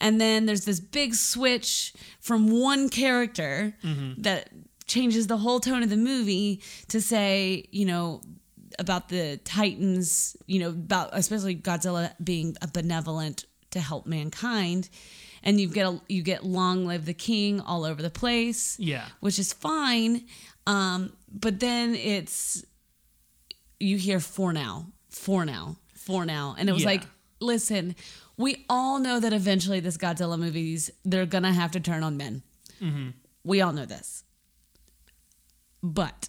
and 0.00 0.20
then 0.20 0.46
there's 0.46 0.64
this 0.64 0.80
big 0.80 1.14
switch 1.14 1.92
from 2.20 2.48
one 2.50 2.88
character 2.88 3.74
that 4.18 4.48
changes 4.86 5.26
the 5.26 5.36
whole 5.38 5.60
tone 5.60 5.82
of 5.82 5.90
the 5.90 5.96
movie 5.96 6.60
to 6.88 7.00
say 7.00 7.66
you 7.70 7.84
know 7.84 8.20
about 8.78 9.08
the 9.08 9.38
titans 9.44 10.36
you 10.46 10.58
know 10.58 10.70
about 10.70 11.10
especially 11.12 11.54
godzilla 11.54 12.12
being 12.22 12.56
a 12.62 12.66
benevolent 12.68 13.44
to 13.70 13.80
help 13.80 14.06
mankind 14.06 14.88
and 15.42 15.60
you 15.60 15.68
get 15.68 15.86
a, 15.86 16.00
you 16.08 16.22
get 16.22 16.44
long 16.44 16.86
live 16.86 17.04
the 17.04 17.14
king 17.14 17.60
all 17.60 17.84
over 17.84 18.00
the 18.02 18.10
place 18.10 18.78
Yeah. 18.78 19.06
which 19.20 19.38
is 19.38 19.52
fine. 19.52 20.24
Um, 20.66 21.12
but 21.32 21.58
then 21.58 21.94
it's 21.96 22.64
you 23.80 23.96
hear 23.96 24.20
for 24.20 24.52
now, 24.52 24.86
for 25.10 25.44
now, 25.44 25.76
for 25.94 26.24
now, 26.24 26.54
and 26.56 26.68
it 26.68 26.72
was 26.72 26.82
Yeah. 26.82 26.90
like, 26.90 27.02
listen, 27.40 27.96
we 28.36 28.64
all 28.68 29.00
know 29.00 29.18
that 29.18 29.32
eventually 29.32 29.80
this 29.80 29.96
Godzilla 29.96 30.38
movies 30.38 30.90
they're 31.04 31.26
gonna 31.26 31.52
have 31.52 31.72
to 31.72 31.80
turn 31.80 32.02
on 32.04 32.16
men. 32.16 32.42
We 33.44 33.60
all 33.60 33.72
know 33.72 33.86
this, 33.86 34.22
but 35.82 36.28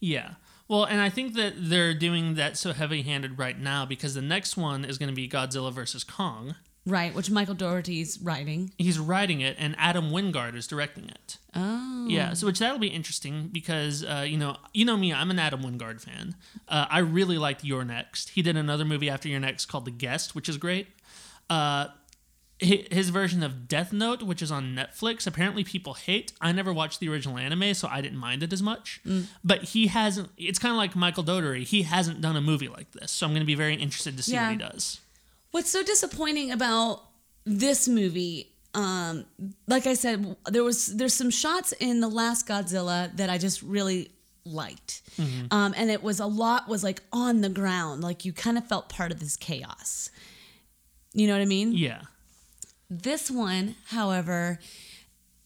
Yeah. 0.00 0.34
Well, 0.68 0.84
and 0.84 1.00
I 1.00 1.10
think 1.10 1.34
that 1.34 1.54
they're 1.58 1.92
doing 1.94 2.34
that 2.34 2.56
so 2.56 2.72
heavy 2.72 3.02
handed 3.02 3.38
right 3.38 3.58
now 3.58 3.84
because 3.84 4.14
the 4.14 4.22
next 4.22 4.56
one 4.56 4.84
is 4.84 4.96
going 4.96 5.10
to 5.10 5.14
be 5.14 5.28
Godzilla 5.28 5.72
versus 5.72 6.02
Kong. 6.02 6.54
right, 6.86 7.14
which 7.14 7.30
Michael 7.30 7.54
Dougherty's 7.54 8.18
writing. 8.22 8.72
He's 8.78 8.98
writing 8.98 9.40
it, 9.42 9.56
and 9.58 9.74
Adam 9.78 10.10
Wingard 10.10 10.56
is 10.56 10.66
directing 10.66 11.04
it. 11.10 11.36
Oh, 11.54 12.06
Yeah, 12.08 12.32
so 12.32 12.46
which 12.46 12.58
that'll 12.58 12.78
be 12.78 12.88
interesting 12.88 13.50
because 13.52 14.02
uh, 14.02 14.24
you 14.26 14.38
know 14.38 14.56
you 14.72 14.84
know 14.84 14.96
me, 14.96 15.12
I'm 15.12 15.30
an 15.30 15.38
Adam 15.38 15.62
Wingard 15.62 16.00
fan. 16.00 16.34
Uh, 16.66 16.86
I 16.88 17.00
really 17.00 17.36
liked 17.38 17.62
You're 17.64 17.84
Next. 17.84 18.30
He 18.30 18.40
did 18.42 18.56
another 18.56 18.84
movie 18.86 19.10
after 19.10 19.28
You're 19.28 19.40
Next 19.40 19.66
called 19.66 19.84
The 19.84 19.90
Guest, 19.90 20.34
which 20.34 20.48
is 20.48 20.56
great. 20.56 20.88
Uh, 21.50 21.88
his 22.62 23.10
version 23.10 23.42
of 23.42 23.66
Death 23.68 23.92
Note, 23.92 24.22
which 24.22 24.40
is 24.42 24.50
on 24.52 24.74
Netflix, 24.74 25.26
apparently 25.26 25.64
people 25.64 25.94
hate. 25.94 26.32
I 26.40 26.52
never 26.52 26.72
watched 26.72 27.00
the 27.00 27.08
original 27.08 27.36
anime, 27.38 27.74
so 27.74 27.88
I 27.90 28.00
didn't 28.00 28.18
mind 28.18 28.42
it 28.42 28.52
as 28.52 28.62
much. 28.62 29.00
But 29.44 29.62
he 29.64 29.88
hasn't. 29.88 30.30
It's 30.36 30.58
kind 30.58 30.72
of 30.72 30.76
like 30.78 30.94
Michael 30.96 31.22
Dougherty. 31.22 31.64
He 31.64 31.82
hasn't 31.82 32.20
done 32.20 32.36
a 32.36 32.40
movie 32.40 32.68
like 32.68 32.92
this, 32.92 33.10
so 33.10 33.26
I'm 33.26 33.32
going 33.32 33.42
to 33.42 33.46
be 33.46 33.54
very 33.54 33.74
interested 33.74 34.16
to 34.16 34.22
see 34.22 34.32
Yeah. 34.32 34.44
what 34.44 34.52
he 34.52 34.58
does. 34.58 35.00
What's 35.50 35.70
so 35.70 35.82
disappointing 35.82 36.50
about 36.52 37.02
this 37.44 37.88
movie, 37.88 38.52
um, 38.74 39.26
like 39.66 39.86
I 39.86 39.94
said, 39.94 40.36
there 40.50 40.64
was 40.64 40.86
there's 40.96 41.14
some 41.14 41.30
shots 41.30 41.72
in 41.72 42.00
the 42.00 42.08
last 42.08 42.46
Godzilla 42.46 43.14
that 43.16 43.28
I 43.28 43.36
just 43.38 43.60
really 43.62 44.10
liked, 44.44 45.02
um, 45.50 45.74
and 45.76 45.90
it 45.90 46.02
was 46.02 46.20
a 46.20 46.26
lot 46.26 46.68
was 46.68 46.82
like 46.82 47.02
on 47.12 47.42
the 47.42 47.48
ground, 47.48 48.02
like 48.02 48.24
you 48.24 48.32
kind 48.32 48.56
of 48.56 48.66
felt 48.66 48.88
part 48.88 49.12
of 49.12 49.20
this 49.20 49.36
chaos. 49.36 50.10
You 51.14 51.26
know 51.26 51.34
what 51.34 51.42
I 51.42 51.46
mean? 51.46 51.72
Yeah. 51.72 52.00
This 52.92 53.30
one, 53.30 53.76
however, 53.86 54.58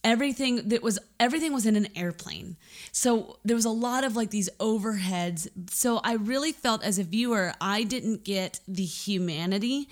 everything 0.03 0.69
that 0.69 0.83
was 0.83 0.99
everything 1.21 1.53
was 1.53 1.65
in 1.65 1.77
an 1.77 1.87
airplane. 1.95 2.57
So 2.91 3.39
there 3.45 3.55
was 3.55 3.65
a 3.65 3.71
lot 3.71 4.03
of 4.03 4.17
like 4.17 4.31
these 4.31 4.51
overheads. 4.59 5.49
So 5.71 5.99
I 6.03 6.15
really 6.15 6.51
felt 6.51 6.83
as 6.83 6.99
a 6.99 7.05
viewer, 7.05 7.53
I 7.61 7.85
didn't 7.85 8.25
get 8.25 8.59
the 8.67 8.85
humanity, 8.85 9.89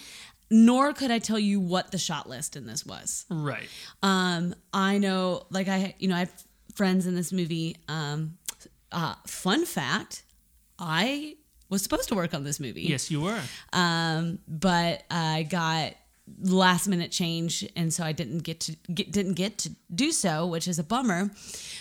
nor 0.51 0.93
could 0.93 1.13
I 1.13 1.21
tell 1.21 1.39
you 1.39 1.61
what 1.61 1.93
the 1.93 1.99
shot 1.99 2.29
list 2.29 2.57
in 2.57 2.67
this 2.67 2.85
was. 2.85 3.25
Right. 3.31 3.69
Um, 4.03 4.55
I 4.73 4.99
know, 4.99 5.47
like 5.51 5.69
I, 5.69 5.95
you 5.99 6.09
know, 6.09 6.17
I 6.17 6.21
have 6.21 6.45
friends 6.75 7.07
in 7.07 7.15
this 7.15 7.33
movie. 7.33 7.77
Um, 7.89 8.37
uh, 8.91 9.15
fun 9.27 9.65
fact, 9.65 10.25
I 10.79 11.37
was 11.69 11.83
supposed 11.83 12.09
to 12.09 12.15
work 12.17 12.35
on 12.35 12.43
this 12.43 12.59
movie. 12.59 12.83
Yes, 12.83 13.11
you 13.13 13.21
were. 13.21 13.41
Um, 13.73 14.39
but 14.49 15.05
I 15.09 15.45
got 15.45 15.95
last 16.41 16.89
minute 16.89 17.11
change, 17.11 17.69
and 17.77 17.93
so 17.93 18.05
I 18.05 18.13
didn't 18.13 18.39
get 18.39 18.61
to 18.61 18.77
get, 18.93 19.13
didn't 19.13 19.35
get 19.35 19.59
to 19.59 19.71
do 19.95 20.13
so, 20.13 20.47
which 20.47 20.67
is 20.67 20.79
a 20.79 20.85
bummer. 20.85 21.31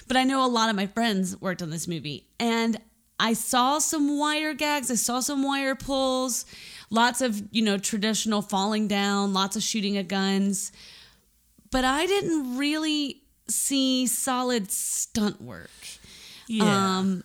But 0.08 0.18
I 0.18 0.24
know 0.24 0.46
a 0.46 0.48
lot 0.48 0.70
of 0.70 0.76
my 0.76 0.88
friends 0.88 1.40
worked 1.40 1.62
on 1.62 1.70
this 1.70 1.88
movie, 1.88 2.28
and 2.40 2.78
I 3.20 3.34
saw 3.34 3.80
some 3.80 4.18
wire 4.18 4.54
gags. 4.54 4.92
I 4.92 4.96
saw 4.96 5.20
some 5.22 5.44
wire 5.44 5.76
pulls, 5.76 6.46
lots 6.90 7.22
of 7.22 7.42
you 7.52 7.62
know 7.62 7.78
traditional 7.78 8.42
falling 8.42 8.88
down, 8.88 9.34
lots 9.34 9.56
of 9.56 9.64
shooting 9.64 9.98
of 9.98 10.08
guns, 10.08 10.72
but 11.72 11.86
I 11.86 12.06
didn't 12.06 12.58
really 12.58 13.22
see 13.48 14.08
solid 14.08 14.72
stunt 14.72 15.42
work. 15.42 15.70
Yeah. 16.48 16.98
Um, 16.98 17.24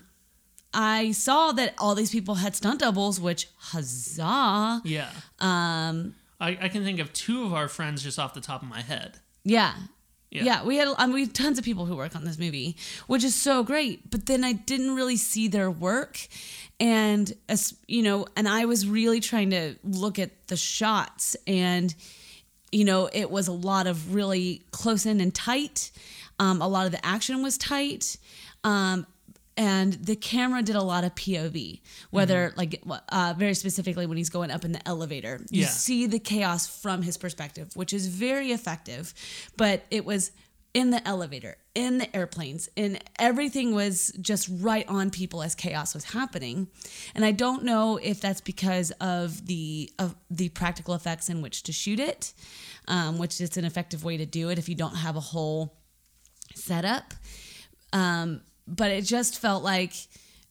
I 0.73 1.12
saw 1.12 1.53
that 1.53 1.75
all 1.79 1.95
these 1.95 2.11
people 2.11 2.37
had 2.37 2.55
stunt 2.55 2.81
doubles, 2.81 3.21
which 3.21 3.49
huzzah! 3.57 4.83
yeah. 4.85 5.11
Um, 5.41 6.14
I, 6.41 6.59
I 6.62 6.68
can 6.68 6.84
think 6.84 6.99
of 7.01 7.12
two 7.12 7.45
of 7.45 7.53
our 7.53 7.68
friends 7.68 8.03
just 8.03 8.18
off 8.18 8.34
the 8.34 8.41
top 8.41 8.62
of 8.62 8.68
my 8.68 8.80
head. 8.82 9.18
yeah. 9.45 9.74
Yeah. 10.30 10.43
Yeah, 10.45 10.64
we 10.64 10.76
had 10.76 10.89
I 10.99 11.07
mean, 11.07 11.14
we 11.14 11.20
had 11.22 11.32
tons 11.32 11.59
of 11.59 11.64
people 11.64 11.86
who 11.86 11.97
work 11.97 12.14
on 12.14 12.22
this 12.22 12.39
movie, 12.39 12.76
which 13.07 13.24
is 13.24 13.34
so 13.34 13.62
great. 13.62 14.11
But 14.11 14.26
then 14.26 14.45
I 14.45 14.53
didn't 14.53 14.95
really 14.95 15.16
see 15.16 15.49
their 15.49 15.70
work, 15.70 16.18
and 16.78 17.32
as 17.49 17.74
you 17.86 18.03
know, 18.03 18.26
and 18.36 18.47
I 18.47 18.66
was 18.66 18.86
really 18.86 19.20
trying 19.20 19.49
to 19.51 19.76
look 19.82 20.18
at 20.18 20.49
the 20.49 20.57
shots, 20.57 21.34
and 21.47 21.95
you 22.70 22.84
know, 22.84 23.09
it 23.11 23.30
was 23.30 23.49
a 23.49 23.53
lot 23.53 23.86
of 23.86 24.14
really 24.14 24.66
close 24.70 25.07
in 25.07 25.22
and 25.22 25.34
tight. 25.34 25.91
Um, 26.39 26.61
a 26.61 26.68
lot 26.68 26.84
of 26.84 26.93
the 26.93 27.05
action 27.07 27.43
was 27.43 27.57
tight. 27.57 28.18
Um, 28.64 29.07
and 29.59 29.93
the 29.95 30.17
camera 30.17 30.63
did 30.63 30.77
a 30.77 30.83
lot 30.83 31.03
of 31.05 31.15
POV, 31.17 31.81
whether 32.11 32.55
like 32.57 32.81
uh, 33.11 33.35
very 33.37 33.55
specifically 33.55 34.07
when 34.07 34.17
he's 34.17 34.31
going 34.31 34.51
up 34.51 34.65
in 34.65 34.73
the 34.73 34.89
elevator, 34.89 35.41
you 35.51 35.63
Yeah. 35.63 35.69
see 35.69 36.07
the 36.07 36.21
chaos 36.21 36.67
from 36.67 37.03
his 37.03 37.19
perspective, 37.19 37.69
which 37.75 37.93
is 37.93 38.07
very 38.07 38.53
effective. 38.53 39.13
But 39.57 39.85
it 39.91 40.05
was 40.07 40.31
in 40.75 40.91
the 40.91 41.07
elevator, 41.09 41.57
in 41.75 41.99
the 41.99 42.15
airplanes, 42.17 42.69
and 42.77 43.03
everything 43.19 43.75
was 43.75 44.13
just 44.21 44.49
right 44.61 44.87
on 44.87 45.11
people 45.11 45.43
as 45.43 45.55
chaos 45.57 45.93
was 45.95 46.05
happening. 46.05 46.69
And 47.15 47.25
I 47.25 47.33
don't 47.33 47.65
know 47.65 47.97
if 47.97 48.21
that's 48.21 48.41
because 48.43 48.91
of 49.01 49.47
the 49.47 49.91
of 49.99 50.15
the 50.31 50.51
practical 50.51 50.95
effects 50.95 51.29
in 51.29 51.43
which 51.43 51.65
to 51.65 51.73
shoot 51.73 51.99
it, 51.99 52.33
um, 52.87 53.19
which 53.19 53.41
is 53.41 53.57
an 53.57 53.65
effective 53.65 54.05
way 54.05 54.17
to 54.19 54.27
do 54.27 54.51
it 54.51 54.59
if 54.59 54.69
you 54.69 54.77
don't 54.77 54.97
have 54.97 55.17
a 55.17 55.21
whole 55.21 55.75
setup. 56.55 57.15
Um, 57.93 58.43
but 58.69 58.91
it 58.91 59.03
just 59.05 59.39
felt 59.39 59.62
like 59.64 59.93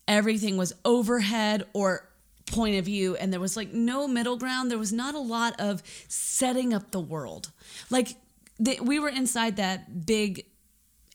everything 0.08 0.58
was 0.58 0.74
overhead 0.84 1.66
or 1.74 2.10
point 2.46 2.78
of 2.78 2.86
view 2.86 3.16
and 3.18 3.32
there 3.32 3.40
was 3.42 3.58
like 3.58 3.74
no 3.74 4.08
middle 4.08 4.38
ground. 4.38 4.72
There 4.72 4.78
was 4.80 4.94
not 4.94 5.16
a 5.16 5.20
lot 5.20 5.60
of 5.60 5.84
setting 6.08 6.74
up 6.74 6.92
the 6.92 7.00
world. 7.00 7.52
Like 7.90 8.16
the, 8.60 8.80
we 8.82 9.00
were 9.00 9.10
inside 9.10 9.58
that 9.58 10.06
big 10.06 10.46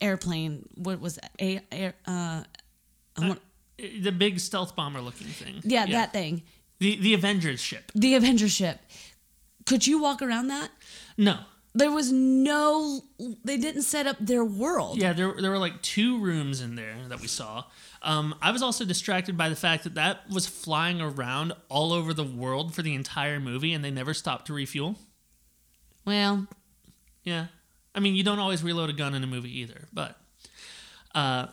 airplane. 0.01 0.69
What 0.75 1.01
was 1.01 1.15
that 1.17 1.31
a, 1.41 1.61
air 1.73 1.95
uh, 2.07 2.43
I 3.17 3.29
want- 3.29 3.41
The 3.79 4.13
big 4.13 4.41
stealth 4.41 4.77
bomber 4.77 5.01
looking 5.01 5.27
thing. 5.29 5.61
yeah, 5.65 5.87
that 5.87 6.13
thing. 6.13 6.43
The 6.79 6.97
the 6.97 7.15
Avengers 7.15 7.61
ship. 7.61 7.93
the 7.95 8.15
avengers 8.17 8.51
ship. 8.53 8.79
Could 9.67 9.87
you 9.87 10.01
walk 10.03 10.21
around 10.21 10.49
that? 10.49 10.71
No. 11.17 11.39
There 11.75 11.91
was 11.91 12.13
no 12.13 13.01
they 13.45 13.57
didn't 13.57 13.83
set 13.83 14.07
up 14.07 14.17
their 14.21 14.45
world 14.45 15.01
Yeah, 15.01 15.13
there, 15.13 15.35
there 15.41 15.51
were 15.51 15.59
like 15.59 15.81
two 15.83 16.19
rooms 16.19 16.61
in 16.61 16.75
there 16.75 16.97
that 17.09 17.21
we 17.21 17.29
saw. 17.29 17.65
Um, 18.03 18.35
I 18.43 18.51
was 18.51 18.63
also 18.63 18.85
distracted 18.85 19.37
by 19.37 19.49
the 19.49 19.57
fact 19.57 19.85
that 19.85 19.95
that 19.95 20.29
was 20.29 20.47
flying 20.47 21.01
around 21.01 21.53
all 21.69 21.93
over 21.93 22.13
the 22.13 22.25
world 22.25 22.75
for 22.75 22.83
the 22.83 22.95
entire 22.95 23.39
movie 23.41 23.73
and 23.73 23.85
they 23.85 23.91
never 23.91 24.13
stopped 24.13 24.47
to 24.49 24.53
refuel. 24.55 24.97
well 26.05 26.47
Yeah. 27.23 27.47
I 27.95 28.01
mean, 28.01 28.15
you 28.15 28.25
don't 28.25 28.39
always 28.39 28.63
reload 28.63 28.89
a 28.91 28.95
gun 28.95 29.15
in 29.15 29.23
a 29.23 29.27
movie 29.27 29.59
either, 29.61 29.89
but 29.93 30.19
uh 31.15 31.47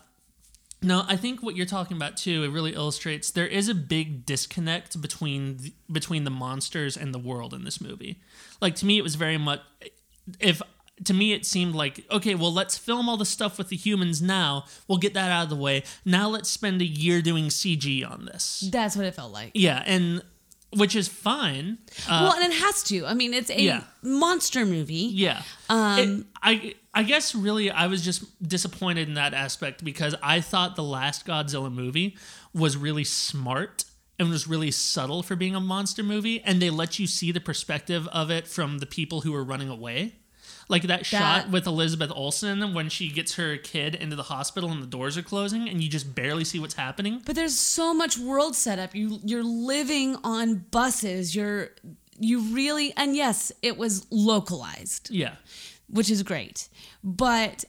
no, 0.82 1.04
I 1.10 1.18
think 1.18 1.44
what 1.44 1.58
you're 1.58 1.66
talking 1.66 1.98
about 1.98 2.16
too, 2.16 2.44
it 2.44 2.52
really 2.52 2.74
illustrates 2.74 3.32
there 3.32 3.46
is 3.46 3.68
a 3.68 3.76
big 3.76 4.26
disconnect 4.26 5.02
between 5.02 5.58
the, 5.58 5.74
between 5.92 6.24
the 6.24 6.30
monsters 6.30 6.96
and 6.96 7.14
the 7.14 7.20
world 7.20 7.54
in 7.54 7.66
this 7.66 7.82
movie. 7.82 8.22
Like 8.62 8.76
to 8.76 8.86
me 8.86 8.98
it 8.98 9.02
was 9.02 9.16
very 9.16 9.38
much 9.38 9.60
if 10.40 10.62
to 11.06 11.14
me 11.14 11.32
it 11.34 11.46
seemed 11.46 11.76
like 11.76 12.06
okay, 12.12 12.36
well 12.36 12.54
let's 12.54 12.78
film 12.78 13.08
all 13.10 13.18
the 13.18 13.26
stuff 13.26 13.58
with 13.58 13.70
the 13.70 13.76
humans 13.78 14.22
now. 14.22 14.66
We'll 14.88 14.98
get 14.98 15.14
that 15.14 15.32
out 15.32 15.44
of 15.44 15.50
the 15.50 15.56
way. 15.56 15.84
Now 16.06 16.28
let's 16.30 16.50
spend 16.50 16.82
a 16.82 16.86
year 16.86 17.22
doing 17.22 17.46
CG 17.46 18.10
on 18.10 18.26
this. 18.26 18.70
that's 18.72 18.96
what 18.96 19.06
it 19.06 19.16
felt 19.16 19.32
like 19.32 19.52
Yeah, 19.54 19.82
and 19.86 20.22
which 20.76 20.96
is 20.96 21.08
fine. 21.08 21.80
Uh, 22.08 22.30
well, 22.30 22.34
and 22.34 22.54
it 22.54 22.56
has 22.60 22.84
to. 22.84 23.04
I 23.08 23.16
mean, 23.16 23.34
it's 23.34 23.50
a 23.50 23.60
yeah. 23.60 23.84
monster 24.04 24.68
movie. 24.68 25.10
Yeah. 25.12 25.42
Um, 25.68 26.00
It- 26.00 26.26
I 26.44 26.76
I 26.94 27.04
guess 27.04 27.34
really 27.34 27.72
I 27.72 27.88
was 27.88 28.04
just 28.04 28.24
disappointed 28.48 29.08
in 29.08 29.14
that 29.16 29.34
aspect 29.34 29.84
because 29.84 30.14
I 30.22 30.42
thought 30.42 30.76
the 30.76 30.84
last 30.84 31.26
Godzilla 31.26 31.72
movie 31.74 32.18
was 32.54 32.76
really 32.78 33.04
smart 33.04 33.86
and 34.20 34.30
was 34.30 34.48
really 34.48 34.70
subtle 34.72 35.24
for 35.24 35.36
being 35.36 35.56
a 35.56 35.60
monster 35.60 36.04
movie 36.04 36.42
and 36.42 36.62
they 36.62 36.70
let 36.70 37.00
you 37.00 37.08
see 37.08 37.32
the 37.32 37.40
perspective 37.40 38.08
of 38.10 38.30
it 38.30 38.48
from 38.48 38.80
the 38.80 38.86
people 38.86 39.22
who 39.22 39.32
were 39.32 39.44
running 39.44 39.70
away. 39.70 40.16
Like 40.70 40.84
that, 40.84 41.04
shot 41.06 41.50
with 41.50 41.66
Elizabeth 41.66 42.12
Olsen 42.16 42.76
when 42.76 42.90
she 42.90 43.10
gets 43.10 43.36
her 43.36 43.58
kid 43.58 43.96
into 43.96 44.16
the 44.16 44.24
hospital 44.24 44.72
and 44.72 44.84
the 44.84 44.88
doors 44.88 45.18
are 45.18 45.24
closing 45.24 45.68
and 45.68 45.82
you 45.84 45.90
just 45.90 46.14
barely 46.14 46.44
see 46.44 46.60
what's 46.60 46.76
happening. 46.76 47.24
But 47.26 47.36
there's 47.36 47.58
so 47.60 47.92
much 47.94 48.20
world 48.20 48.56
setup. 48.56 48.94
You 48.94 49.20
you're 49.24 49.44
living 49.44 50.16
on 50.24 50.66
buses. 50.70 51.36
You're 51.36 51.72
you 52.20 52.42
really 52.54 52.94
and 52.96 53.16
yes, 53.16 53.52
it 53.64 53.78
was 53.78 54.06
localized, 54.12 55.10
Yeah. 55.10 55.36
which 55.90 56.12
is 56.12 56.22
great. 56.22 56.70
But 57.04 57.66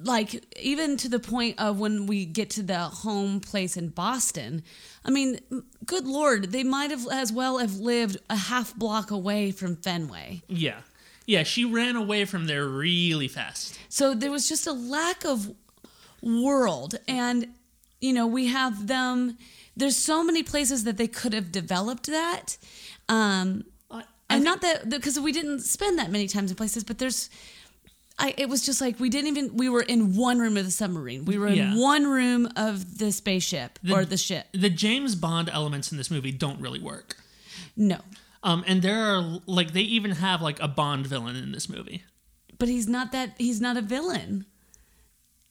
like 0.00 0.44
even 0.58 0.96
to 0.96 1.08
the 1.08 1.18
point 1.20 1.60
of 1.60 1.78
when 1.78 2.06
we 2.06 2.24
get 2.24 2.50
to 2.50 2.62
the 2.62 2.78
home 2.78 3.38
place 3.40 3.76
in 3.76 3.90
Boston, 3.90 4.62
I 5.04 5.10
mean, 5.10 5.38
good 5.84 6.06
lord, 6.06 6.50
they 6.52 6.64
might 6.64 6.90
have 6.90 7.06
as 7.12 7.30
well 7.32 7.58
have 7.58 7.76
lived 7.76 8.16
a 8.30 8.36
half 8.36 8.74
block 8.74 9.10
away 9.10 9.50
from 9.50 9.76
Fenway. 9.76 10.42
Yeah. 10.48 10.80
Yeah, 11.28 11.42
she 11.42 11.66
ran 11.66 11.94
away 11.94 12.24
from 12.24 12.46
there 12.46 12.66
really 12.66 13.28
fast. 13.28 13.78
So 13.90 14.14
there 14.14 14.30
was 14.30 14.48
just 14.48 14.66
a 14.66 14.72
lack 14.72 15.26
of 15.26 15.54
world. 16.22 16.94
And, 17.06 17.48
you 18.00 18.14
know, 18.14 18.26
we 18.26 18.46
have 18.46 18.86
them, 18.86 19.36
there's 19.76 19.94
so 19.94 20.24
many 20.24 20.42
places 20.42 20.84
that 20.84 20.96
they 20.96 21.06
could 21.06 21.34
have 21.34 21.52
developed 21.52 22.06
that. 22.06 22.56
Um, 23.10 23.64
I, 23.90 24.04
I 24.30 24.36
and 24.36 24.42
not 24.44 24.62
that, 24.62 24.88
because 24.88 25.20
we 25.20 25.32
didn't 25.32 25.60
spend 25.60 25.98
that 25.98 26.10
many 26.10 26.28
times 26.28 26.50
in 26.50 26.56
places, 26.56 26.82
but 26.82 26.96
there's, 26.98 27.28
I, 28.18 28.32
it 28.38 28.48
was 28.48 28.64
just 28.64 28.80
like 28.80 28.98
we 28.98 29.10
didn't 29.10 29.28
even, 29.28 29.54
we 29.54 29.68
were 29.68 29.82
in 29.82 30.16
one 30.16 30.38
room 30.38 30.56
of 30.56 30.64
the 30.64 30.70
submarine. 30.70 31.26
We 31.26 31.36
were 31.36 31.48
in 31.48 31.56
Yeah. 31.56 31.76
one 31.76 32.06
room 32.06 32.48
of 32.56 32.96
the 32.96 33.12
spaceship 33.12 33.78
or 33.92 34.06
the 34.06 34.16
ship. 34.16 34.46
the 34.52 34.70
James 34.70 35.14
Bond 35.14 35.50
elements 35.50 35.92
in 35.92 35.98
this 35.98 36.10
movie 36.10 36.32
don't 36.32 36.58
really 36.58 36.80
work. 36.80 37.16
No. 37.76 37.98
Um, 38.48 38.64
and 38.66 38.80
there 38.80 38.98
are 38.98 39.40
like 39.44 39.72
they 39.72 39.82
even 39.82 40.12
have 40.12 40.40
like 40.40 40.58
a 40.60 40.68
Bond 40.68 41.06
villain 41.06 41.36
in 41.36 41.52
this 41.52 41.68
movie. 41.68 42.02
But 42.58 42.68
he's 42.68 42.88
not 42.88 43.12
that, 43.12 43.34
he's 43.36 43.60
not 43.60 43.76
a 43.76 43.82
villain. 43.82 44.46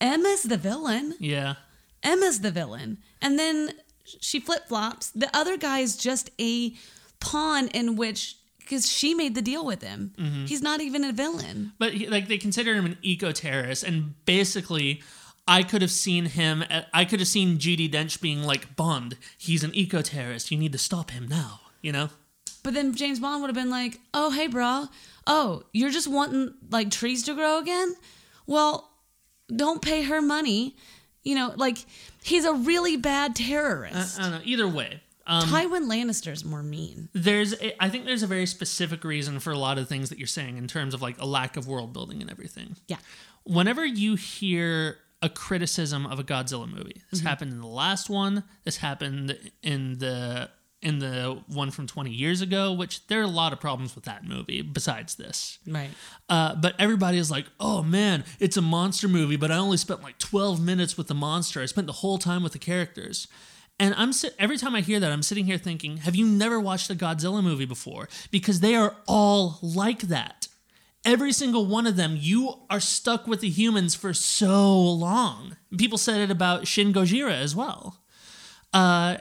Emma's 0.00 0.42
the 0.42 0.56
villain. 0.56 1.14
Yeah, 1.20 1.54
Emma's 2.02 2.40
the 2.40 2.50
villain. 2.50 2.98
And 3.22 3.38
then 3.38 3.72
she 4.04 4.40
flip 4.40 4.66
flops. 4.66 5.10
The 5.10 5.30
other 5.32 5.56
guy 5.56 5.78
is 5.78 5.96
just 5.96 6.30
a 6.40 6.74
pawn 7.20 7.68
in 7.68 7.94
which, 7.94 8.36
because 8.58 8.90
she 8.90 9.14
made 9.14 9.34
the 9.36 9.42
deal 9.42 9.64
with 9.64 9.82
him. 9.82 10.12
He's 10.46 10.62
not 10.62 10.80
even 10.80 11.04
a 11.04 11.12
villain. 11.12 11.72
but 11.78 11.94
he, 11.94 12.08
like 12.08 12.26
they 12.26 12.38
consider 12.38 12.74
him 12.74 12.84
an 12.84 12.98
eco 13.02 13.30
terrorist, 13.30 13.84
and 13.84 14.14
basically, 14.24 15.02
I 15.46 15.62
could 15.62 15.82
have 15.82 15.92
seen 15.92 16.26
him. 16.26 16.64
At, 16.68 16.88
I 16.92 17.04
could 17.04 17.20
have 17.20 17.28
seen 17.28 17.58
Judi 17.58 17.88
Dench 17.88 18.20
being 18.20 18.42
like 18.42 18.74
Bond. 18.74 19.16
He's 19.38 19.62
an 19.62 19.74
eco 19.74 20.02
terrorist. 20.02 20.50
You 20.50 20.58
need 20.58 20.72
to 20.72 20.78
stop 20.78 21.12
him 21.12 21.28
now. 21.28 21.60
You 21.80 21.92
know. 21.92 22.08
But 22.68 22.74
then 22.74 22.94
James 22.94 23.18
Bond 23.18 23.40
would 23.40 23.48
have 23.48 23.54
been 23.54 23.70
like, 23.70 23.98
oh, 24.12 24.30
hey, 24.30 24.46
bro. 24.46 24.88
Oh, 25.26 25.62
you're 25.72 25.88
just 25.88 26.06
wanting 26.06 26.52
like 26.70 26.90
trees 26.90 27.22
to 27.22 27.32
grow 27.32 27.58
again? 27.60 27.96
Well, 28.46 28.90
don't 29.56 29.80
pay 29.80 30.02
her 30.02 30.20
money. 30.20 30.76
You 31.22 31.34
know, 31.34 31.54
like 31.56 31.78
he's 32.22 32.44
a 32.44 32.52
really 32.52 32.98
bad 32.98 33.34
terrorist. 33.34 34.18
I 34.20 34.22
don't 34.24 34.32
know. 34.32 34.40
Either 34.44 34.68
way, 34.68 35.00
um, 35.26 35.44
Tywin 35.44 35.86
Lannister's 35.90 36.44
more 36.44 36.62
mean. 36.62 37.08
there's 37.14 37.54
a, 37.54 37.82
I 37.82 37.88
think 37.88 38.04
there's 38.04 38.22
a 38.22 38.26
very 38.26 38.44
specific 38.44 39.02
reason 39.02 39.40
for 39.40 39.50
a 39.50 39.58
lot 39.58 39.78
of 39.78 39.88
things 39.88 40.10
that 40.10 40.18
you're 40.18 40.26
saying 40.26 40.58
in 40.58 40.68
terms 40.68 40.92
of 40.92 41.00
like 41.00 41.18
a 41.18 41.24
lack 41.26 41.56
of 41.56 41.66
world 41.66 41.94
building 41.94 42.20
and 42.20 42.30
everything. 42.30 42.76
Yeah. 42.86 42.98
whenever 43.44 43.86
you 43.86 44.16
hear 44.16 44.98
a 45.22 45.30
criticism 45.30 46.04
of 46.04 46.18
a 46.18 46.22
Godzilla 46.22 46.70
movie, 46.70 47.00
this 47.10 47.20
happened 47.20 47.50
in 47.52 47.62
the 47.62 47.66
last 47.66 48.10
one. 48.10 48.44
This 48.64 48.76
happened 48.76 49.38
in 49.62 50.00
the 50.00 50.50
in 50.80 51.00
the 51.00 51.42
one 51.48 51.70
from 51.70 51.86
20 51.86 52.10
years 52.10 52.40
ago, 52.40 52.72
which 52.72 53.06
there 53.08 53.20
are 53.20 53.24
a 53.24 53.26
lot 53.26 53.52
of 53.52 53.60
problems 53.60 53.94
with 53.94 54.04
that 54.04 54.24
movie 54.24 54.62
besides 54.62 55.16
this. 55.16 55.58
Right. 55.66 55.90
Uh, 56.28 56.54
but 56.54 56.74
everybody 56.78 57.18
is 57.18 57.30
like, 57.30 57.46
oh 57.58 57.82
man, 57.82 58.24
it's 58.38 58.56
a 58.56 58.62
monster 58.62 59.08
movie, 59.08 59.36
but 59.36 59.50
I 59.50 59.56
only 59.56 59.76
spent 59.76 60.02
like 60.02 60.18
12 60.18 60.60
minutes 60.62 60.96
with 60.96 61.08
the 61.08 61.14
monster. 61.14 61.60
I 61.60 61.66
spent 61.66 61.86
the 61.86 61.94
whole 61.94 62.18
time 62.18 62.42
with 62.42 62.52
the 62.52 62.58
characters. 62.58 63.26
And 63.80 63.94
I'm 63.96 64.12
sit- 64.12 64.34
every 64.38 64.56
time 64.56 64.74
I 64.74 64.80
hear 64.80 65.00
that, 65.00 65.12
I'm 65.12 65.22
sitting 65.22 65.46
here 65.46 65.58
thinking, 65.58 65.98
have 65.98 66.16
you 66.16 66.26
never 66.26 66.58
watched 66.58 66.90
a 66.90 66.94
Godzilla 66.94 67.42
movie 67.42 67.64
before? 67.64 68.08
Because 68.30 68.60
they 68.60 68.74
are 68.74 68.96
all 69.06 69.58
like 69.62 70.02
that. 70.02 70.48
Every 71.04 71.32
single 71.32 71.64
one 71.64 71.86
of 71.86 71.96
them, 71.96 72.16
you 72.18 72.54
are 72.70 72.80
stuck 72.80 73.26
with 73.26 73.40
the 73.40 73.48
humans 73.48 73.94
for 73.94 74.12
so 74.12 74.80
long. 74.80 75.56
People 75.76 75.96
said 75.96 76.20
it 76.20 76.30
about 76.30 76.66
Shin 76.66 76.92
Gojira 76.92 77.32
as 77.32 77.54
well. 77.54 78.02
Uh, 78.72 79.18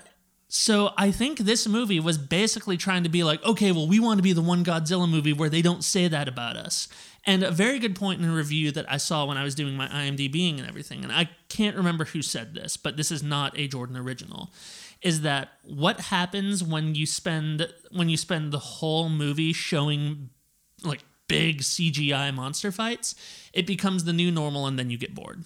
so 0.49 0.93
I 0.97 1.11
think 1.11 1.39
this 1.39 1.67
movie 1.67 1.99
was 1.99 2.17
basically 2.17 2.77
trying 2.77 3.03
to 3.03 3.09
be 3.09 3.23
like, 3.23 3.43
okay, 3.43 3.71
well, 3.73 3.87
we 3.87 3.99
want 3.99 4.17
to 4.17 4.23
be 4.23 4.31
the 4.31 4.41
one 4.41 4.63
Godzilla 4.63 5.09
movie 5.09 5.33
where 5.33 5.49
they 5.49 5.61
don't 5.61 5.83
say 5.83 6.07
that 6.07 6.29
about 6.29 6.55
us. 6.55 6.87
And 7.25 7.43
a 7.43 7.51
very 7.51 7.79
good 7.79 7.95
point 7.97 8.21
in 8.21 8.29
a 8.29 8.33
review 8.33 8.71
that 8.71 8.89
I 8.89 8.95
saw 8.95 9.25
when 9.25 9.37
I 9.37 9.43
was 9.43 9.55
doing 9.55 9.75
my 9.75 9.87
IMDbing 9.89 10.59
and 10.59 10.67
everything, 10.67 11.03
and 11.03 11.11
I 11.11 11.29
can't 11.49 11.75
remember 11.75 12.05
who 12.05 12.21
said 12.21 12.53
this, 12.53 12.77
but 12.77 12.95
this 12.95 13.11
is 13.11 13.21
not 13.21 13.57
a 13.59 13.67
Jordan 13.67 13.97
original, 13.97 14.53
is 15.01 15.21
that 15.21 15.49
what 15.63 15.99
happens 15.99 16.63
when 16.63 16.95
you 16.95 17.05
spend 17.05 17.67
when 17.91 18.07
you 18.07 18.15
spend 18.15 18.53
the 18.53 18.59
whole 18.59 19.09
movie 19.09 19.51
showing 19.51 20.29
like 20.83 21.03
big 21.27 21.59
CGI 21.59 22.33
monster 22.33 22.71
fights, 22.71 23.15
it 23.51 23.67
becomes 23.67 24.05
the 24.05 24.13
new 24.13 24.31
normal 24.31 24.65
and 24.65 24.79
then 24.79 24.89
you 24.89 24.97
get 24.97 25.13
bored. 25.13 25.43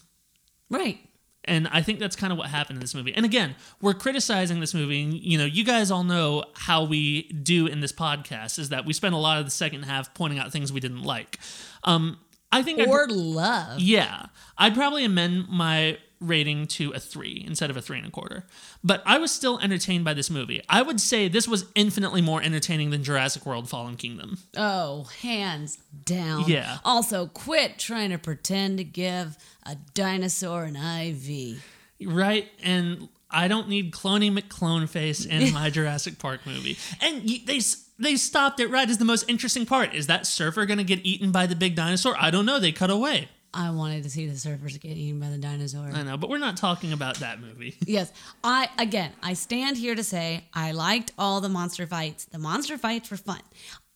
Right. 0.70 1.00
And 1.46 1.68
I 1.70 1.82
think 1.82 2.00
that's 2.00 2.16
kind 2.16 2.32
of 2.32 2.38
what 2.38 2.50
happened 2.50 2.78
in 2.78 2.82
this 2.82 2.94
movie. 2.94 3.14
And 3.16 3.26
again, 3.26 3.56
we're 3.82 3.96
criticizing 3.96 4.60
this 4.60 4.74
movie. 4.76 5.02
And, 5.04 5.14
you 5.14 5.38
know, 5.40 5.46
you 5.46 5.64
guys 5.64 5.90
all 5.90 6.04
know 6.04 6.44
how 6.54 6.84
we 6.84 7.24
do 7.24 7.66
in 7.66 7.80
this 7.80 7.92
podcast 7.92 8.60
is 8.60 8.70
that 8.70 8.86
we 8.86 8.94
spend 8.94 9.16
a 9.16 9.18
lot 9.18 9.40
of 9.40 9.46
the 9.46 9.52
second 9.52 9.84
half 9.84 10.14
pointing 10.14 10.38
out 10.38 10.52
things 10.52 10.72
we 10.72 10.80
didn't 10.80 11.02
like. 11.04 11.40
Um, 11.84 12.20
I 12.52 12.62
think 12.62 12.80
I'd- 12.80 12.90
love. 13.10 13.80
yeah, 13.80 14.28
I'd 14.58 14.76
probably 14.76 15.04
amend 15.04 15.48
my 15.50 15.98
rating 16.22 16.68
to 16.68 16.92
a 16.92 17.00
three 17.00 17.44
instead 17.46 17.70
of 17.70 17.76
a 17.76 17.82
three 17.82 17.98
and 17.98 18.08
a 18.08 18.12
quarter. 18.12 18.46
But 18.84 19.02
I 19.06 19.18
was 19.18 19.32
still 19.32 19.60
entertained 19.60 20.06
by 20.06 20.14
this 20.14 20.30
movie. 20.30 20.62
I 20.70 20.82
would 20.82 21.02
say 21.02 21.28
this 21.28 21.48
was 21.48 21.66
infinitely 21.76 22.22
more 22.22 22.42
entertaining 22.42 22.92
than 22.92 23.04
Jurassic 23.04 23.46
World 23.46 23.68
Fallen 23.68 23.98
Kingdom. 23.98 24.38
Oh, 24.56 25.10
hands 25.22 25.80
down. 26.06 26.46
Yeah. 26.48 26.78
Also, 26.86 27.26
quit 27.28 27.80
trying 27.80 28.12
to 28.12 28.18
pretend 28.18 28.78
to 28.78 28.84
give 28.84 29.38
a 29.66 29.76
dinosaur 29.94 30.64
an 30.64 30.76
IV. 30.76 31.62
Right? 32.06 32.48
And 32.64 33.10
I 33.30 33.48
don't 33.48 33.68
need 33.68 33.92
Cloney 33.92 34.32
McClone 34.32 34.88
face 34.88 35.26
in 35.26 35.52
my 35.54 35.70
Jurassic 35.72 36.20
Park 36.20 36.46
movie. 36.46 36.78
And 37.02 37.28
they 37.46 37.60
they 37.98 38.16
stopped 38.16 38.60
it 38.60 38.68
right 38.68 38.90
as 38.90 38.98
the 38.98 39.06
most 39.06 39.30
interesting 39.30 39.66
part. 39.66 39.94
Is 39.94 40.08
that 40.08 40.26
surfer 40.26 40.66
going 40.66 40.80
to 40.80 40.84
get 40.84 41.00
eaten 41.04 41.32
by 41.32 41.46
the 41.46 41.56
big 41.56 41.76
dinosaur? 41.76 42.16
I 42.20 42.32
don't 42.32 42.46
know. 42.46 42.60
They 42.60 42.72
cut 42.72 42.90
away. 42.90 43.30
I 43.54 43.72
wanted 43.72 44.04
to 44.04 44.10
see 44.10 44.28
the 44.28 44.34
surfers 44.34 44.80
get 44.80 44.96
eaten 44.98 45.20
by 45.20 45.30
the 45.30 45.38
dinosaur. 45.38 45.90
I 45.94 46.04
know, 46.04 46.18
but 46.18 46.30
we're 46.30 46.38
not 46.38 46.58
talking 46.58 46.94
about 46.94 47.18
that 47.18 47.40
movie. 47.42 47.76
Yes, 47.86 48.12
I 48.44 48.70
again, 48.78 49.12
I 49.22 49.34
stand 49.34 49.76
here 49.78 49.96
to 49.96 50.04
say 50.04 50.46
I 50.54 50.72
liked 50.72 51.12
all 51.18 51.42
the 51.42 51.50
monster 51.50 51.86
fights. 51.86 52.26
The 52.26 52.38
monster 52.40 52.78
fights 52.78 53.12
were 53.12 53.18
fun. 53.18 53.42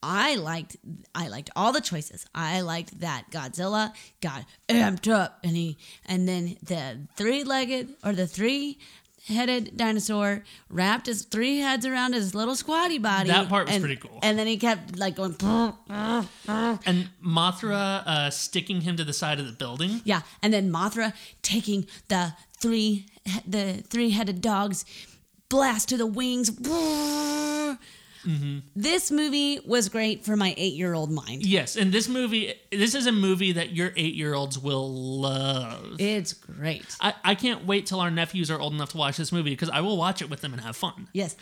I 0.04 0.36
liked 0.36 0.76
I 1.16 1.30
liked 1.30 1.50
all 1.56 1.72
the 1.72 1.82
choices. 1.82 2.26
I 2.36 2.62
liked 2.62 3.00
that 3.00 3.26
Godzilla 3.32 3.94
got 4.22 4.46
amped 4.68 5.10
up 5.12 5.40
and 5.44 5.56
he 5.56 5.78
and 6.06 6.28
then 6.28 6.58
the 6.62 7.08
three-legged 7.16 7.96
or 8.04 8.12
the 8.14 8.28
three 8.28 8.78
headed 9.28 9.76
dinosaur 9.76 10.44
wrapped 10.70 11.08
his 11.08 11.24
three 11.24 11.58
heads 11.58 11.86
around 11.86 12.14
his 12.14 12.36
little 12.36 12.56
squatty 12.56 12.98
body. 12.98 13.30
That 13.30 13.50
part 13.50 13.68
was 13.68 13.76
and- 13.76 13.84
pretty 13.84 13.98
cool. 13.98 14.20
And 14.22 14.38
then 14.38 14.48
he 14.48 14.58
kept 14.58 14.98
like 14.98 15.16
going 15.16 15.36
And 16.86 17.10
Mothra 17.26 18.04
uh, 18.06 18.30
sticking 18.30 18.82
him 18.82 18.98
to 18.98 19.04
the 19.04 19.14
side 19.14 19.40
of 19.40 19.46
the 19.46 19.52
building. 19.54 20.02
Yeah, 20.04 20.22
and 20.42 20.54
then 20.54 20.72
Mothra 20.72 21.14
taking 21.42 21.88
the 22.08 22.34
three 22.58 23.08
the 23.48 23.84
three 23.88 24.12
headed 24.12 24.42
dog's 24.42 24.86
blast 25.50 25.90
to 25.90 25.98
the 25.98 26.06
wings. 26.06 26.50
Mm-hmm. 28.26 28.60
This 28.76 29.12
movie 29.12 29.60
was 29.66 29.90
great 29.90 30.26
for 30.26 30.36
my 30.36 30.54
eight 30.58 30.74
year 30.74 30.94
old 30.94 31.12
mind. 31.12 31.46
Yes, 31.46 31.76
and 31.76 31.92
this 31.92 32.08
movie, 32.10 32.54
this 32.72 32.96
is 32.96 33.08
a 33.08 33.12
movie 33.12 33.54
that 33.54 33.72
your 33.72 33.92
eight 33.96 34.16
year 34.16 34.34
olds 34.34 34.58
will 34.58 34.92
love. 34.92 35.96
It's 36.00 36.34
great. 36.34 36.86
I, 37.00 37.14
I 37.24 37.36
can't 37.36 37.66
wait 37.66 37.86
till 37.86 38.00
our 38.00 38.12
nephews 38.12 38.50
are 38.52 38.60
old 38.60 38.74
enough 38.74 38.92
to 38.92 38.98
watch 38.98 39.18
this 39.18 39.32
movie 39.32 39.52
because 39.52 39.70
I 39.70 39.82
will 39.82 39.98
watch 39.98 40.22
it 40.22 40.30
with 40.30 40.42
them 40.42 40.54
and 40.54 40.62
have 40.62 40.76
fun. 40.76 41.08
Yes, 41.14 41.36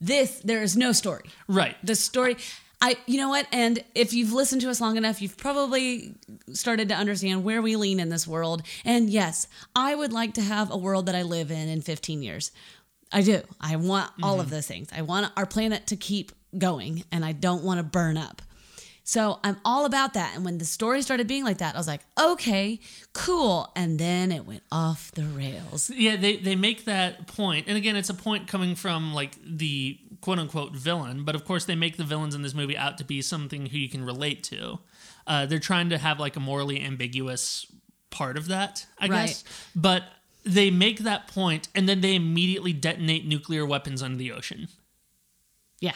this 0.00 0.40
there 0.40 0.62
is 0.62 0.76
no 0.76 0.92
story. 0.92 1.30
Right. 1.48 1.76
The 1.82 1.94
story. 1.94 2.36
I, 2.80 2.96
you 3.06 3.16
know 3.16 3.30
what? 3.30 3.46
And 3.52 3.82
if 3.94 4.12
you've 4.12 4.34
listened 4.34 4.60
to 4.60 4.68
us 4.68 4.82
long 4.82 4.98
enough, 4.98 5.22
you've 5.22 5.38
probably 5.38 6.14
started 6.52 6.90
to 6.90 6.94
understand 6.94 7.42
where 7.42 7.62
we 7.62 7.74
lean 7.74 7.98
in 7.98 8.10
this 8.10 8.26
world. 8.26 8.62
And 8.84 9.08
yes, 9.08 9.48
I 9.74 9.94
would 9.94 10.12
like 10.12 10.34
to 10.34 10.42
have 10.42 10.70
a 10.70 10.76
world 10.76 11.06
that 11.06 11.14
I 11.14 11.22
live 11.22 11.50
in 11.50 11.68
in 11.70 11.80
15 11.80 12.22
years. 12.22 12.52
I 13.12 13.22
do. 13.22 13.40
I 13.60 13.76
want 13.76 14.10
all 14.22 14.40
of 14.40 14.50
those 14.50 14.66
things. 14.66 14.88
I 14.94 15.02
want 15.02 15.30
our 15.36 15.46
planet 15.46 15.86
to 15.88 15.96
keep 15.96 16.32
going 16.58 17.04
and 17.12 17.24
I 17.24 17.32
don't 17.32 17.62
want 17.64 17.78
to 17.78 17.84
burn 17.84 18.16
up. 18.16 18.42
So 19.04 19.38
I'm 19.44 19.56
all 19.64 19.84
about 19.84 20.14
that. 20.14 20.34
And 20.34 20.44
when 20.44 20.58
the 20.58 20.64
story 20.64 21.00
started 21.00 21.28
being 21.28 21.44
like 21.44 21.58
that, 21.58 21.76
I 21.76 21.78
was 21.78 21.86
like, 21.86 22.00
okay, 22.18 22.80
cool. 23.12 23.70
And 23.76 24.00
then 24.00 24.32
it 24.32 24.44
went 24.44 24.64
off 24.72 25.12
the 25.12 25.22
rails. 25.22 25.90
Yeah, 25.94 26.16
they, 26.16 26.38
they 26.38 26.56
make 26.56 26.86
that 26.86 27.28
point, 27.28 27.66
and 27.68 27.76
again, 27.76 27.94
it's 27.94 28.10
a 28.10 28.14
point 28.14 28.48
coming 28.48 28.74
from 28.74 29.14
like 29.14 29.36
the 29.44 30.00
quote 30.22 30.40
unquote 30.40 30.72
villain, 30.74 31.24
but 31.24 31.36
of 31.36 31.44
course 31.44 31.66
they 31.66 31.76
make 31.76 31.96
the 31.98 32.02
villains 32.04 32.34
in 32.34 32.42
this 32.42 32.52
movie 32.54 32.76
out 32.76 32.98
to 32.98 33.04
be 33.04 33.22
something 33.22 33.66
who 33.66 33.78
you 33.78 33.88
can 33.88 34.04
relate 34.04 34.42
to. 34.44 34.80
Uh, 35.24 35.46
they're 35.46 35.60
trying 35.60 35.88
to 35.90 35.98
have 35.98 36.18
like 36.18 36.34
a 36.34 36.40
morally 36.40 36.82
ambiguous 36.82 37.64
part 38.10 38.36
of 38.36 38.48
that, 38.48 38.86
I 38.98 39.06
Right. 39.06 39.26
guess. 39.28 39.44
But 39.76 40.02
they 40.46 40.70
make 40.70 41.00
that 41.00 41.26
point, 41.28 41.68
and 41.74 41.88
then 41.88 42.00
they 42.00 42.14
immediately 42.14 42.72
detonate 42.72 43.26
nuclear 43.26 43.66
weapons 43.66 44.02
under 44.02 44.16
the 44.16 44.32
ocean. 44.32 44.68
Yeah. 45.80 45.92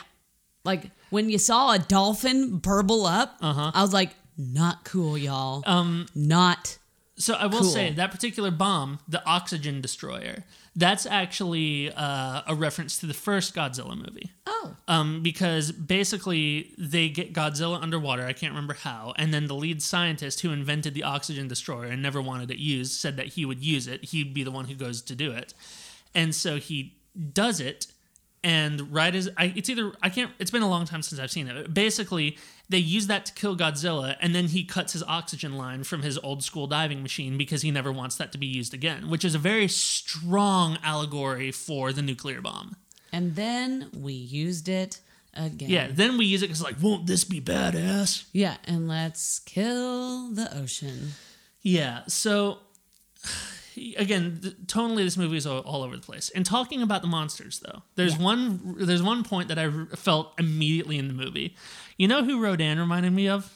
Like 0.64 0.90
when 1.10 1.30
you 1.30 1.38
saw 1.38 1.72
a 1.72 1.78
dolphin 1.78 2.58
burble 2.58 3.06
up, 3.06 3.36
I 3.40 3.80
was 3.80 3.92
like, 3.94 4.10
not 4.36 4.84
cool, 4.84 5.16
y'all. 5.16 5.62
Um, 5.66 6.06
not. 6.14 6.78
So 7.16 7.34
I 7.34 7.46
will 7.46 7.60
Cool. 7.60 7.70
say 7.70 7.92
that 7.92 8.10
particular 8.10 8.50
bomb, 8.50 8.98
the 9.08 9.24
oxygen 9.26 9.80
destroyer, 9.80 10.44
that's 10.76 11.04
actually 11.04 11.92
uh, 11.92 12.42
a 12.46 12.54
reference 12.54 12.98
to 12.98 13.06
the 13.06 13.14
first 13.14 13.54
Godzilla 13.54 13.96
movie. 13.96 14.30
Oh. 14.46 14.76
um, 14.88 15.22
because 15.22 15.72
basically 15.72 16.74
they 16.76 17.08
get 17.08 17.32
Godzilla 17.32 17.82
underwater. 17.82 18.26
I 18.26 18.32
can't 18.32 18.52
remember 18.52 18.74
how, 18.74 19.14
and 19.16 19.32
then 19.32 19.46
the 19.46 19.54
lead 19.54 19.82
scientist 19.82 20.40
who 20.40 20.50
invented 20.50 20.94
the 20.94 21.02
oxygen 21.02 21.48
destroyer 21.48 21.86
and 21.86 22.02
never 22.02 22.20
wanted 22.20 22.50
it 22.50 22.58
used 22.58 22.92
said 22.92 23.16
that 23.16 23.26
he 23.28 23.44
would 23.44 23.64
use 23.64 23.86
it. 23.86 24.04
He'd 24.06 24.34
be 24.34 24.42
the 24.42 24.50
one 24.50 24.66
who 24.66 24.74
goes 24.74 25.02
to 25.02 25.14
do 25.14 25.32
it, 25.32 25.54
and 26.14 26.34
so 26.34 26.56
he 26.56 26.96
does 27.32 27.60
it. 27.60 27.86
And 28.42 28.92
right 28.92 29.14
as 29.14 29.28
I, 29.36 29.52
it's 29.54 29.68
either 29.68 29.92
I 30.02 30.08
can't. 30.08 30.32
It's 30.38 30.50
been 30.50 30.62
a 30.62 30.68
long 30.68 30.86
time 30.86 31.02
since 31.02 31.20
I've 31.20 31.30
seen 31.30 31.46
it. 31.46 31.72
Basically, 31.74 32.38
they 32.70 32.78
use 32.78 33.08
that 33.08 33.26
to 33.26 33.32
kill 33.34 33.56
Godzilla, 33.56 34.16
and 34.20 34.34
then 34.34 34.46
he 34.46 34.64
cuts 34.64 34.92
his 34.92 35.02
oxygen 35.02 35.56
line 35.58 35.84
from 35.84 36.02
his 36.02 36.16
old 36.18 36.42
school 36.42 36.66
diving 36.66 37.02
machine 37.02 37.36
because 37.36 37.62
he 37.62 37.70
never 37.70 37.92
wants 37.92 38.16
that 38.16 38.32
to 38.32 38.38
be 38.38 38.46
used 38.46 38.72
again, 38.72 39.10
which 39.10 39.24
is 39.24 39.34
a 39.34 39.38
very 39.38 39.68
strong 39.68 40.78
allegory 40.82 41.50
for 41.50 41.92
the 41.92 42.00
nuclear 42.00 42.40
bomb. 42.40 42.76
And 43.12 43.34
then 43.34 43.90
we 43.92 44.12
used 44.12 44.68
it 44.68 45.00
again. 45.34 45.68
Yeah, 45.68 45.88
then 45.90 46.16
we 46.16 46.26
use 46.26 46.42
it 46.42 46.46
because, 46.46 46.62
like, 46.62 46.76
won't 46.80 47.06
this 47.06 47.24
be 47.24 47.40
badass? 47.40 48.24
Yeah. 48.32 48.56
And 48.64 48.88
let's 48.88 49.40
kill 49.40 50.30
the 50.30 50.56
ocean. 50.56 51.10
Yeah, 51.62 52.02
so 52.06 52.60
again, 53.96 54.38
th- 54.42 54.54
tonally, 54.66 55.04
this 55.04 55.16
movie 55.16 55.36
is 55.36 55.46
all, 55.46 55.60
all 55.60 55.82
over 55.82 55.96
the 55.96 56.02
place. 56.02 56.30
And 56.30 56.44
talking 56.46 56.82
about 56.82 57.02
the 57.02 57.08
monsters, 57.08 57.60
though, 57.60 57.82
there's 57.96 58.16
Yeah. 58.16 58.22
one 58.24 58.74
there's 58.78 59.02
one 59.02 59.24
point 59.24 59.48
that 59.48 59.58
I 59.58 59.66
r- 59.66 59.86
felt 59.96 60.34
immediately 60.38 60.98
in 60.98 61.08
the 61.08 61.14
movie. 61.14 61.56
You 61.96 62.08
know 62.08 62.24
who 62.24 62.40
Rodan 62.42 62.78
reminded 62.78 63.12
me 63.12 63.28
of? 63.28 63.52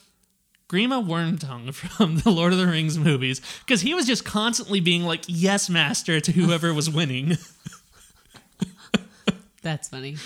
Grima 0.67 1.05
Wormtongue 1.05 1.73
from 1.75 2.17
the 2.19 2.31
Lord 2.31 2.51
of 2.51 2.57
the 2.59 2.65
Rings 2.67 2.97
movies, 2.97 3.39
because 3.65 3.81
he 3.81 3.93
was 3.93 4.07
just 4.07 4.25
constantly 4.25 4.79
being 4.79 5.03
like, 5.03 5.23
"Yes, 5.27 5.69
master," 5.69 6.19
to 6.19 6.31
whoever 6.31 6.73
was 6.73 6.89
winning. 6.89 7.37
That's 9.61 9.89
funny. 9.89 10.17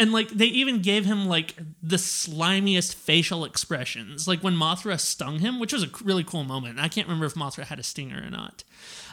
And 0.00 0.12
like 0.12 0.30
they 0.30 0.46
even 0.46 0.80
gave 0.80 1.04
him 1.04 1.26
like 1.26 1.56
the 1.82 1.96
slimiest 1.96 2.94
facial 2.94 3.44
expressions, 3.44 4.26
like 4.26 4.40
when 4.40 4.54
Mothra 4.54 4.98
stung 4.98 5.40
him, 5.40 5.60
which 5.60 5.74
was 5.74 5.82
a 5.84 5.90
really 6.02 6.24
cool 6.24 6.42
moment. 6.42 6.80
I 6.80 6.88
can't 6.88 7.06
remember 7.06 7.26
if 7.26 7.34
Mothra 7.34 7.64
had 7.64 7.78
a 7.78 7.82
stinger 7.82 8.22
or 8.26 8.30
not. 8.30 8.64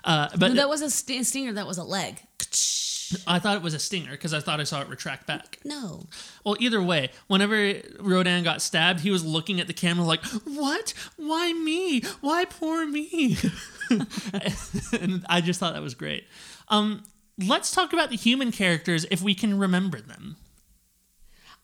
Uh, 0.06 0.30
but 0.32 0.52
No, 0.52 0.54
that 0.56 0.70
was 0.70 0.82
a 0.82 0.90
st- 0.90 1.26
stinger. 1.26 1.52
That 1.52 1.68
was 1.68 1.78
a 1.78 1.84
leg. 1.84 2.22
I 3.28 3.40
thought 3.40 3.58
it 3.58 3.62
was 3.62 3.74
a 3.74 3.80
stinger 3.80 4.12
because 4.12 4.34
I 4.34 4.40
thought 4.40 4.62
I 4.62 4.64
saw 4.64 4.82
it 4.82 4.88
retract 4.88 5.28
back. 5.28 5.60
No. 5.66 6.08
Well, 6.46 6.56
either 6.60 6.82
way, 6.82 7.12
whenever 7.28 7.76
Rodan 8.00 8.44
got 8.46 8.62
stabbed, 8.62 9.02
he 9.02 9.12
was 9.12 9.26
looking 9.26 9.60
at 9.60 9.68
the 9.68 9.74
camera 9.74 10.06
like, 10.06 10.24
"What? 10.46 10.94
Why 11.18 11.52
me? 11.52 12.02
Why 12.22 12.46
poor 12.46 12.86
me?" 12.88 13.38
and 13.90 15.26
I 15.28 15.42
just 15.42 15.60
thought 15.60 15.74
that 15.74 15.82
was 15.84 15.96
great. 15.96 16.26
Um, 16.70 17.04
let's 17.38 17.72
talk 17.72 17.92
about 17.92 18.10
the 18.10 18.18
human 18.18 18.54
characters 18.54 19.06
if 19.12 19.22
we 19.22 19.36
can 19.36 19.60
remember 19.60 20.00
them. 20.00 20.38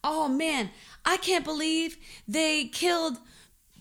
Oh 0.04 0.28
man, 0.28 0.70
I 1.06 1.18
can't 1.18 1.46
believe 1.46 1.98
they 2.28 2.66
killed 2.66 3.18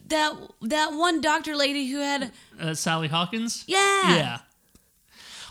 that 0.08 0.34
that 0.62 0.92
one 0.92 1.20
doctor 1.20 1.56
lady 1.56 1.86
who 1.88 1.98
had 1.98 2.32
Uh, 2.60 2.74
Sally 2.74 3.08
Hawkins. 3.08 3.64
yeah. 3.66 4.14
Yeah. 4.16 4.38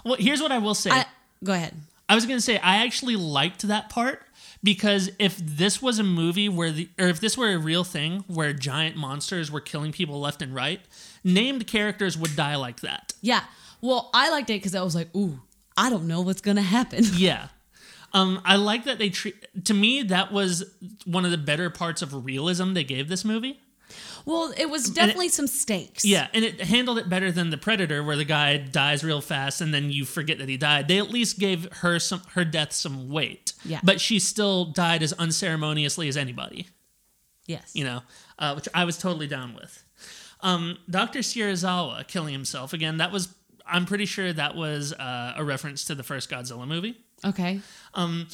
Well, 0.04 0.16
here's 0.20 0.42
what 0.42 0.52
I 0.52 0.58
will 0.58 0.74
say. 0.76 0.90
I, 0.92 1.06
go 1.44 1.54
ahead. 1.54 1.76
I 2.10 2.16
was 2.16 2.26
gonna 2.26 2.42
say 2.42 2.58
I 2.58 2.84
actually 2.86 3.16
liked 3.16 3.62
that 3.68 3.90
part 3.90 4.24
because 4.64 5.10
if 5.20 5.38
this 5.38 5.82
was 5.82 6.00
a 6.00 6.04
movie 6.04 6.50
where 6.50 6.72
the 6.72 6.90
or 7.00 7.08
if 7.08 7.20
this 7.20 7.38
were 7.38 7.52
a 7.52 7.58
real 7.58 7.84
thing 7.84 8.24
where 8.28 8.52
giant 8.54 8.96
monsters 8.96 9.52
were 9.52 9.62
killing 9.62 9.92
people 9.92 10.20
left 10.20 10.42
and 10.42 10.54
right, 10.56 10.82
named 11.24 11.68
characters 11.68 12.18
would 12.18 12.36
die 12.36 12.56
like 12.56 12.82
that. 12.82 13.14
Yeah. 13.22 13.44
Well, 13.82 14.10
I 14.14 14.30
liked 14.30 14.50
it 14.50 14.54
because 14.54 14.76
I 14.76 14.82
was 14.84 14.94
like, 14.96 15.14
ooh, 15.16 15.40
I 15.78 15.90
don't 15.90 16.08
know 16.08 16.22
what's 16.22 16.42
gonna 16.42 16.62
happen. 16.62 17.04
Yeah. 17.16 17.48
Um, 18.14 18.42
I 18.44 18.56
like 18.58 18.84
that 18.86 18.98
they 18.98 19.10
treat. 19.10 19.36
To 19.66 19.74
me, 19.74 20.04
that 20.04 20.32
was 20.32 20.66
one 21.06 21.26
of 21.26 21.32
the 21.32 21.38
better 21.38 21.70
parts 21.70 22.02
of 22.02 22.26
realism 22.26 22.74
they 22.74 22.84
gave 22.84 23.08
this 23.08 23.24
movie. 23.24 23.60
Well, 24.26 24.54
it 24.58 24.70
was 24.70 24.90
definitely 24.90 25.30
some 25.30 25.48
stakes. 25.48 26.06
Yeah, 26.06 26.28
and 26.34 26.46
it 26.46 26.62
handled 26.62 26.98
it 27.00 27.10
better 27.10 27.32
than 27.32 27.50
the 27.50 27.58
Predator, 27.58 28.04
where 28.04 28.16
the 28.16 28.26
guy 28.26 28.58
dies 28.58 29.04
real 29.04 29.22
fast 29.22 29.62
and 29.62 29.74
then 29.74 29.92
you 29.92 30.06
forget 30.06 30.38
that 30.38 30.48
he 30.48 30.58
died. 30.58 30.88
They 30.88 31.00
at 31.00 31.10
least 31.10 31.40
gave 31.40 31.72
her 31.78 32.00
some 32.00 32.22
her 32.34 32.46
death 32.46 32.72
some 32.74 33.10
weight. 33.10 33.54
Yeah. 33.66 33.80
but 33.84 34.02
she 34.02 34.20
still 34.20 34.66
died 34.66 35.04
as 35.04 35.14
unceremoniously 35.14 36.08
as 36.08 36.18
anybody. 36.18 36.68
Yes. 37.48 37.72
you 37.74 37.84
know, 37.84 38.02
uh, 38.40 38.54
which 38.54 38.68
I 38.74 38.86
was 38.86 38.98
totally 38.98 39.28
down 39.28 39.56
with. 39.56 39.84
Um, 40.42 40.78
Dr. 40.90 41.20
Serizawa 41.20 42.08
killing 42.08 42.34
himself 42.34 42.74
again. 42.74 42.98
That 42.98 43.12
was, 43.12 43.34
I'm 43.66 43.86
pretty 43.86 44.06
sure 44.06 44.32
that 44.32 44.56
was 44.56 44.94
uh, 44.94 45.34
a 45.36 45.44
reference 45.44 45.86
to 45.86 45.96
the 45.96 46.04
first 46.04 46.30
Godzilla 46.30 46.68
movie. 46.68 46.98
Okay. 47.26 47.62
Um, 47.94 48.28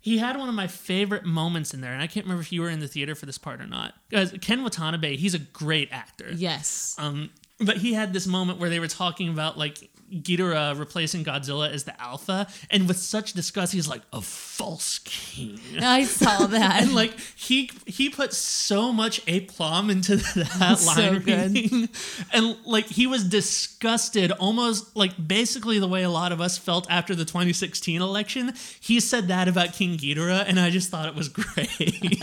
He 0.00 0.18
had 0.18 0.36
one 0.36 0.48
of 0.48 0.54
my 0.54 0.68
favorite 0.68 1.24
moments 1.24 1.74
in 1.74 1.80
there, 1.80 1.92
and 1.92 2.00
I 2.00 2.06
can't 2.06 2.26
remember 2.26 2.40
if 2.42 2.52
you 2.52 2.60
were 2.62 2.68
in 2.70 2.78
the 2.78 2.86
theater 2.86 3.16
for 3.16 3.26
this 3.26 3.38
part 3.38 3.60
or 3.60 3.66
not. 3.66 3.94
Guys, 4.10 4.32
Ken 4.40 4.62
Watanabe, 4.62 5.16
he's 5.16 5.34
a 5.34 5.40
great 5.40 5.88
actor. 5.90 6.28
Yes. 6.32 6.94
Um, 6.96 7.30
but 7.58 7.78
he 7.78 7.92
had 7.94 8.12
this 8.12 8.26
moment 8.26 8.60
where 8.60 8.70
they 8.70 8.78
were 8.78 8.86
talking 8.86 9.28
about 9.28 9.58
like 9.58 9.90
Ghidorah 10.12 10.72
uh, 10.72 10.74
replacing 10.76 11.24
Godzilla 11.24 11.70
as 11.70 11.84
the 11.84 12.00
alpha, 12.00 12.46
and 12.70 12.86
with 12.88 12.96
such 12.98 13.32
disgust, 13.32 13.72
he's 13.72 13.88
like 13.88 14.02
a 14.12 14.20
false 14.22 14.98
king. 15.00 15.58
I 15.80 16.04
saw 16.04 16.46
that. 16.48 16.82
and 16.82 16.94
like 16.94 17.18
he 17.36 17.70
he 17.86 18.08
put 18.10 18.32
so 18.32 18.92
much 18.92 19.20
aplomb 19.28 19.90
into 19.90 20.16
that 20.58 20.78
So 20.78 20.86
line 21.02 21.18
good. 21.20 21.52
reading, 21.54 21.88
and 22.32 22.56
like 22.64 22.86
he 22.86 23.06
was 23.06 23.24
disgusted, 23.24 24.30
almost 24.32 24.96
like 24.96 25.12
basically 25.28 25.78
the 25.78 25.88
way 25.88 26.02
a 26.02 26.10
lot 26.10 26.32
of 26.32 26.40
us 26.40 26.56
felt 26.58 26.86
after 26.90 27.14
the 27.14 27.24
2016 27.24 28.00
election. 28.00 28.52
He 28.80 29.00
said 29.00 29.28
that 29.28 29.48
about 29.48 29.72
King 29.72 29.96
Ghidorah, 29.98 30.44
and 30.46 30.58
I 30.60 30.70
just 30.70 30.90
thought 30.90 31.08
it 31.08 31.14
was 31.14 31.28
great. 31.28 32.22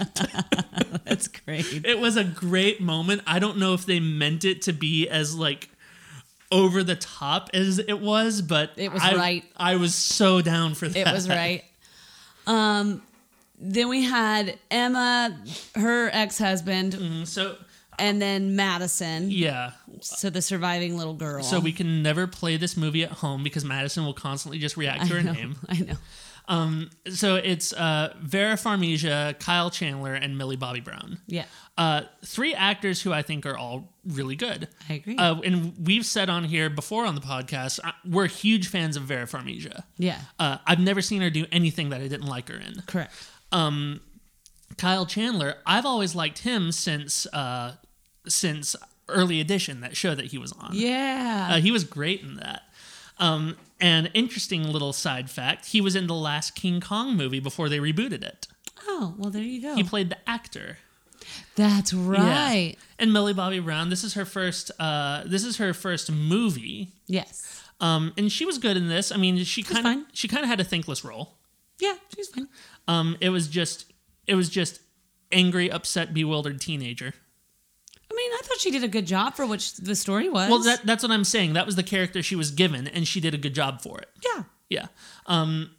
That's 1.05 1.27
great. 1.27 1.85
it 1.85 1.99
was 1.99 2.17
a 2.17 2.23
great 2.23 2.81
moment. 2.81 3.21
I 3.27 3.39
don't 3.39 3.57
know 3.57 3.73
if 3.73 3.85
they 3.85 3.99
meant 3.99 4.45
it 4.45 4.61
to 4.63 4.73
be 4.73 5.07
as 5.09 5.35
like 5.35 5.69
over 6.53 6.83
the 6.83 6.95
top 6.95 7.49
as 7.53 7.79
it 7.79 7.99
was, 7.99 8.41
but 8.41 8.71
It 8.77 8.93
was 8.93 9.01
I- 9.01 9.15
right. 9.15 9.43
I 9.57 9.75
was 9.75 9.93
so 9.95 10.41
down 10.41 10.75
for 10.75 10.87
that. 10.87 11.07
It 11.07 11.11
was 11.11 11.27
right. 11.27 11.63
Um, 12.47 13.01
then 13.59 13.87
we 13.89 14.03
had 14.03 14.57
Emma, 14.69 15.37
her 15.75 16.09
ex-husband, 16.13 17.27
So 17.27 17.55
and 17.99 18.21
then 18.21 18.55
Madison. 18.55 19.29
yeah, 19.31 19.71
So 20.01 20.29
the 20.29 20.41
surviving 20.41 20.97
little 20.97 21.13
girl. 21.13 21.43
So 21.43 21.59
we 21.59 21.71
can 21.71 22.01
never 22.03 22.27
play 22.27 22.57
this 22.57 22.75
movie 22.75 23.03
at 23.03 23.11
home 23.11 23.43
because 23.43 23.63
Madison 23.63 24.03
will 24.05 24.13
constantly 24.13 24.59
just 24.59 24.75
react 24.77 25.07
to 25.07 25.13
her 25.13 25.19
I 25.19 25.21
know, 25.23 25.31
name. 25.33 25.55
I 25.69 25.77
know. 25.79 25.93
Um, 26.47 26.89
so 27.09 27.35
it's 27.35 27.71
uh, 27.73 28.13
Vera 28.21 28.55
Farmiga, 28.55 29.39
Kyle 29.39 29.69
Chandler, 29.69 30.13
and 30.13 30.37
Millie 30.37 30.57
Bobby 30.57 30.81
Brown. 30.81 31.19
Yeah, 31.25 31.45
Uh, 31.77 32.01
three 32.25 32.53
actors 32.53 33.01
who 33.01 33.13
I 33.13 33.21
think 33.21 33.45
are 33.45 33.57
all 33.57 33.93
really 34.05 34.35
good. 34.35 34.67
I 34.89 34.93
agree. 34.95 35.15
Uh, 35.17 35.39
and 35.41 35.73
we've 35.87 36.05
said 36.05 36.29
on 36.29 36.43
here 36.43 36.69
before 36.69 37.05
on 37.05 37.15
the 37.15 37.21
podcast, 37.21 37.79
uh, 37.83 37.91
we're 38.05 38.27
huge 38.27 38.67
fans 38.67 38.97
of 38.97 39.03
Vera 39.03 39.25
Farmiga. 39.25 39.83
yeah, 39.97 40.19
Uh, 40.37 40.57
I've 40.67 40.79
never 40.81 41.01
seen 41.01 41.21
her 41.21 41.29
do 41.29 41.45
anything 41.51 41.89
that 41.91 42.01
I 42.01 42.07
didn't 42.09 42.27
like 42.27 42.49
her 42.49 42.57
in. 42.57 42.83
correct. 42.87 43.13
Um, 43.53 44.01
Kyle 44.77 45.05
Chandler, 45.05 45.55
I've 45.65 45.85
always 45.85 46.13
liked 46.15 46.39
him 46.39 46.71
since 46.71 47.25
uh, 47.27 47.75
since 48.27 48.75
Early 49.07 49.39
Edition, 49.39 49.81
that 49.81 49.95
show 49.95 50.15
that 50.15 50.25
he 50.27 50.37
was 50.37 50.51
on. 50.53 50.71
Yeah. 50.73 51.49
Uh, 51.51 51.57
he 51.61 51.71
was 51.71 51.83
great 51.83 52.21
in 52.21 52.35
that. 52.37 52.63
Um, 53.19 53.55
and 53.83 54.09
interesting 54.15 54.63
little 54.63 54.93
side 54.93 55.29
fact: 55.29 55.67
he 55.67 55.79
was 55.81 55.95
in 55.95 56.07
the 56.07 56.15
last 56.15 56.55
King 56.55 56.79
Kong 56.81 57.15
movie 57.15 57.39
before 57.39 57.69
they 57.69 57.77
rebooted 57.79 58.23
it. 58.23 58.47
oh, 58.87 59.13
well, 59.17 59.29
there 59.29 59.43
you 59.43 59.61
go. 59.61 59.75
He 59.75 59.83
played 59.83 60.09
the 60.09 60.17
actor. 60.29 60.77
That's 61.55 61.93
Yeah. 61.93 61.99
right. 62.09 62.75
And 62.99 63.13
Millie 63.13 63.33
Bobby 63.33 63.59
Brown. 63.59 63.89
This 63.89 64.03
is 64.03 64.13
her 64.15 64.25
first. 64.25 64.71
Uh, 64.79 65.23
this 65.25 65.43
is 65.45 65.57
her 65.57 65.73
first 65.73 66.11
movie. 66.11 66.93
Yes. 67.07 67.61
Um, 67.79 68.13
and 68.17 68.31
she 68.31 68.45
was 68.45 68.57
good 68.57 68.77
in 68.77 68.87
this. 68.89 69.11
I 69.11 69.17
mean, 69.17 69.37
she 69.43 69.61
kind 69.63 69.85
of 69.87 70.05
she 70.13 70.27
kind 70.27 70.43
of 70.43 70.49
had 70.49 70.59
a 70.59 70.63
thankless 70.63 71.03
role. 71.05 71.37
Yeah, 71.79 71.95
she's 72.15 72.29
fine. 72.29 72.47
Um, 72.87 73.17
it 73.21 73.29
was 73.29 73.47
just 73.47 73.91
it 74.27 74.35
was 74.35 74.49
just 74.49 74.79
angry, 75.31 75.71
upset, 75.71 76.13
bewildered 76.13 76.61
teenager. 76.61 77.13
I 78.13 78.15
mean, 78.15 78.31
I 78.31 78.41
thought 78.43 78.59
she 78.59 78.69
did 78.69 78.83
a 78.83 78.87
good 78.87 79.07
job 79.07 79.33
for 79.33 79.45
what 79.45 79.59
sh- 79.59 79.71
the 79.71 79.95
story 79.95 80.29
was. 80.29 80.49
Well, 80.49 80.59
that, 80.59 80.85
that's 80.85 81.01
what 81.01 81.11
I'm 81.11 81.23
saying. 81.23 81.53
That 81.53 81.65
was 81.65 81.75
the 81.75 81.83
character 81.83 82.21
she 82.21 82.35
was 82.35 82.51
given, 82.51 82.87
and 82.87 83.07
she 83.07 83.19
did 83.19 83.33
a 83.33 83.37
good 83.37 83.55
job 83.55 83.81
for 83.81 83.99
it. 83.99 84.09
yeah. 84.23 84.43
Yeah. 84.69 84.87
Um, 85.27 85.69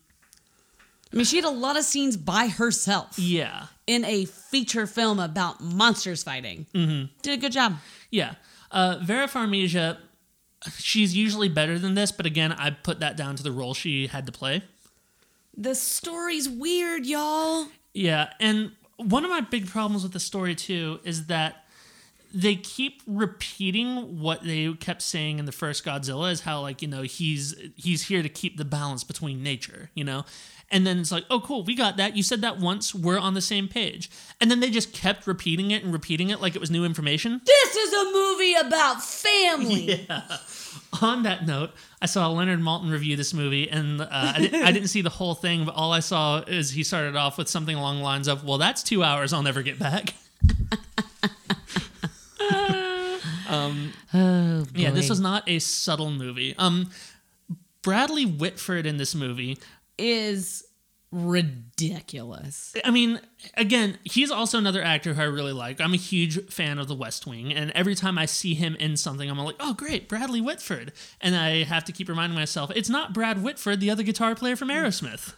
I 1.12 1.16
mean, 1.16 1.24
she 1.24 1.36
had 1.36 1.44
a 1.44 1.50
lot 1.50 1.76
of 1.76 1.84
scenes 1.84 2.16
by 2.16 2.46
herself 2.46 3.18
yeah. 3.18 3.66
in 3.86 4.04
a 4.04 4.24
feature 4.24 4.86
film 4.86 5.18
about 5.18 5.60
monsters 5.60 6.22
fighting. 6.22 6.66
Mm-hmm. 6.74 7.06
Did 7.22 7.38
a 7.38 7.40
good 7.40 7.52
job. 7.52 7.76
Yeah. 8.10 8.34
Uh, 8.70 8.98
Vera 9.02 9.26
Farmiga, 9.26 9.98
she's 10.76 11.16
usually 11.16 11.48
better 11.48 11.78
than 11.78 11.94
this, 11.94 12.12
but 12.12 12.26
again, 12.26 12.52
I 12.52 12.70
put 12.70 13.00
that 13.00 13.16
down 13.16 13.36
to 13.36 13.42
the 13.42 13.52
role 13.52 13.74
she 13.74 14.06
had 14.08 14.26
to 14.26 14.32
play. 14.32 14.62
The 15.56 15.74
story's 15.74 16.48
weird, 16.48 17.06
y'all. 17.06 17.66
Yeah, 17.92 18.32
and 18.40 18.72
one 18.96 19.24
of 19.24 19.30
my 19.30 19.40
big 19.40 19.68
problems 19.68 20.02
with 20.02 20.12
the 20.12 20.20
story 20.20 20.54
too 20.54 21.00
is 21.04 21.26
that 21.26 21.63
they 22.34 22.56
keep 22.56 23.00
repeating 23.06 24.20
what 24.20 24.42
they 24.42 24.72
kept 24.74 25.02
saying 25.02 25.38
in 25.38 25.44
the 25.44 25.52
first 25.52 25.84
Godzilla 25.84 26.32
is 26.32 26.40
how 26.40 26.60
like, 26.60 26.82
you 26.82 26.88
know, 26.88 27.02
he's 27.02 27.54
he's 27.76 28.08
here 28.08 28.22
to 28.22 28.28
keep 28.28 28.56
the 28.56 28.64
balance 28.64 29.04
between 29.04 29.42
nature, 29.42 29.90
you 29.94 30.02
know? 30.02 30.24
And 30.70 30.86
then 30.86 30.98
it's 30.98 31.12
like, 31.12 31.24
"Oh 31.30 31.40
cool, 31.40 31.62
we 31.62 31.76
got 31.76 31.98
that. 31.98 32.16
You 32.16 32.22
said 32.22 32.40
that 32.40 32.58
once. 32.58 32.94
We're 32.94 33.18
on 33.18 33.34
the 33.34 33.42
same 33.42 33.68
page." 33.68 34.10
And 34.40 34.50
then 34.50 34.60
they 34.60 34.70
just 34.70 34.92
kept 34.92 35.26
repeating 35.26 35.70
it 35.70 35.84
and 35.84 35.92
repeating 35.92 36.30
it 36.30 36.40
like 36.40 36.56
it 36.56 36.60
was 36.60 36.70
new 36.70 36.84
information. 36.84 37.42
This 37.44 37.76
is 37.76 37.92
a 37.92 38.04
movie 38.12 38.54
about 38.54 39.04
family. 39.04 40.08
on 41.02 41.22
that 41.24 41.46
note, 41.46 41.70
I 42.00 42.06
saw 42.06 42.28
Leonard 42.28 42.60
Maltin 42.60 42.90
review 42.90 43.14
this 43.14 43.34
movie, 43.34 43.68
and 43.68 44.00
uh, 44.00 44.08
I, 44.10 44.40
didn't, 44.40 44.62
I 44.64 44.72
didn't 44.72 44.88
see 44.88 45.02
the 45.02 45.10
whole 45.10 45.34
thing, 45.34 45.64
but 45.66 45.74
all 45.74 45.92
I 45.92 46.00
saw 46.00 46.38
is 46.40 46.70
he 46.70 46.82
started 46.82 47.14
off 47.14 47.36
with 47.36 47.48
something 47.48 47.76
along 47.76 47.98
the 47.98 48.04
lines 48.04 48.26
of, 48.26 48.42
"Well, 48.42 48.58
that's 48.58 48.82
two 48.82 49.04
hours 49.04 49.32
I'll 49.32 49.42
never 49.42 49.62
get 49.62 49.78
back." 49.78 50.14
Oh, 54.12 54.66
Yeah, 54.74 54.90
this 54.90 55.08
was 55.08 55.20
not 55.20 55.48
a 55.48 55.58
subtle 55.58 56.10
movie. 56.10 56.54
Um, 56.58 56.90
Bradley 57.82 58.24
Whitford 58.26 58.86
in 58.86 58.96
this 58.96 59.14
movie. 59.14 59.58
is 59.98 60.64
ridiculous. 61.12 62.74
I 62.84 62.90
mean, 62.90 63.20
again, 63.56 63.98
he's 64.02 64.30
also 64.32 64.58
another 64.58 64.82
actor 64.82 65.14
who 65.14 65.22
I 65.22 65.26
really 65.26 65.52
like. 65.52 65.80
I'm 65.80 65.94
a 65.94 65.98
huge 65.98 66.44
fan 66.50 66.78
of 66.78 66.88
The 66.88 66.94
West 66.94 67.26
Wing, 67.26 67.52
and 67.52 67.70
every 67.70 67.94
time 67.94 68.18
I 68.18 68.26
see 68.26 68.54
him 68.54 68.74
in 68.76 68.96
something, 68.96 69.30
I'm 69.30 69.38
like, 69.38 69.56
"Oh, 69.60 69.74
great, 69.74 70.08
Bradley 70.08 70.40
Whitford!" 70.40 70.92
And 71.20 71.36
I 71.36 71.62
have 71.62 71.84
to 71.84 71.92
keep 71.92 72.08
reminding 72.08 72.34
myself, 72.36 72.72
it's 72.74 72.88
not 72.88 73.12
Brad 73.12 73.42
Whitford, 73.42 73.80
the 73.80 73.90
other 73.90 74.02
guitar 74.02 74.34
player 74.34 74.56
from 74.56 74.68
Aerosmith. 74.68 75.34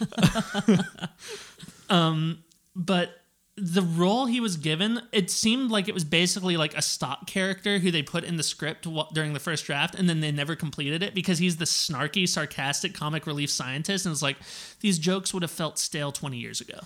um, 1.90 2.38
but 2.74 3.19
the 3.60 3.82
role 3.82 4.26
he 4.26 4.40
was 4.40 4.56
given, 4.56 5.02
it 5.12 5.30
seemed 5.30 5.70
like 5.70 5.86
it 5.88 5.94
was 5.94 6.04
basically 6.04 6.56
like 6.56 6.74
a 6.76 6.82
stock 6.82 7.26
character 7.26 7.78
who 7.78 7.90
they 7.90 8.02
put 8.02 8.24
in 8.24 8.36
the 8.36 8.42
script 8.42 8.88
during 9.12 9.32
the 9.34 9.40
first 9.40 9.66
draft, 9.66 9.94
and 9.94 10.08
then 10.08 10.20
they 10.20 10.32
never 10.32 10.56
completed 10.56 11.02
it 11.02 11.14
because 11.14 11.38
he's 11.38 11.58
the 11.58 11.66
snarky, 11.66 12.26
sarcastic 12.28 12.94
comic 12.94 13.26
relief 13.26 13.50
scientist, 13.50 14.06
and 14.06 14.12
it's 14.12 14.22
like 14.22 14.36
these 14.80 14.98
jokes 14.98 15.34
would 15.34 15.42
have 15.42 15.50
felt 15.50 15.78
stale 15.78 16.10
20 16.10 16.38
years 16.38 16.60
ago. 16.60 16.78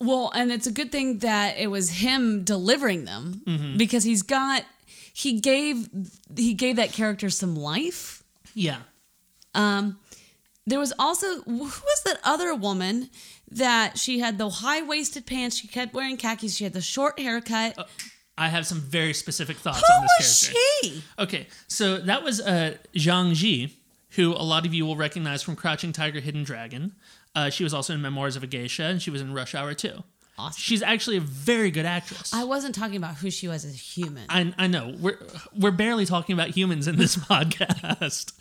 Well, 0.00 0.30
and 0.34 0.50
it's 0.52 0.66
a 0.66 0.72
good 0.72 0.92
thing 0.92 1.18
that 1.20 1.56
it 1.58 1.68
was 1.70 1.90
him 1.90 2.44
delivering 2.44 3.04
them 3.04 3.42
Mm-hmm. 3.46 3.76
because 3.76 4.04
he's 4.04 4.22
got 4.22 4.62
he 5.12 5.40
gave 5.40 5.88
he 6.36 6.52
gave 6.54 6.76
that 6.76 6.92
character 6.92 7.30
some 7.30 7.54
life. 7.56 8.22
Yeah. 8.54 8.78
Um 9.54 9.98
There 10.66 10.78
was 10.78 10.92
also 10.98 11.42
who 11.42 11.58
was 11.58 12.02
that 12.04 12.20
other 12.24 12.54
woman 12.54 13.08
that 13.50 13.98
she 13.98 14.18
had 14.18 14.38
the 14.38 14.48
high 14.48 14.82
waisted 14.82 15.26
pants? 15.26 15.56
She 15.56 15.68
kept 15.68 15.94
wearing 15.94 16.16
khakis. 16.16 16.56
She 16.56 16.64
had 16.64 16.72
the 16.72 16.80
short 16.80 17.18
haircut. 17.18 17.88
I 18.38 18.48
have 18.48 18.66
some 18.66 18.80
very 18.80 19.14
specific 19.14 19.56
thoughts 19.56 19.82
who 19.86 19.94
on 19.94 20.02
this 20.02 20.12
was 20.18 20.48
character. 20.48 20.60
she? 20.82 21.04
Okay, 21.18 21.46
so 21.68 21.98
that 21.98 22.22
was 22.22 22.40
uh, 22.40 22.74
Zhang 22.94 23.32
Ziyi, 23.32 23.70
who 24.10 24.32
a 24.34 24.44
lot 24.44 24.66
of 24.66 24.74
you 24.74 24.84
will 24.84 24.96
recognize 24.96 25.42
from 25.42 25.56
Crouching 25.56 25.92
Tiger, 25.92 26.20
Hidden 26.20 26.44
Dragon. 26.44 26.94
Uh, 27.34 27.48
she 27.50 27.64
was 27.64 27.72
also 27.72 27.94
in 27.94 28.02
Memoirs 28.02 28.36
of 28.36 28.42
a 28.42 28.46
Geisha, 28.46 28.84
and 28.84 29.00
she 29.00 29.10
was 29.10 29.20
in 29.22 29.32
Rush 29.32 29.54
Hour 29.54 29.72
2. 29.74 30.02
Awesome. 30.38 30.60
She's 30.60 30.82
actually 30.82 31.16
a 31.16 31.20
very 31.20 31.70
good 31.70 31.86
actress. 31.86 32.34
I 32.34 32.44
wasn't 32.44 32.74
talking 32.74 32.96
about 32.96 33.16
who 33.16 33.30
she 33.30 33.48
was 33.48 33.64
as 33.64 33.72
a 33.72 33.76
human. 33.78 34.24
I, 34.28 34.52
I 34.58 34.66
know 34.66 34.94
we're 35.00 35.18
we're 35.58 35.70
barely 35.70 36.04
talking 36.04 36.34
about 36.34 36.50
humans 36.50 36.86
in 36.86 36.96
this 36.96 37.16
podcast. 37.30 38.32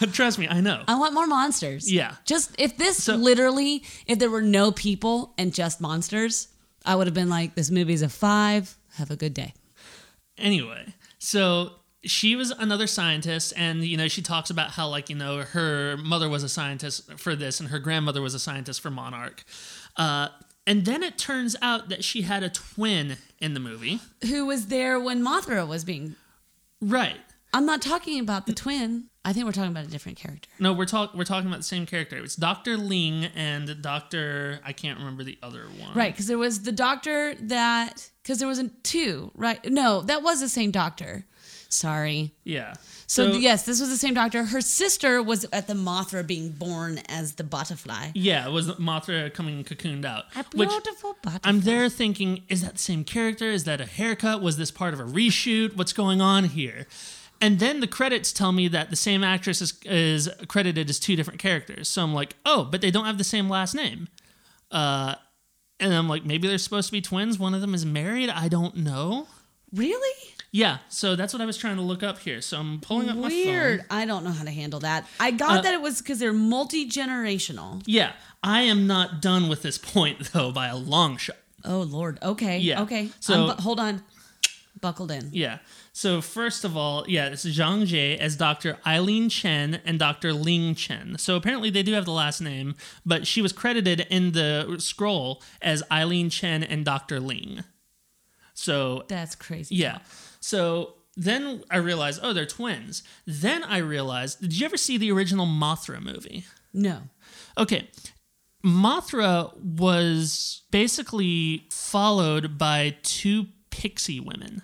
Trust 0.12 0.38
me, 0.38 0.48
I 0.48 0.60
know. 0.60 0.82
I 0.88 0.98
want 0.98 1.14
more 1.14 1.26
monsters. 1.26 1.90
Yeah. 1.90 2.14
Just 2.24 2.54
if 2.58 2.76
this 2.76 3.02
So- 3.02 3.16
literally, 3.16 3.82
if 4.06 4.18
there 4.18 4.30
were 4.30 4.42
no 4.42 4.72
people 4.72 5.34
and 5.38 5.52
just 5.54 5.80
monsters, 5.80 6.48
I 6.84 6.94
would 6.96 7.06
have 7.06 7.14
been 7.14 7.28
like, 7.28 7.54
this 7.54 7.70
movie's 7.70 8.02
a 8.02 8.08
five. 8.08 8.76
Have 8.94 9.10
a 9.10 9.16
good 9.16 9.34
day. 9.34 9.54
Anyway, 10.38 10.94
so 11.18 11.72
she 12.02 12.34
was 12.34 12.50
another 12.50 12.86
scientist, 12.86 13.52
and 13.56 13.84
you 13.84 13.96
know 13.96 14.08
she 14.08 14.22
talks 14.22 14.48
about 14.48 14.70
how 14.70 14.88
like 14.88 15.10
you 15.10 15.16
know 15.16 15.38
her 15.42 15.96
mother 15.98 16.28
was 16.30 16.42
a 16.42 16.48
scientist 16.48 17.12
for 17.18 17.36
this, 17.36 17.60
and 17.60 17.68
her 17.68 17.78
grandmother 17.78 18.22
was 18.22 18.32
a 18.34 18.38
scientist 18.38 18.80
for 18.80 18.90
Monarch. 18.90 19.44
Uh, 19.96 20.28
and 20.66 20.86
then 20.86 21.02
it 21.02 21.18
turns 21.18 21.56
out 21.60 21.88
that 21.90 22.02
she 22.02 22.22
had 22.22 22.42
a 22.42 22.48
twin 22.48 23.16
in 23.38 23.52
the 23.54 23.60
movie. 23.60 24.00
Who 24.28 24.46
was 24.46 24.68
there 24.68 24.98
when 24.98 25.22
Mothra 25.22 25.66
was 25.68 25.84
being? 25.84 26.16
Right. 26.80 27.18
I'm 27.52 27.66
not 27.66 27.82
talking 27.82 28.18
about 28.20 28.46
the 28.46 28.54
twin. 28.54 29.09
I 29.24 29.32
think 29.32 29.44
we're 29.44 29.52
talking 29.52 29.70
about 29.70 29.84
a 29.84 29.90
different 29.90 30.16
character. 30.16 30.48
No, 30.58 30.72
we're 30.72 30.86
talking 30.86 31.18
we're 31.18 31.24
talking 31.24 31.48
about 31.48 31.58
the 31.58 31.64
same 31.64 31.84
character. 31.84 32.16
It's 32.16 32.36
Doctor 32.36 32.76
Ling 32.76 33.26
and 33.36 33.82
Doctor 33.82 34.60
I 34.64 34.72
can't 34.72 34.98
remember 34.98 35.24
the 35.24 35.38
other 35.42 35.64
one. 35.78 35.94
Right, 35.94 36.12
because 36.12 36.26
there 36.26 36.38
was 36.38 36.62
the 36.62 36.72
doctor 36.72 37.34
that 37.34 38.10
because 38.22 38.38
there 38.38 38.48
wasn't 38.48 38.82
two, 38.82 39.30
right? 39.34 39.62
No, 39.70 40.00
that 40.02 40.22
was 40.22 40.40
the 40.40 40.48
same 40.48 40.70
doctor. 40.70 41.26
Sorry. 41.68 42.32
Yeah. 42.42 42.74
So, 43.06 43.26
yes, 43.26 43.64
this 43.64 43.80
was 43.80 43.90
the 43.90 43.96
same 43.96 44.12
doctor. 44.12 44.42
Her 44.44 44.60
sister 44.60 45.22
was 45.22 45.46
at 45.52 45.68
the 45.68 45.74
Mothra 45.74 46.26
being 46.26 46.50
born 46.50 46.98
as 47.08 47.34
the 47.34 47.44
butterfly. 47.44 48.10
Yeah, 48.14 48.46
it 48.46 48.50
was 48.50 48.68
Mothra 48.72 49.32
coming 49.32 49.62
cocooned 49.62 50.04
out. 50.04 50.24
A 50.34 50.44
beautiful 50.52 51.16
butterfly. 51.22 51.48
I'm 51.48 51.60
there 51.60 51.88
thinking, 51.88 52.42
is 52.48 52.62
that 52.62 52.72
the 52.72 52.78
same 52.80 53.04
character? 53.04 53.46
Is 53.46 53.64
that 53.64 53.80
a 53.80 53.86
haircut? 53.86 54.42
Was 54.42 54.56
this 54.56 54.72
part 54.72 54.94
of 54.94 55.00
a 55.00 55.04
reshoot? 55.04 55.76
What's 55.76 55.92
going 55.92 56.20
on 56.20 56.44
here? 56.44 56.88
And 57.40 57.58
then 57.58 57.80
the 57.80 57.86
credits 57.86 58.32
tell 58.32 58.52
me 58.52 58.68
that 58.68 58.90
the 58.90 58.96
same 58.96 59.24
actress 59.24 59.62
is, 59.62 59.74
is 59.84 60.28
credited 60.48 60.90
as 60.90 60.98
two 61.00 61.16
different 61.16 61.40
characters. 61.40 61.88
So 61.88 62.02
I'm 62.02 62.12
like, 62.12 62.36
oh, 62.44 62.64
but 62.64 62.80
they 62.82 62.90
don't 62.90 63.06
have 63.06 63.16
the 63.18 63.24
same 63.24 63.48
last 63.48 63.74
name. 63.74 64.08
Uh, 64.70 65.14
and 65.78 65.94
I'm 65.94 66.08
like, 66.08 66.24
maybe 66.24 66.48
they're 66.48 66.58
supposed 66.58 66.88
to 66.88 66.92
be 66.92 67.00
twins. 67.00 67.38
One 67.38 67.54
of 67.54 67.60
them 67.62 67.74
is 67.74 67.86
married. 67.86 68.28
I 68.28 68.48
don't 68.48 68.76
know. 68.76 69.26
really 69.72 70.16
Yeah, 70.52 70.78
so 70.90 71.16
that's 71.16 71.32
what 71.32 71.40
I 71.40 71.46
was 71.46 71.56
trying 71.56 71.76
to 71.76 71.82
look 71.82 72.02
up 72.02 72.18
here. 72.18 72.42
So 72.42 72.58
I'm 72.58 72.80
pulling 72.80 73.08
up 73.08 73.16
my 73.16 73.30
phone. 73.30 73.30
weird. 73.30 73.84
I 73.90 74.04
don't 74.04 74.22
know 74.24 74.32
how 74.32 74.44
to 74.44 74.50
handle 74.50 74.80
that. 74.80 75.06
I 75.18 75.30
got 75.30 75.58
Uh, 75.58 75.60
that 75.62 75.72
it 75.74 75.80
was 75.80 75.98
because 76.02 76.18
they're 76.18 76.32
multi 76.34 76.88
generational. 76.90 77.82
Yeah, 77.86 78.12
I 78.42 78.62
am 78.62 78.86
not 78.86 79.22
done 79.22 79.48
with 79.48 79.62
this 79.62 79.78
point 79.78 80.18
though 80.32 80.52
by 80.52 80.66
a 80.66 80.76
long 80.76 81.16
shot. 81.16 81.36
Oh 81.64 81.80
Lord. 81.80 82.18
Okay. 82.22 82.58
Yeah. 82.58 82.82
Okay. 82.82 83.10
So- 83.20 83.48
So 83.48 83.54
hold 83.62 83.80
on. 83.80 84.02
Buckled 84.80 85.10
in. 85.10 85.28
Yeah. 85.32 85.58
So 85.92 86.20
first 86.20 86.64
of 86.64 86.76
all, 86.76 87.04
yeah, 87.08 87.28
this 87.30 87.44
is 87.44 87.58
Zhang 87.58 87.82
Ziyi 87.82 88.16
as 88.18 88.36
Dr. 88.36 88.78
Ilene 88.86 89.30
Chen 89.30 89.80
and 89.84 89.98
Dr. 89.98 90.32
Ling 90.32 90.74
Chen. 90.74 91.16
So 91.18 91.36
apparently 91.36 91.68
they 91.70 91.82
do 91.82 91.92
have 91.94 92.04
the 92.04 92.12
last 92.12 92.40
name, 92.40 92.76
but 93.04 93.26
she 93.26 93.42
was 93.42 93.52
credited 93.52 94.06
in 94.08 94.32
the 94.32 94.76
scroll 94.78 95.42
as 95.60 95.82
Ilene 95.90 96.30
Chen 96.30 96.62
and 96.62 96.84
Dr. 96.84 97.18
Ling. 97.20 97.64
So 98.54 99.04
That's 99.08 99.34
crazy. 99.34 99.74
yeah. 99.74 99.98
So 100.40 100.94
then 101.16 101.62
I 101.70 101.78
realized, 101.78 102.20
oh, 102.22 102.32
they're 102.32 102.46
twins. 102.46 103.02
Then 103.26 103.64
I 103.64 103.78
realized, 103.78 104.40
did 104.40 104.58
you 104.58 104.64
ever 104.66 104.76
see 104.76 104.96
the 104.96 105.10
original 105.10 105.46
Mothra 105.46 106.00
movie? 106.00 106.44
No. 106.72 107.02
Okay. 107.58 107.88
Mothra 108.64 109.56
was 109.56 110.62
basically 110.70 111.66
followed 111.70 112.58
by 112.58 112.96
two 113.02 113.46
pixie 113.70 114.20
women. 114.20 114.62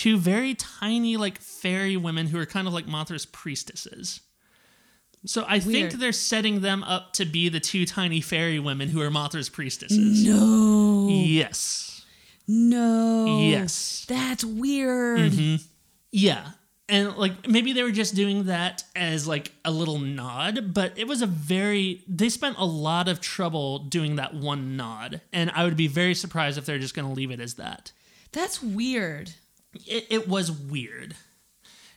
Two 0.00 0.16
very 0.16 0.54
tiny, 0.54 1.18
like 1.18 1.38
fairy 1.42 1.94
women 1.94 2.26
who 2.26 2.38
are 2.38 2.46
kind 2.46 2.66
of 2.66 2.72
like 2.72 2.86
Mothra's 2.86 3.26
priestesses. 3.26 4.20
So 5.26 5.42
I 5.42 5.58
Weird. 5.58 5.62
think 5.64 5.92
they're 5.92 6.12
setting 6.12 6.62
them 6.62 6.82
up 6.84 7.12
to 7.12 7.26
be 7.26 7.50
the 7.50 7.60
two 7.60 7.84
tiny 7.84 8.22
fairy 8.22 8.58
women 8.58 8.88
who 8.88 9.02
are 9.02 9.10
Mothra's 9.10 9.50
priestesses. 9.50 10.26
No. 10.26 11.06
Yes. 11.10 12.06
No. 12.48 13.40
Yes. 13.42 14.06
That's 14.08 14.42
weird. 14.42 15.32
Mm-hmm. 15.32 15.56
Yeah. 16.12 16.52
And 16.88 17.18
like 17.18 17.46
maybe 17.46 17.74
they 17.74 17.82
were 17.82 17.90
just 17.90 18.14
doing 18.14 18.44
that 18.44 18.82
as 18.96 19.28
like 19.28 19.52
a 19.66 19.70
little 19.70 19.98
nod, 19.98 20.72
but 20.72 20.98
it 20.98 21.08
was 21.08 21.20
a 21.20 21.26
very 21.26 22.04
they 22.08 22.30
spent 22.30 22.56
a 22.56 22.64
lot 22.64 23.06
of 23.06 23.20
trouble 23.20 23.80
doing 23.80 24.16
that 24.16 24.32
one 24.32 24.78
nod. 24.78 25.20
And 25.30 25.50
I 25.54 25.64
would 25.64 25.76
be 25.76 25.88
very 25.88 26.14
surprised 26.14 26.56
if 26.56 26.64
they're 26.64 26.78
just 26.78 26.94
gonna 26.94 27.12
leave 27.12 27.30
it 27.30 27.38
as 27.38 27.56
that. 27.56 27.92
That's 28.32 28.62
weird. 28.62 29.32
It, 29.74 30.06
it 30.10 30.28
was 30.28 30.50
weird. 30.50 31.14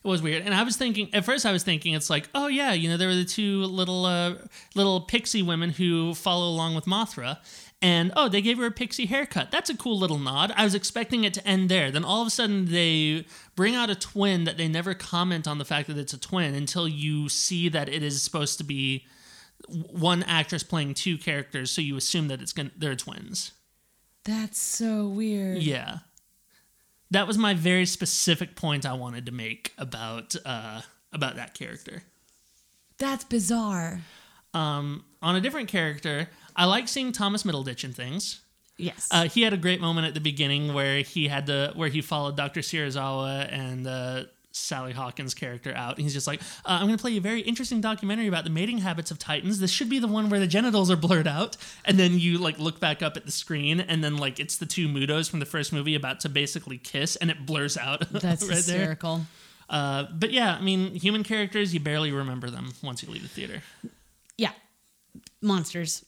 It 0.03 0.07
was 0.07 0.21
weird. 0.21 0.43
And 0.43 0.53
I 0.53 0.63
was 0.63 0.75
thinking 0.75 1.13
at 1.13 1.23
first 1.23 1.45
I 1.45 1.51
was 1.51 1.63
thinking 1.63 1.93
it's 1.93 2.09
like, 2.09 2.27
oh 2.35 2.47
yeah, 2.47 2.73
you 2.73 2.89
know, 2.89 2.97
there 2.97 3.07
were 3.07 3.15
the 3.15 3.25
two 3.25 3.63
little 3.63 4.05
uh 4.05 4.35
little 4.75 5.01
pixie 5.01 5.41
women 5.41 5.69
who 5.69 6.13
follow 6.13 6.49
along 6.49 6.75
with 6.75 6.85
Mothra. 6.85 7.37
And 7.81 8.13
oh, 8.15 8.29
they 8.29 8.41
gave 8.41 8.57
her 8.59 8.65
a 8.65 8.71
pixie 8.71 9.07
haircut. 9.07 9.51
That's 9.51 9.69
a 9.69 9.75
cool 9.75 9.99
little 9.99 10.17
nod. 10.17 10.53
I 10.55 10.63
was 10.63 10.73
expecting 10.73 11.25
it 11.25 11.33
to 11.33 11.45
end 11.45 11.67
there. 11.67 11.91
Then 11.91 12.05
all 12.05 12.21
of 12.21 12.27
a 12.27 12.31
sudden 12.31 12.65
they 12.71 13.25
bring 13.55 13.75
out 13.75 13.89
a 13.89 13.95
twin 13.95 14.45
that 14.45 14.55
they 14.55 14.69
never 14.69 14.93
comment 14.93 15.47
on 15.49 15.57
the 15.57 15.65
fact 15.65 15.87
that 15.87 15.97
it's 15.97 16.13
a 16.13 16.19
twin 16.19 16.55
until 16.55 16.87
you 16.87 17.27
see 17.27 17.67
that 17.69 17.89
it 17.89 18.01
is 18.01 18.21
supposed 18.21 18.57
to 18.59 18.63
be 18.63 19.05
one 19.67 20.23
actress 20.23 20.63
playing 20.63 20.93
two 20.93 21.17
characters, 21.17 21.71
so 21.71 21.81
you 21.81 21.95
assume 21.95 22.27
that 22.27 22.41
it's 22.41 22.53
gonna 22.53 22.71
they're 22.77 22.95
twins. 22.95 23.51
That's 24.25 24.61
so 24.61 25.07
weird. 25.07 25.57
Yeah. 25.59 25.99
That 27.13 27.27
was 27.27 27.37
my 27.37 27.53
very 27.53 27.85
specific 27.85 28.55
point 28.55 28.85
I 28.85 28.93
wanted 28.93 29.27
to 29.27 29.31
make 29.31 29.71
about 29.77 30.35
uh, 30.45 30.81
about 31.11 31.35
that 31.35 31.53
character. 31.53 32.01
That's 32.97 33.23
bizarre. 33.23 34.01
Um, 34.55 35.05
on 35.21 35.35
a 35.35 35.41
different 35.41 35.69
character, 35.69 36.27
I 36.55 36.65
like 36.65 36.87
seeing 36.87 37.11
Thomas 37.11 37.43
Middleditch 37.43 37.83
in 37.83 37.93
things. 37.93 38.41
Yes. 38.77 39.09
Uh, 39.11 39.27
he 39.27 39.43
had 39.43 39.53
a 39.53 39.57
great 39.57 39.79
moment 39.79 40.07
at 40.07 40.15
the 40.15 40.19
beginning 40.19 40.73
where 40.73 41.01
he 41.01 41.27
had 41.27 41.45
to 41.45 41.71
where 41.75 41.89
he 41.89 42.01
followed 42.01 42.35
Dr. 42.35 42.61
Serizawa 42.61 43.47
and 43.51 43.85
uh, 43.85 44.23
Sally 44.53 44.93
Hawkins' 44.93 45.33
character 45.33 45.73
out. 45.75 45.95
And 45.97 46.03
he's 46.03 46.13
just 46.13 46.27
like, 46.27 46.41
uh, 46.41 46.77
"I'm 46.79 46.85
going 46.85 46.97
to 46.97 47.01
play 47.01 47.17
a 47.17 47.21
very 47.21 47.41
interesting 47.41 47.81
documentary 47.81 48.27
about 48.27 48.43
the 48.43 48.49
mating 48.49 48.77
habits 48.77 49.11
of 49.11 49.19
titans. 49.19 49.59
This 49.59 49.71
should 49.71 49.89
be 49.89 49.99
the 49.99 50.07
one 50.07 50.29
where 50.29 50.39
the 50.39 50.47
genitals 50.47 50.89
are 50.89 50.95
blurred 50.95 51.27
out." 51.27 51.57
And 51.83 51.99
then 51.99 52.19
you 52.19 52.37
like 52.37 52.59
look 52.59 52.79
back 52.79 53.01
up 53.01 53.17
at 53.17 53.25
the 53.25 53.31
screen, 53.31 53.79
and 53.81 54.03
then 54.03 54.15
like 54.17 54.39
it's 54.39 54.57
the 54.57 54.65
two 54.65 54.87
MUTOs 54.87 55.29
from 55.29 55.39
the 55.39 55.45
first 55.45 55.73
movie 55.73 55.95
about 55.95 56.19
to 56.21 56.29
basically 56.29 56.77
kiss, 56.77 57.15
and 57.17 57.29
it 57.29 57.45
blurs 57.45 57.77
out. 57.77 58.07
That's 58.11 58.43
right 58.43 58.49
there. 58.49 58.55
hysterical. 58.55 59.21
Uh, 59.69 60.05
but 60.13 60.31
yeah, 60.31 60.55
I 60.55 60.61
mean, 60.61 60.93
human 60.93 61.23
characters, 61.23 61.73
you 61.73 61.79
barely 61.79 62.11
remember 62.11 62.49
them 62.49 62.73
once 62.83 63.01
you 63.01 63.09
leave 63.11 63.23
the 63.23 63.27
theater. 63.27 63.63
Yeah. 64.37 64.51
Monsters. 65.41 66.05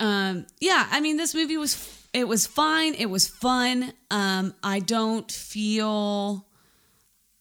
Um, 0.00 0.46
yeah, 0.60 0.88
I 0.90 1.00
mean, 1.00 1.18
this 1.18 1.34
movie 1.34 1.56
was 1.58 2.06
it 2.12 2.26
was 2.26 2.46
fine. 2.46 2.94
It 2.94 3.06
was 3.06 3.28
fun. 3.28 3.92
Um, 4.10 4.54
I 4.62 4.80
don't 4.80 5.30
feel 5.30 6.46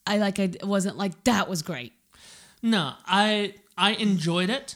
I 0.07 0.17
like 0.17 0.39
I 0.39 0.51
wasn't 0.63 0.97
like 0.97 1.23
that 1.25 1.47
was 1.49 1.61
great. 1.61 1.93
No, 2.61 2.93
I 3.05 3.55
I 3.77 3.91
enjoyed 3.93 4.49
it. 4.49 4.75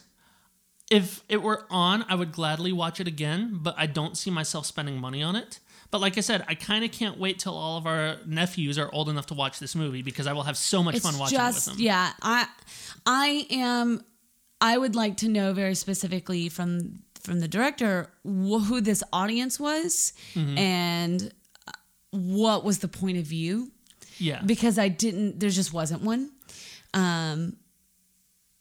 If 0.91 1.23
it 1.27 1.41
were 1.41 1.65
on, 1.69 2.05
I 2.07 2.15
would 2.15 2.31
gladly 2.31 2.71
watch 2.71 2.99
it 2.99 3.07
again, 3.07 3.57
but 3.61 3.73
I 3.77 3.87
don't 3.87 4.15
see 4.15 4.29
myself 4.29 4.65
spending 4.67 4.99
money 4.99 5.23
on 5.23 5.35
it. 5.35 5.59
But 5.91 5.99
like 6.01 6.17
I 6.17 6.21
said, 6.21 6.43
I 6.47 6.55
kind 6.55 6.83
of 6.85 6.91
can't 6.91 7.17
wait 7.17 7.39
till 7.39 7.55
all 7.55 7.77
of 7.77 7.87
our 7.87 8.17
nephews 8.25 8.77
are 8.77 8.89
old 8.93 9.09
enough 9.09 9.25
to 9.27 9.33
watch 9.33 9.59
this 9.59 9.75
movie 9.75 10.01
because 10.03 10.27
I 10.27 10.33
will 10.33 10.43
have 10.43 10.57
so 10.57 10.83
much 10.83 10.95
It's 10.95 11.05
fun 11.05 11.17
watching 11.17 11.37
just 11.37 11.67
it 11.67 11.71
with 11.71 11.77
them. 11.77 11.85
yeah. 11.85 12.11
I 12.21 12.47
I 13.05 13.47
am. 13.49 14.03
I 14.61 14.77
would 14.77 14.95
like 14.95 15.17
to 15.17 15.27
know 15.27 15.53
very 15.53 15.75
specifically 15.75 16.49
from 16.49 16.99
from 17.21 17.39
the 17.39 17.47
director 17.47 18.11
wh- 18.23 18.63
who 18.67 18.79
this 18.81 19.03
audience 19.11 19.59
was 19.59 20.13
Mm-hmm. 20.35 20.57
and 20.57 21.31
uh, 21.67 21.71
what 22.11 22.63
was 22.63 22.79
the 22.79 22.87
point 22.87 23.17
of 23.17 23.25
view 23.25 23.71
Yeah. 24.17 24.41
because 24.45 24.77
I 24.79 24.87
didn't. 24.87 25.39
There 25.39 25.49
just 25.49 25.73
wasn't 25.73 26.01
one. 26.03 26.31
Um, 26.93 27.57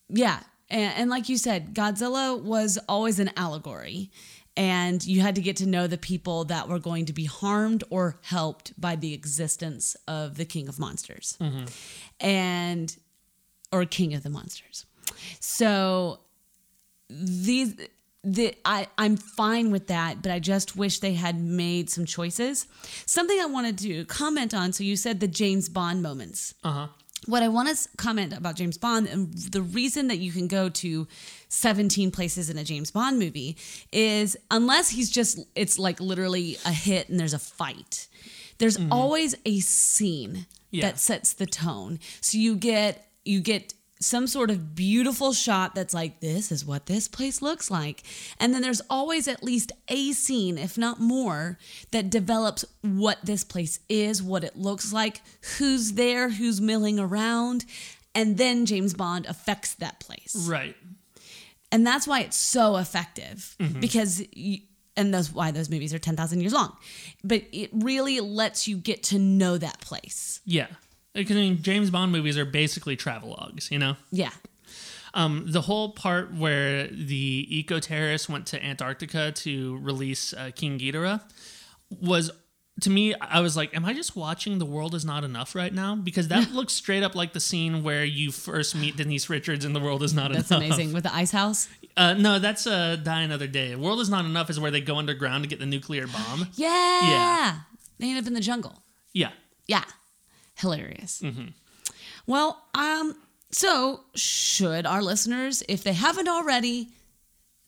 yeah, 0.09 0.41
and, 0.69 0.93
and 0.97 1.11
like 1.11 1.29
you 1.29 1.37
said, 1.39 1.75
Godzilla 1.75 2.43
was 2.43 2.79
always 2.89 3.19
an 3.21 3.31
allegory, 3.37 4.11
and 4.57 5.05
you 5.07 5.21
had 5.21 5.35
to 5.37 5.41
get 5.41 5.57
to 5.59 5.67
know 5.67 5.87
the 5.87 5.99
people 5.99 6.45
that 6.47 6.69
were 6.69 6.79
going 6.79 7.07
to 7.07 7.13
be 7.13 7.25
harmed 7.25 7.85
or 7.91 8.19
helped 8.23 8.79
by 8.81 8.97
the 8.97 9.15
existence 9.15 9.97
of 10.09 10.37
the 10.37 10.45
King 10.45 10.69
of 10.69 10.79
Monsters, 10.79 11.39
and 12.21 12.97
or 13.73 13.85
King 13.85 14.15
of 14.15 14.23
the 14.23 14.31
Monsters. 14.31 14.87
So 15.41 16.21
these 17.09 17.75
the 18.25 18.55
I 18.65 18.89
I'm 18.99 19.17
fine 19.17 19.71
with 19.71 19.89
that, 19.89 20.23
but 20.23 20.31
I 20.33 20.39
just 20.39 20.77
wish 20.77 21.01
they 21.01 21.15
had 21.15 21.39
made 21.41 21.91
some 21.91 22.05
choices. 22.07 22.67
Something 23.07 23.39
I 23.41 23.47
wanted 23.47 23.79
to 23.79 24.05
comment 24.07 24.55
on. 24.55 24.73
So 24.73 24.83
you 24.85 24.97
said 24.97 25.21
the 25.21 25.29
James 25.29 25.69
Bond 25.69 26.03
moments. 26.03 26.55
Uh 26.65 26.71
huh. 26.73 26.87
What 27.27 27.43
I 27.43 27.49
want 27.49 27.75
to 27.75 27.89
comment 27.97 28.35
about 28.37 28.57
James 28.57 28.77
Bond 28.77 29.07
and 29.09 29.33
the 29.33 29.63
reason 29.63 30.09
that 30.09 30.19
you 30.19 30.31
can 30.31 30.47
go 30.47 30.69
to 30.69 31.09
17 31.49 32.11
places 32.11 32.51
in 32.51 32.59
a 32.59 32.65
James 32.65 32.91
Bond 32.91 33.19
movie 33.19 33.57
is 33.93 34.37
unless 34.51 34.91
he's 34.91 35.11
just 35.11 35.39
it's 35.55 35.79
like 35.79 36.01
literally 36.01 36.59
a 36.67 36.73
hit 36.73 37.09
and 37.09 37.19
there's 37.19 37.33
a 37.35 37.39
fight. 37.39 38.09
There's 38.59 38.79
always 38.91 39.35
a 39.47 39.61
scene 39.61 40.47
Yeah. 40.71 40.83
that 40.83 40.99
sets 40.99 41.33
the 41.33 41.47
tone. 41.47 41.99
So 42.21 42.39
you 42.39 42.57
get 42.57 43.09
you 43.25 43.41
get 43.41 43.73
some 44.05 44.27
sort 44.27 44.51
of 44.51 44.75
beautiful 44.75 45.33
shot 45.33 45.75
that's 45.75 45.95
like 45.95 46.21
this 46.21 46.53
is 46.53 46.65
what 46.65 46.87
this 46.87 47.09
place 47.09 47.41
looks 47.43 47.71
like. 47.71 48.03
And 48.39 48.53
then 48.53 48.63
there's 48.63 48.83
always 48.91 49.27
at 49.29 49.43
least 49.43 49.73
a 49.89 50.13
scene, 50.13 50.59
if 50.59 50.77
not 50.79 51.01
more, 51.01 51.59
that 51.91 52.11
develops 52.11 52.65
what 52.83 53.19
this 53.25 53.45
place 53.45 53.81
is, 53.89 54.23
what 54.23 54.45
it 54.45 54.57
looks 54.57 54.93
like, 54.93 55.21
who's 55.59 55.93
there, 55.93 56.29
who's 56.31 56.61
milling 56.61 56.99
around, 56.99 57.65
and 58.15 58.37
then 58.37 58.67
James 58.67 58.95
Bond 58.95 59.27
affects 59.27 59.75
that 59.75 59.99
place 60.01 60.37
Right. 60.49 60.77
and 61.73 61.85
that's 61.87 62.07
why 62.07 62.21
it's 62.21 62.37
so 62.37 62.77
effective 62.77 63.57
mm-hmm. 63.59 63.81
because 63.81 64.23
you, 64.33 64.61
and 64.97 65.13
that's 65.13 65.33
why 65.33 65.51
those 65.51 65.69
movies 65.69 65.93
are 65.93 65.99
10,000 65.99 66.41
years 66.41 66.53
long 66.53 66.77
but 67.25 67.43
it 67.53 67.71
really 67.73 68.21
lets 68.21 68.69
you 68.69 68.77
get 68.77 69.03
to 69.05 69.19
know 69.19 69.59
that 69.59 69.81
place 69.81 70.41
Yeah. 70.45 70.69
Because 71.15 71.37
I 71.37 71.41
mean, 71.41 71.63
James 71.63 71.91
Bond 71.91 72.13
movies 72.13 72.37
are 72.37 72.45
basically 72.45 72.97
travelogues, 72.97 73.71
you 73.71 73.79
know? 73.79 73.97
yeah 74.11 74.31
Um, 75.15 75.45
the 75.47 75.61
whole 75.63 75.93
part 75.93 76.35
where 76.35 76.89
the 76.89 77.47
eco 77.49 77.79
terrorists 77.79 78.29
went 78.29 78.47
to 78.49 78.65
Antarctica 78.65 79.31
to 79.33 79.79
release 79.79 80.33
uh, 80.35 80.51
King 80.55 80.79
Ghidorah 80.79 81.21
was, 82.01 82.33
to 82.81 82.91
me, 82.91 83.15
I 83.21 83.39
was 83.41 83.57
like, 83.57 83.73
am 83.77 83.85
I 83.85 83.95
just 83.95 84.17
watching 84.17 84.59
The 84.59 84.65
World 84.67 84.93
Is 84.97 85.05
Not 85.05 85.23
Enough 85.23 85.55
right 85.55 85.73
now? 85.73 85.95
Because 85.95 86.27
that 86.29 86.51
looks 86.59 86.73
straight 86.73 87.05
up 87.05 87.15
like 87.15 87.33
the 87.33 87.39
scene 87.39 87.85
where 87.85 88.05
you 88.05 88.33
first 88.33 88.75
meet 88.75 88.97
Denise 88.97 89.31
Richards 89.31 89.65
in 89.65 89.73
The 89.73 89.79
World 89.81 90.03
Is 90.03 90.15
Not 90.15 90.33
that's 90.33 90.51
Enough. 90.51 90.63
That's 90.63 90.75
amazing 90.77 90.93
with 90.95 91.05
the 91.05 91.15
ice 91.15 91.31
house 91.31 91.69
Uh, 91.97 92.15
no, 92.15 92.41
that's 92.41 92.67
uh, 92.67 92.97
Die 92.97 93.21
Another 93.23 93.47
Day. 93.47 93.77
World 93.77 94.01
Is 94.01 94.11
Not 94.11 94.25
Enough 94.25 94.51
is 94.51 94.59
where 94.59 94.73
they 94.73 94.81
go 94.81 94.97
underground 94.97 95.45
to 95.45 95.49
get 95.49 95.61
the 95.61 95.67
nuclear 95.67 96.09
bomb. 96.09 96.49
yeah, 96.57 97.01
Yeah. 97.09 97.59
they 98.01 98.09
end 98.11 98.19
up 98.19 98.27
in 98.27 98.35
the 98.35 98.41
jungle 98.41 98.83
Yeah. 99.13 99.31
yeah 99.69 99.85
hilarious 100.55 101.23
well 102.27 102.63
um 102.75 103.15
so 103.51 104.01
should 104.15 104.87
our 104.87 105.03
listeners 105.03 105.63
if 105.69 105.83
they 105.85 105.93
haven't 105.93 106.29
already 106.29 106.89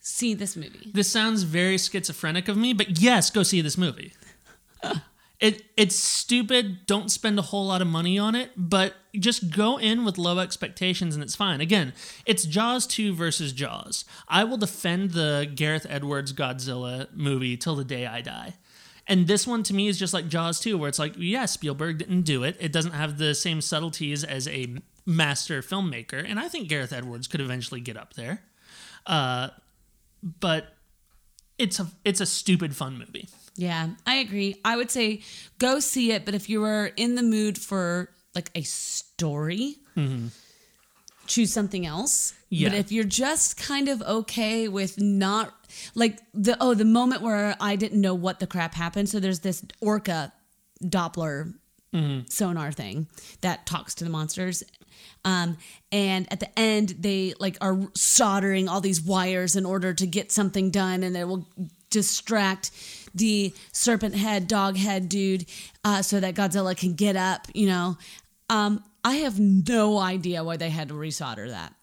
see 0.00 0.34
this 0.34 0.56
movie 0.56 0.90
This 0.94 1.10
sounds 1.10 1.42
very 1.42 1.78
schizophrenic 1.78 2.46
of 2.48 2.56
me, 2.56 2.72
but 2.72 3.00
yes, 3.00 3.28
go 3.30 3.42
see 3.42 3.60
this 3.60 3.76
movie. 3.76 4.12
it 5.40 5.62
it's 5.76 5.96
stupid. 5.96 6.86
Don't 6.86 7.10
spend 7.10 7.38
a 7.38 7.42
whole 7.42 7.66
lot 7.66 7.82
of 7.82 7.88
money 7.88 8.16
on 8.18 8.34
it, 8.36 8.50
but 8.56 8.94
just 9.18 9.50
go 9.50 9.78
in 9.78 10.04
with 10.04 10.16
low 10.16 10.38
expectations 10.38 11.14
and 11.14 11.24
it's 11.24 11.34
fine. 11.34 11.60
Again, 11.60 11.92
it's 12.24 12.44
Jaws 12.44 12.86
2 12.86 13.14
versus 13.14 13.52
Jaws. 13.52 14.04
I 14.28 14.44
will 14.44 14.56
defend 14.58 15.10
the 15.10 15.50
Gareth 15.54 15.86
Edwards 15.88 16.32
Godzilla 16.32 17.08
movie 17.12 17.56
till 17.56 17.74
the 17.74 17.84
day 17.84 18.06
I 18.06 18.20
die. 18.20 18.54
And 19.08 19.26
this 19.26 19.46
one 19.46 19.62
to 19.64 19.74
me 19.74 19.86
is 19.86 19.98
just 19.98 20.12
like 20.12 20.28
Jaws 20.28 20.58
2, 20.60 20.76
where 20.76 20.88
it's 20.88 20.98
like, 20.98 21.14
yeah, 21.16 21.46
Spielberg 21.46 21.98
didn't 21.98 22.22
do 22.22 22.42
it. 22.42 22.56
It 22.58 22.72
doesn't 22.72 22.92
have 22.92 23.18
the 23.18 23.34
same 23.34 23.60
subtleties 23.60 24.24
as 24.24 24.48
a 24.48 24.76
master 25.04 25.62
filmmaker. 25.62 26.24
And 26.28 26.40
I 26.40 26.48
think 26.48 26.68
Gareth 26.68 26.92
Edwards 26.92 27.28
could 27.28 27.40
eventually 27.40 27.80
get 27.80 27.96
up 27.96 28.14
there. 28.14 28.42
Uh, 29.06 29.50
but 30.40 30.74
it's 31.58 31.78
a 31.78 31.86
it's 32.04 32.20
a 32.20 32.26
stupid 32.26 32.74
fun 32.74 32.98
movie. 32.98 33.28
Yeah, 33.54 33.90
I 34.06 34.16
agree. 34.16 34.60
I 34.64 34.76
would 34.76 34.90
say 34.90 35.22
go 35.58 35.78
see 35.80 36.12
it, 36.12 36.24
but 36.24 36.34
if 36.34 36.48
you 36.50 36.60
were 36.60 36.90
in 36.96 37.14
the 37.14 37.22
mood 37.22 37.58
for 37.58 38.10
like 38.34 38.50
a 38.54 38.62
story, 38.62 39.76
choose 41.26 41.52
something 41.52 41.86
else. 41.86 42.34
Yeah. 42.48 42.68
But 42.68 42.78
if 42.78 42.92
you're 42.92 43.04
just 43.04 43.56
kind 43.56 43.88
of 43.88 44.02
okay 44.02 44.68
with 44.68 45.00
not 45.00 45.52
like 45.94 46.18
the 46.32 46.56
oh 46.60 46.74
the 46.74 46.84
moment 46.84 47.22
where 47.22 47.56
I 47.60 47.76
didn't 47.76 48.00
know 48.00 48.14
what 48.14 48.40
the 48.40 48.46
crap 48.46 48.74
happened, 48.74 49.08
so 49.08 49.20
there's 49.20 49.40
this 49.40 49.64
orca 49.80 50.32
Doppler 50.82 51.54
sonar 52.28 52.72
thing 52.72 53.06
that 53.40 53.66
talks 53.66 53.94
to 53.94 54.04
the 54.04 54.10
monsters. 54.10 54.62
Um, 55.24 55.56
and 55.90 56.30
at 56.30 56.40
the 56.40 56.58
end, 56.58 56.90
they 57.00 57.34
like 57.38 57.56
are 57.60 57.78
soldering 57.94 58.68
all 58.68 58.80
these 58.80 59.00
wires 59.00 59.56
in 59.56 59.64
order 59.66 59.94
to 59.94 60.06
get 60.06 60.30
something 60.30 60.70
done, 60.70 61.02
and 61.02 61.16
it 61.16 61.26
will 61.26 61.48
distract 61.90 62.70
the 63.14 63.54
serpent 63.72 64.14
head, 64.14 64.46
dog 64.46 64.76
head 64.76 65.08
dude, 65.08 65.46
uh, 65.84 66.02
so 66.02 66.20
that 66.20 66.34
Godzilla 66.34 66.76
can 66.76 66.94
get 66.94 67.16
up. 67.16 67.48
You 67.54 67.66
know, 67.66 67.98
um, 68.48 68.82
I 69.04 69.16
have 69.16 69.38
no 69.38 69.98
idea 69.98 70.42
why 70.42 70.56
they 70.56 70.70
had 70.70 70.88
to 70.88 70.94
resolder 70.94 71.48
that. 71.48 71.74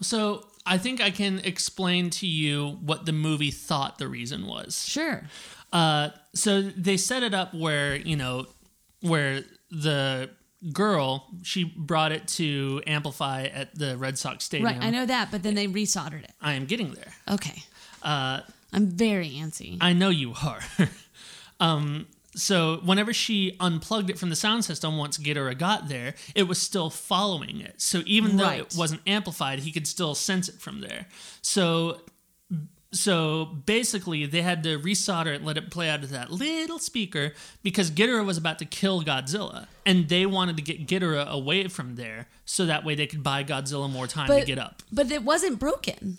So 0.00 0.46
I 0.66 0.78
think 0.78 1.00
I 1.00 1.10
can 1.10 1.40
explain 1.40 2.10
to 2.10 2.26
you 2.26 2.78
what 2.82 3.06
the 3.06 3.12
movie 3.12 3.50
thought 3.50 3.98
the 3.98 4.08
reason 4.08 4.46
was. 4.46 4.86
Sure. 4.86 5.24
Uh, 5.72 6.10
so 6.34 6.62
they 6.62 6.96
set 6.96 7.22
it 7.22 7.34
up 7.34 7.54
where 7.54 7.96
you 7.96 8.16
know 8.16 8.46
where 9.00 9.42
the 9.70 10.30
girl 10.72 11.26
she 11.42 11.64
brought 11.64 12.12
it 12.12 12.28
to 12.28 12.82
amplify 12.86 13.44
at 13.44 13.74
the 13.74 13.96
Red 13.96 14.18
Sox 14.18 14.44
stadium. 14.44 14.66
Right, 14.66 14.82
I 14.82 14.90
know 14.90 15.06
that, 15.06 15.30
but 15.30 15.42
then 15.42 15.54
they 15.54 15.66
resoldered 15.66 16.24
it. 16.24 16.32
I 16.40 16.52
am 16.52 16.66
getting 16.66 16.92
there. 16.92 17.12
Okay. 17.28 17.62
Uh, 18.02 18.40
I'm 18.72 18.86
very 18.86 19.30
antsy. 19.30 19.78
I 19.80 19.92
know 19.92 20.08
you 20.08 20.34
are. 20.42 20.60
um, 21.60 22.06
so 22.34 22.80
whenever 22.84 23.12
she 23.12 23.56
unplugged 23.60 24.10
it 24.10 24.18
from 24.18 24.30
the 24.30 24.36
sound 24.36 24.64
system, 24.64 24.96
once 24.96 25.18
Ghidorah 25.18 25.58
got 25.58 25.88
there, 25.88 26.14
it 26.34 26.44
was 26.44 26.60
still 26.60 26.88
following 26.90 27.60
it. 27.60 27.80
So 27.80 28.02
even 28.06 28.36
though 28.36 28.50
it 28.50 28.74
wasn't 28.76 29.02
amplified, 29.06 29.60
he 29.60 29.72
could 29.72 29.86
still 29.86 30.14
sense 30.14 30.48
it 30.48 30.60
from 30.60 30.80
there. 30.80 31.06
So 31.42 32.00
so 32.92 33.46
basically 33.46 34.26
they 34.26 34.42
had 34.42 34.62
to 34.64 34.78
resolder 34.78 35.34
it, 35.34 35.42
let 35.42 35.56
it 35.56 35.70
play 35.70 35.88
out 35.88 36.04
of 36.04 36.10
that 36.10 36.30
little 36.30 36.78
speaker 36.78 37.32
because 37.62 37.90
Ghidorah 37.90 38.24
was 38.24 38.36
about 38.36 38.58
to 38.58 38.66
kill 38.66 39.02
Godzilla. 39.02 39.66
And 39.86 40.08
they 40.08 40.26
wanted 40.26 40.56
to 40.56 40.62
get 40.62 40.86
Ghidorah 40.86 41.26
away 41.26 41.68
from 41.68 41.96
there 41.96 42.28
so 42.44 42.66
that 42.66 42.84
way 42.84 42.94
they 42.94 43.06
could 43.06 43.22
buy 43.22 43.44
Godzilla 43.44 43.90
more 43.90 44.06
time 44.06 44.28
to 44.28 44.44
get 44.44 44.58
up. 44.58 44.82
But 44.92 45.10
it 45.10 45.24
wasn't 45.24 45.58
broken. 45.58 46.18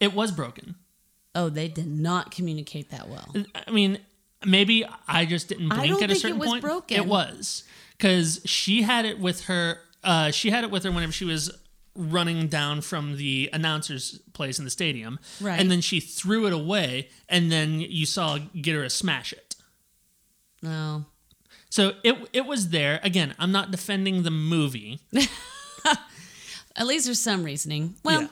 It 0.00 0.12
was 0.12 0.32
broken. 0.32 0.74
Oh, 1.34 1.48
they 1.48 1.68
did 1.68 1.86
not 1.86 2.32
communicate 2.32 2.90
that 2.90 3.08
well. 3.08 3.32
I 3.66 3.70
mean, 3.70 3.98
maybe 4.44 4.84
I 5.08 5.24
just 5.24 5.48
didn't 5.48 5.70
I 5.72 5.76
blink 5.76 5.90
don't 5.92 6.02
at 6.02 6.10
a 6.10 6.14
think 6.14 6.16
it 6.18 6.20
certain 6.22 6.38
was 6.38 6.48
point. 6.48 6.62
broken. 6.62 6.96
It 6.96 7.06
was 7.06 7.64
because 7.96 8.40
she 8.44 8.82
had 8.82 9.04
it 9.04 9.18
with 9.20 9.44
her. 9.44 9.78
Uh, 10.02 10.30
she 10.30 10.50
had 10.50 10.64
it 10.64 10.70
with 10.70 10.84
her 10.84 10.90
whenever 10.90 11.12
she 11.12 11.24
was 11.26 11.50
running 11.94 12.46
down 12.46 12.80
from 12.80 13.16
the 13.16 13.50
announcer's 13.52 14.18
place 14.32 14.58
in 14.58 14.64
the 14.64 14.70
stadium, 14.70 15.18
Right. 15.40 15.60
And 15.60 15.70
then 15.70 15.80
she 15.80 15.98
threw 16.00 16.46
it 16.46 16.52
away, 16.52 17.08
and 17.28 17.50
then 17.52 17.80
you 17.80 18.06
saw 18.06 18.38
Ghidorah 18.38 18.90
smash 18.90 19.32
it. 19.32 19.56
No. 20.62 21.04
So 21.68 21.92
it 22.02 22.16
it 22.32 22.46
was 22.46 22.70
there. 22.70 23.00
Again, 23.02 23.34
I'm 23.38 23.52
not 23.52 23.70
defending 23.70 24.22
the 24.22 24.30
movie. 24.30 25.00
At 26.76 26.86
least 26.86 27.04
there's 27.06 27.20
some 27.20 27.42
reasoning. 27.42 27.96
Well, 28.04 28.22
Yeah. 28.22 28.28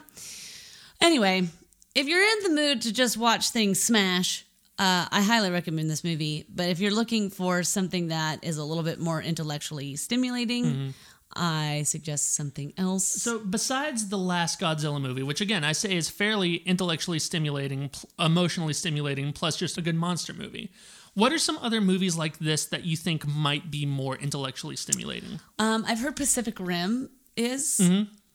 anyway, 1.01 1.47
if 1.93 2.07
you're 2.07 2.23
in 2.23 2.43
the 2.43 2.49
mood 2.61 2.81
to 2.83 2.93
just 2.93 3.17
watch 3.17 3.49
things 3.49 3.79
smash, 3.81 4.45
uh, 4.79 5.05
I 5.11 5.21
highly 5.21 5.51
recommend 5.51 5.89
this 5.89 6.03
movie. 6.03 6.45
But 6.49 6.69
if 6.69 6.79
you're 6.79 6.93
looking 6.93 7.29
for 7.29 7.61
something 7.63 8.07
that 8.07 8.43
is 8.43 8.57
a 8.57 8.63
little 8.63 8.83
bit 8.83 8.99
more 8.99 9.21
intellectually 9.21 9.95
stimulating, 9.97 10.93
I 11.35 11.83
suggest 11.85 12.33
something 12.35 12.73
else. 12.77 13.05
So 13.05 13.37
besides 13.39 14.09
the 14.09 14.17
last 14.17 14.59
Godzilla 14.59 14.99
movie, 14.99 15.21
which 15.21 15.41
again 15.41 15.63
I 15.63 15.73
say 15.73 15.95
is 15.95 16.09
fairly 16.09 16.55
intellectually 16.65 17.19
stimulating, 17.19 17.89
pl- 17.89 18.09
emotionally 18.25 18.73
stimulating, 18.73 19.31
plus 19.33 19.55
just 19.57 19.77
a 19.77 19.81
good 19.81 19.95
monster 19.95 20.33
movie. 20.33 20.71
What 21.13 21.33
are 21.33 21.37
some 21.39 21.57
other 21.61 21.81
movies 21.81 22.15
like 22.15 22.39
this 22.39 22.65
that 22.67 22.83
you 22.85 22.95
think 22.95 23.27
might 23.27 23.69
be 23.69 23.85
more 23.85 24.15
intellectually 24.15 24.75
stimulating? 24.75 25.39
um, 25.59 25.83
I've 25.87 25.99
heard 25.99 26.15
Pacific 26.15 26.59
Rim 26.59 27.09
is. 27.35 27.79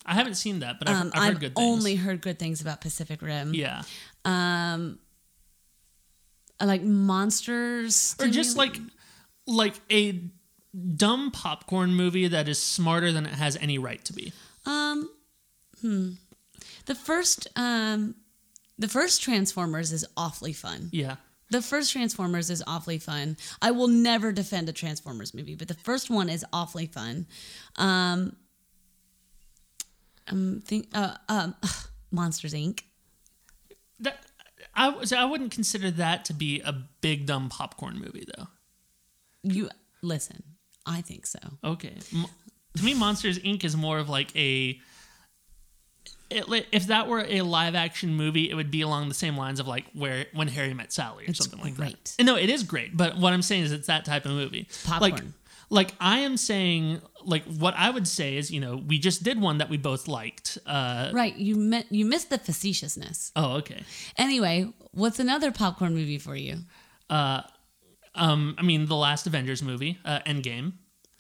I 0.07 0.12
haven't 0.14 0.34
seen 0.34 0.59
that, 0.61 0.78
but 0.78 0.88
I've, 0.88 0.97
Um, 1.01 1.12
I've 1.14 1.22
heard 1.22 1.30
I've 1.36 1.40
good 1.40 1.57
things. 1.57 1.66
only 1.72 1.95
heard 1.97 2.20
good 2.20 2.38
things 2.38 2.61
about 2.61 2.80
Pacific 2.82 3.22
Rim. 3.22 3.55
yeah, 3.55 3.82
Um, 4.24 4.99
I 6.65 6.67
like 6.67 6.83
monsters. 6.83 8.17
or 8.19 8.27
just 8.29 8.57
like 8.57 8.79
like 9.47 9.75
a 9.93 10.23
dumb 10.97 11.31
popcorn 11.31 11.95
movie 11.95 12.27
that 12.29 12.49
is 12.49 12.59
smarter 12.62 13.12
than 13.12 13.27
it 13.27 13.35
has 13.35 13.59
any 13.59 13.77
right 13.77 14.03
to 14.07 14.15
be. 14.15 14.33
Um, 14.65 15.11
hmm. 15.83 16.12
The 16.87 16.95
first, 16.95 17.49
um, 17.55 18.15
the 18.79 18.89
first 18.89 19.23
Transformers 19.23 19.93
is 19.93 20.07
awfully 20.17 20.55
fun. 20.55 20.89
Yeah, 20.91 21.17
The 21.51 21.61
first 21.61 21.93
Transformers 21.93 22.49
is 22.49 22.62
awfully 22.67 22.97
fun. 22.99 23.37
I 23.61 23.71
will 23.73 23.89
never 23.89 24.33
defend 24.33 24.71
a 24.71 24.73
Transformers 24.73 25.35
movie, 25.35 25.57
but 25.57 25.69
the 25.69 25.75
first 25.75 26.09
one 26.09 26.31
is 26.31 26.47
awfully 26.51 26.87
fun. 26.87 27.27
Um, 27.77 28.37
Um, 30.29 30.62
think 30.65 30.89
uh, 30.95 31.17
um, 31.29 31.55
Monsters 32.11 32.55
Inc. 32.55 32.81
I 34.77 34.89
was 34.89 35.12
I 35.12 35.25
wouldn't 35.25 35.53
consider 35.53 35.91
that 35.93 36.25
to 36.27 36.33
be 36.35 36.61
a 36.61 36.72
big 37.01 37.27
dumb 37.27 37.49
popcorn 37.49 37.99
movie 37.99 38.27
though. 38.37 38.49
You 39.43 39.68
listen. 40.03 40.43
I 40.87 41.01
think 41.01 41.27
so. 41.27 41.39
Okay. 41.62 41.95
M- 42.14 42.27
to 42.77 42.85
me, 42.85 42.95
Monsters 42.95 43.39
Inc. 43.39 43.64
is 43.64 43.77
more 43.77 43.99
of 43.99 44.09
like 44.09 44.35
a. 44.37 44.81
It, 46.31 46.66
if 46.72 46.89
that 46.89 47.07
were 47.07 47.25
a 47.29 47.43
live 47.43 47.75
action 47.75 48.14
movie, 48.16 48.51
it 48.51 48.55
would 48.55 48.70
be 48.70 48.81
along 48.81 49.09
the 49.09 49.14
same 49.14 49.37
lines 49.37 49.61
of 49.61 49.68
like 49.68 49.85
where 49.93 50.27
when 50.33 50.49
Harry 50.49 50.75
met 50.75 50.93
Sally 50.93 51.25
or 51.27 51.29
It's 51.31 51.39
something 51.39 51.61
like 51.61 51.77
great. 51.77 52.05
that. 52.05 52.14
And 52.18 52.27
no, 52.27 52.37
it 52.37 52.49
is 52.51 52.64
great, 52.64 52.97
but 52.97 53.16
what 53.18 53.33
I'm 53.33 53.43
saying 53.43 53.64
is 53.64 53.72
it's 53.72 53.87
that 53.87 54.05
type 54.05 54.25
of 54.25 54.33
movie. 54.33 54.66
Popcorn. 54.85 55.01
like 55.12 55.22
I 56.01 56.19
am 56.21 56.37
saying, 56.37 57.01
like 57.25 57.45
what 57.45 57.75
I 57.77 57.91
would 57.91 58.07
say 58.07 58.37
is, 58.37 58.51
you 58.51 58.61
know, 58.61 58.77
we 58.77 58.99
just 58.99 59.23
did 59.23 59.41
one 59.41 59.59
that 59.59 59.69
we 59.71 59.77
both 59.77 60.09
liked. 60.09 60.59
Uh, 60.67 61.11
Right. 61.12 61.37
You 61.37 61.57
met, 61.57 61.87
you 61.91 62.05
missed 62.05 62.31
the 62.31 62.39
facetiousness. 62.39 63.33
oh, 63.37 63.57
okay. 63.57 63.83
Anyway, 64.19 64.73
what's 64.93 65.19
another 65.19 65.51
popcorn 65.53 65.95
movie 65.95 66.19
for 66.19 66.37
you? 66.37 66.59
Uh, 67.11 67.43
Um, 68.17 68.55
I 68.59 68.62
mean, 68.62 68.87
the 68.87 68.95
last 68.97 69.27
Avengers 69.27 69.61
movie, 69.62 69.99
uh, 70.05 70.21
Endgame. 70.25 70.75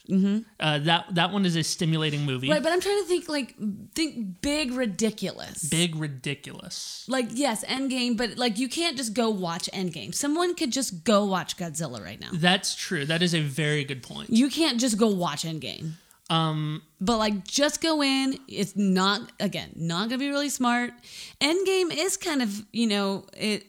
Mm-hmm. 0.08 0.40
Uh, 0.60 0.78
that 0.80 1.14
that 1.14 1.32
one 1.32 1.46
is 1.46 1.56
a 1.56 1.62
stimulating 1.62 2.26
movie. 2.26 2.50
Right, 2.50 2.62
but 2.62 2.72
I'm 2.72 2.80
trying 2.80 3.00
to 3.02 3.08
think 3.08 3.28
like 3.28 3.54
think 3.94 4.42
big 4.42 4.72
ridiculous. 4.72 5.64
Big 5.64 5.96
ridiculous. 5.96 7.06
Like 7.08 7.28
yes, 7.30 7.64
Endgame, 7.64 8.16
but 8.16 8.36
like 8.36 8.58
you 8.58 8.68
can't 8.68 8.96
just 8.96 9.14
go 9.14 9.30
watch 9.30 9.68
Endgame. 9.72 10.14
Someone 10.14 10.54
could 10.54 10.72
just 10.72 11.04
go 11.04 11.24
watch 11.24 11.56
Godzilla 11.56 12.04
right 12.04 12.20
now. 12.20 12.30
That's 12.34 12.74
true. 12.74 13.06
That 13.06 13.22
is 13.22 13.34
a 13.34 13.40
very 13.40 13.84
good 13.84 14.02
point. 14.02 14.30
You 14.30 14.50
can't 14.50 14.78
just 14.78 14.98
go 14.98 15.08
watch 15.08 15.44
Endgame. 15.44 15.92
Um, 16.30 16.82
But 17.00 17.18
like 17.18 17.44
just 17.44 17.80
go 17.82 18.02
in. 18.02 18.38
It's 18.48 18.76
not 18.76 19.32
again, 19.40 19.70
not 19.74 20.08
gonna 20.08 20.18
be 20.18 20.28
really 20.28 20.48
smart. 20.50 20.92
Endgame 21.40 21.94
is 21.94 22.16
kind 22.16 22.42
of, 22.42 22.64
you 22.72 22.86
know, 22.86 23.24
it 23.36 23.66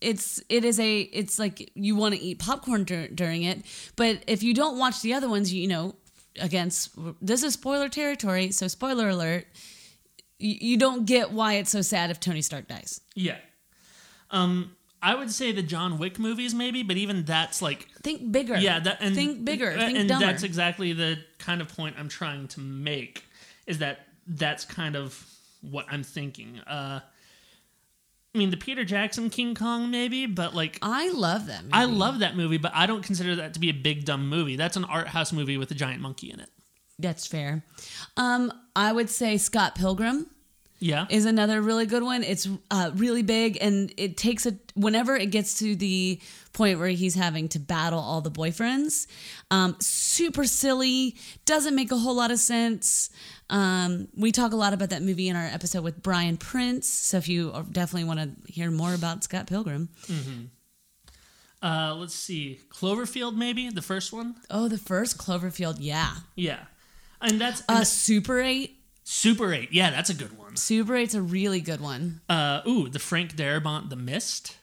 it's 0.00 0.40
it 0.48 0.64
is 0.64 0.78
a 0.78 1.00
it's 1.00 1.38
like 1.38 1.70
you 1.74 1.96
want 1.96 2.14
to 2.14 2.20
eat 2.20 2.38
popcorn 2.38 2.84
dur- 2.84 3.08
during 3.08 3.42
it, 3.42 3.64
but 3.96 4.22
if 4.26 4.42
you 4.42 4.54
don't 4.54 4.78
watch 4.78 5.02
the 5.02 5.14
other 5.14 5.28
ones, 5.28 5.52
you, 5.52 5.62
you 5.62 5.68
know, 5.68 5.94
against 6.40 6.90
this 7.20 7.42
is 7.42 7.54
spoiler 7.54 7.88
territory, 7.88 8.50
so 8.50 8.68
spoiler 8.68 9.08
alert. 9.08 9.46
You, 10.38 10.56
you 10.60 10.76
don't 10.76 11.04
get 11.04 11.32
why 11.32 11.54
it's 11.54 11.70
so 11.70 11.82
sad 11.82 12.10
if 12.10 12.20
Tony 12.20 12.42
Stark 12.42 12.68
dies. 12.68 13.00
yeah. 13.14 13.36
Um, 14.30 14.76
I 15.00 15.14
would 15.14 15.30
say 15.30 15.52
the 15.52 15.62
John 15.62 15.98
Wick 15.98 16.18
movies, 16.18 16.54
maybe, 16.54 16.82
but 16.82 16.96
even 16.96 17.24
that's 17.24 17.62
like 17.62 17.88
Think 18.02 18.30
bigger. 18.32 18.56
Yeah, 18.56 18.80
that 18.80 18.98
and 19.00 19.14
think 19.14 19.44
bigger. 19.44 19.70
uh, 19.70 19.76
think 19.86 19.98
and 19.98 20.08
dumber. 20.08 20.26
that's 20.26 20.42
exactly 20.42 20.92
the 20.92 21.18
kind 21.38 21.60
of 21.60 21.68
point 21.74 21.96
I'm 21.98 22.08
trying 22.08 22.48
to 22.48 22.60
make. 22.60 23.24
Is 23.66 23.78
that 23.78 24.00
that's 24.26 24.64
kind 24.64 24.96
of 24.96 25.24
what 25.62 25.86
I'm 25.88 26.02
thinking. 26.02 26.58
Uh, 26.66 27.00
I 28.34 28.38
mean, 28.38 28.50
the 28.50 28.56
Peter 28.56 28.84
Jackson 28.84 29.30
King 29.30 29.54
Kong, 29.54 29.90
maybe, 29.90 30.26
but 30.26 30.54
like 30.54 30.78
I 30.82 31.10
love 31.10 31.46
them. 31.46 31.70
I 31.72 31.86
love 31.86 32.18
that 32.18 32.36
movie, 32.36 32.58
but 32.58 32.72
I 32.74 32.86
don't 32.86 33.02
consider 33.02 33.36
that 33.36 33.54
to 33.54 33.60
be 33.60 33.70
a 33.70 33.74
big 33.74 34.04
dumb 34.04 34.28
movie. 34.28 34.56
That's 34.56 34.76
an 34.76 34.84
art 34.84 35.08
house 35.08 35.32
movie 35.32 35.56
with 35.56 35.70
a 35.70 35.74
giant 35.74 36.02
monkey 36.02 36.30
in 36.30 36.40
it. 36.40 36.50
That's 36.98 37.26
fair. 37.26 37.64
Um, 38.16 38.52
I 38.76 38.92
would 38.92 39.08
say 39.08 39.38
Scott 39.38 39.74
Pilgrim. 39.74 40.26
Yeah, 40.80 41.06
is 41.10 41.24
another 41.24 41.60
really 41.60 41.86
good 41.86 42.04
one. 42.04 42.22
It's 42.22 42.48
uh, 42.70 42.92
really 42.94 43.22
big, 43.22 43.58
and 43.60 43.92
it 43.96 44.16
takes 44.16 44.46
a 44.46 44.56
whenever 44.74 45.16
it 45.16 45.32
gets 45.32 45.58
to 45.58 45.74
the 45.74 46.20
point 46.52 46.78
where 46.78 46.88
he's 46.88 47.16
having 47.16 47.48
to 47.48 47.58
battle 47.58 47.98
all 47.98 48.20
the 48.20 48.30
boyfriends. 48.30 49.08
Um, 49.50 49.74
super 49.80 50.44
silly, 50.44 51.16
doesn't 51.46 51.74
make 51.74 51.90
a 51.90 51.96
whole 51.96 52.14
lot 52.14 52.30
of 52.30 52.38
sense. 52.38 53.10
Um, 53.50 54.08
we 54.16 54.30
talk 54.32 54.52
a 54.52 54.56
lot 54.56 54.72
about 54.74 54.90
that 54.90 55.02
movie 55.02 55.28
in 55.28 55.36
our 55.36 55.44
episode 55.46 55.82
with 55.82 56.02
Brian 56.02 56.36
Prince. 56.36 56.88
So 56.88 57.16
if 57.16 57.28
you 57.28 57.50
definitely 57.72 58.04
want 58.04 58.20
to 58.46 58.52
hear 58.52 58.70
more 58.70 58.92
about 58.94 59.24
Scott 59.24 59.46
Pilgrim, 59.46 59.88
uh, 61.62 61.94
let's 61.96 62.14
see, 62.14 62.60
Cloverfield, 62.70 63.34
maybe 63.36 63.68
the 63.70 63.82
first 63.82 64.12
one. 64.12 64.36
oh, 64.50 64.68
the 64.68 64.78
first 64.78 65.18
Cloverfield, 65.18 65.76
yeah, 65.80 66.14
Yeah, 66.36 66.60
and 67.20 67.40
that's 67.40 67.62
uh, 67.62 67.76
and 67.78 67.86
Super 67.86 68.40
Eight. 68.40 68.76
Super 69.02 69.52
Eight. 69.54 69.72
Yeah, 69.72 69.90
that's 69.90 70.10
a 70.10 70.14
good 70.14 70.36
one. 70.38 70.56
Super 70.56 70.94
Eight's 70.94 71.14
a 71.14 71.22
really 71.22 71.60
good 71.62 71.80
one. 71.80 72.20
Uh, 72.28 72.60
ooh, 72.68 72.88
the 72.90 72.98
Frank 72.98 73.34
Darabont, 73.34 73.88
The 73.88 73.96
Mist. 73.96 74.56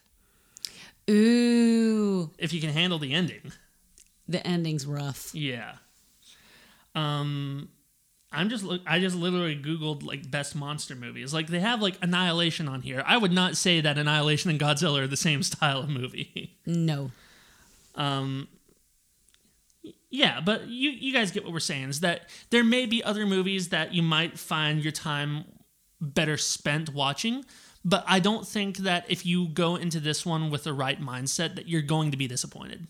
Ooh, 1.09 2.31
If 2.37 2.53
you 2.53 2.61
can 2.61 2.69
handle 2.71 2.97
the 2.99 3.13
ending. 3.13 3.51
the 4.27 4.45
ending's 4.45 4.85
rough. 4.85 5.33
Yeah. 5.33 5.73
Um 6.95 7.69
I'm 8.35 8.49
just 8.49 8.63
look 8.63 8.81
I 8.85 8.99
just 8.99 9.15
literally 9.15 9.55
googled 9.55 10.03
like 10.03 10.29
best 10.29 10.55
monster 10.55 10.95
movies. 10.95 11.33
Like 11.33 11.47
they 11.47 11.59
have 11.59 11.81
like 11.81 11.97
Annihilation 12.01 12.67
on 12.67 12.81
here. 12.81 13.03
I 13.05 13.17
would 13.17 13.31
not 13.31 13.57
say 13.57 13.81
that 13.81 13.97
Annihilation 13.97 14.51
and 14.51 14.59
Godzilla 14.59 15.01
are 15.01 15.07
the 15.07 15.17
same 15.17 15.43
style 15.51 15.79
of 15.79 15.89
movie. 15.89 16.57
No. 16.65 17.11
Um 17.95 18.47
yeah, 20.09 20.39
but 20.41 20.67
you 20.67 20.91
you 20.91 21.13
guys 21.13 21.31
get 21.31 21.43
what 21.43 21.53
we're 21.53 21.59
saying 21.59 21.89
is 21.89 21.99
that 22.01 22.29
there 22.49 22.63
may 22.63 22.85
be 22.85 23.03
other 23.03 23.25
movies 23.25 23.69
that 23.69 23.93
you 23.93 24.01
might 24.01 24.39
find 24.39 24.83
your 24.83 24.91
time 24.91 25.45
better 25.99 26.37
spent 26.37 26.93
watching, 26.93 27.45
but 27.83 28.03
I 28.07 28.19
don't 28.19 28.47
think 28.47 28.77
that 28.77 29.05
if 29.09 29.25
you 29.25 29.47
go 29.47 29.75
into 29.75 29.99
this 29.99 30.25
one 30.25 30.49
with 30.49 30.63
the 30.63 30.73
right 30.73 31.01
mindset 31.01 31.55
that 31.55 31.67
you're 31.67 31.81
going 31.81 32.11
to 32.11 32.17
be 32.17 32.27
disappointed. 32.27 32.87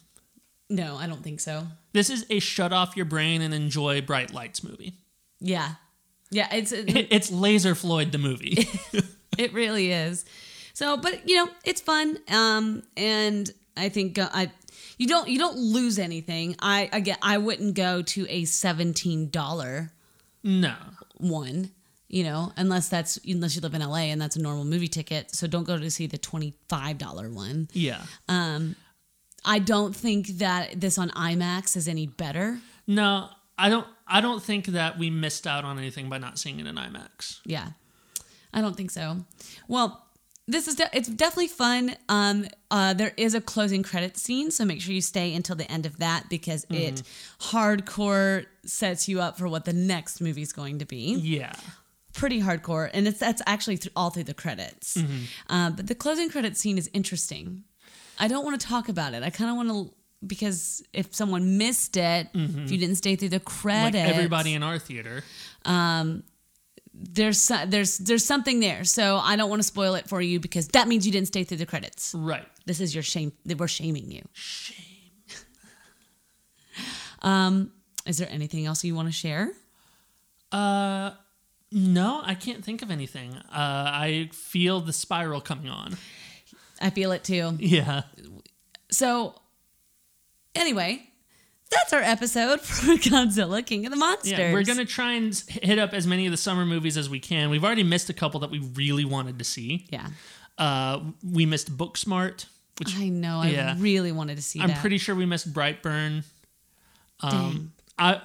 No, 0.70 0.96
I 0.98 1.06
don't 1.08 1.24
think 1.24 1.40
so. 1.40 1.68
This 1.94 2.10
is 2.10 2.26
a 2.30 2.40
shut 2.40 2.74
off 2.74 2.96
your 2.96 3.06
brain 3.06 3.42
and 3.42 3.54
enjoy 3.54 4.02
bright 4.02 4.34
lights 4.34 4.64
movie. 4.64 4.94
Yeah. 5.46 5.76
Yeah, 6.32 6.48
it's 6.54 6.72
It- 6.72 7.08
It's 7.12 7.32
Laser 7.32 7.76
Floyd 7.76 8.12
the 8.12 8.18
movie. 8.18 8.68
it 9.38 9.54
really 9.54 9.92
is. 9.92 10.26
So, 10.74 10.98
but 10.98 11.30
you 11.30 11.36
know, 11.38 11.50
it's 11.64 11.80
fun. 11.82 12.18
Um, 12.30 12.84
and 12.98 13.50
I 13.78 13.90
think 13.90 14.18
uh, 14.20 14.30
I 14.34 14.52
you 14.98 15.08
don't 15.08 15.30
you 15.30 15.38
don't 15.40 15.58
lose 15.58 16.00
anything. 16.00 16.56
I 16.60 16.90
again 16.92 17.18
I 17.22 17.38
wouldn't 17.38 17.76
go 17.76 18.02
to 18.02 18.26
a 18.30 18.46
seventeen 18.46 19.30
dollar 19.30 19.92
no. 20.44 20.76
one. 21.18 21.72
You 22.08 22.24
know, 22.24 22.52
unless 22.58 22.90
that's 22.90 23.18
unless 23.26 23.56
you 23.56 23.62
live 23.62 23.74
in 23.74 23.82
LA 23.82 24.10
and 24.12 24.22
that's 24.22 24.36
a 24.36 24.42
normal 24.42 24.66
movie 24.66 24.88
ticket. 24.88 25.34
So 25.36 25.48
don't 25.48 25.64
go 25.66 25.78
to 25.78 25.90
see 25.92 26.08
the 26.08 26.18
twenty 26.18 26.54
five 26.70 26.98
dollar 26.98 27.30
one. 27.30 27.70
Yeah. 27.74 28.02
Um 28.28 28.76
I 29.46 29.60
don't 29.60 29.96
think 29.96 30.28
that 30.40 30.80
this 30.82 30.98
on 30.98 31.10
IMAX 31.12 31.78
is 31.78 31.88
any 31.88 32.08
better. 32.08 32.60
No, 32.88 33.30
I 33.58 33.70
don't 33.70 33.88
I 34.08 34.22
don't 34.22 34.42
think 34.44 34.68
that 34.68 34.98
we 34.98 35.10
missed 35.10 35.48
out 35.48 35.64
on 35.66 35.78
anything 35.78 36.10
by 36.10 36.18
not 36.18 36.38
seeing 36.38 36.60
it 36.60 36.68
in 36.68 36.76
IMAX. 36.76 37.40
Yeah, 37.46 37.70
I 38.54 38.62
don't 38.62 38.76
think 38.76 38.92
so. 38.92 39.18
Well, 39.68 40.02
this 40.48 40.68
is 40.68 40.76
de- 40.76 40.90
it's 40.96 41.08
definitely 41.10 41.48
fun. 41.48 41.96
Um, 42.08 42.46
uh, 42.70 42.94
there 42.94 43.14
is 43.18 43.34
a 43.34 43.42
closing 43.42 43.82
credit 43.82 44.16
scene, 44.18 44.52
so 44.52 44.64
make 44.66 44.80
sure 44.82 44.94
you 44.94 45.02
stay 45.02 45.34
until 45.34 45.56
the 45.56 45.70
end 45.72 45.86
of 45.88 45.98
that 45.98 46.30
because 46.30 46.68
it 46.70 47.02
hardcore 47.40 48.46
sets 48.66 49.08
you 49.08 49.22
up 49.22 49.38
for 49.38 49.48
what 49.48 49.66
the 49.66 49.74
next 49.74 50.22
movie 50.22 50.42
is 50.42 50.54
going 50.54 50.80
to 50.80 50.86
be. 50.86 51.16
Yeah. 51.16 51.54
Pretty 52.14 52.42
hardcore, 52.42 52.90
and 52.94 53.08
it's 53.08 53.20
that's 53.20 53.42
actually 53.46 53.78
th- 53.78 53.92
all 53.96 54.10
through 54.10 54.24
the 54.24 54.34
credits. 54.34 54.98
Um, 55.50 55.76
but 55.76 55.88
the 55.88 55.96
closing 55.96 56.30
credit 56.30 56.56
scene 56.56 56.78
is 56.78 56.90
interesting. 56.94 57.64
I 58.20 58.28
don't 58.30 58.46
want 58.46 58.60
to 58.60 58.66
talk 58.66 58.88
about 58.88 59.14
it. 59.14 59.22
I 59.24 59.30
kind 59.32 59.50
of 59.50 59.58
want 59.58 59.70
to 59.70 59.94
because 60.26 60.84
if 60.94 61.14
someone 61.14 61.58
missed 61.58 61.98
it, 61.98 62.28
if 62.34 62.72
you 62.72 62.78
didn't 62.78 62.96
stay 62.96 63.16
through 63.16 63.30
the 63.30 63.38
Like 63.38 63.46
credits, 63.46 64.10
everybody 64.10 64.54
in 64.54 64.64
our 64.64 64.80
theater. 64.80 65.24
there's 66.94 67.52
there's 67.68 67.98
there's 67.98 68.26
something 68.26 68.60
there. 68.60 68.84
So 68.84 69.18
I 69.18 69.36
don't 69.36 69.50
want 69.50 69.62
to 69.62 69.68
spoil 69.68 69.96
it 69.96 70.08
for 70.08 70.22
you 70.22 70.40
because 70.40 70.68
that 70.70 70.88
means 70.88 71.06
you 71.06 71.12
didn't 71.12 71.28
stay 71.28 71.44
through 71.44 71.58
the 71.58 71.66
credits. 71.66 72.14
Right. 72.16 72.48
This 72.66 72.80
is 72.80 72.94
your 72.96 73.04
shame. 73.04 73.32
We're 73.46 73.68
shaming 73.68 74.12
you. 74.12 74.24
Shame. 74.34 74.78
um, 77.22 77.72
is 78.06 78.18
there 78.18 78.30
anything 78.32 78.66
else 78.66 78.84
you 78.84 78.96
want 78.96 79.08
to 79.08 79.12
share? 79.12 79.52
Uh 80.52 81.12
no, 81.72 82.22
I 82.24 82.36
can't 82.36 82.64
think 82.64 82.82
of 82.82 82.92
anything. 82.92 83.34
Uh 83.36 83.42
I 83.52 84.30
feel 84.34 84.80
the 84.80 84.94
spiral 84.94 85.42
coming 85.42 85.70
on. 85.70 85.98
I 86.82 86.90
feel 86.90 87.12
it 87.12 87.24
too. 87.24 87.56
Yeah. 87.60 88.04
So, 88.92 89.36
anyway, 90.56 91.08
that's 91.72 91.94
our 91.94 92.02
episode 92.02 92.62
for 92.62 92.94
Godzilla 92.94 93.66
King 93.66 93.86
of 93.86 93.92
the 93.92 93.98
Monsters. 93.98 94.32
Yeah, 94.32 94.54
we're 94.54 94.64
going 94.64 94.78
to 94.78 94.86
try 94.86 95.14
and 95.14 95.36
hit 95.48 95.78
up 95.80 95.94
as 95.94 96.06
many 96.08 96.26
of 96.26 96.32
the 96.32 96.38
summer 96.38 96.66
movies 96.66 96.98
as 96.98 97.10
we 97.10 97.20
can. 97.20 97.50
We've 97.50 97.64
already 97.64 97.84
missed 97.84 98.10
a 98.10 98.14
couple 98.14 98.40
that 98.42 98.50
we 98.52 98.60
really 98.60 99.06
wanted 99.06 99.40
to 99.40 99.46
see. 99.46 99.86
Yeah, 99.90 100.08
Uh 100.58 101.02
we 101.24 101.46
missed 101.46 101.76
Booksmart, 101.76 102.46
which 102.80 102.96
I 102.98 103.10
know. 103.10 103.40
I 103.42 103.76
really 103.80 104.12
wanted 104.12 104.38
to 104.38 104.44
see 104.44 104.60
I'm 104.62 104.68
that. 104.70 104.78
pretty 104.80 104.98
sure 104.98 105.16
we 105.16 105.26
missed 105.26 105.52
Brightburn. 105.54 106.24
Dang. 107.22 107.34
Um, 107.34 107.74
I, 107.98 108.12
th- 108.14 108.24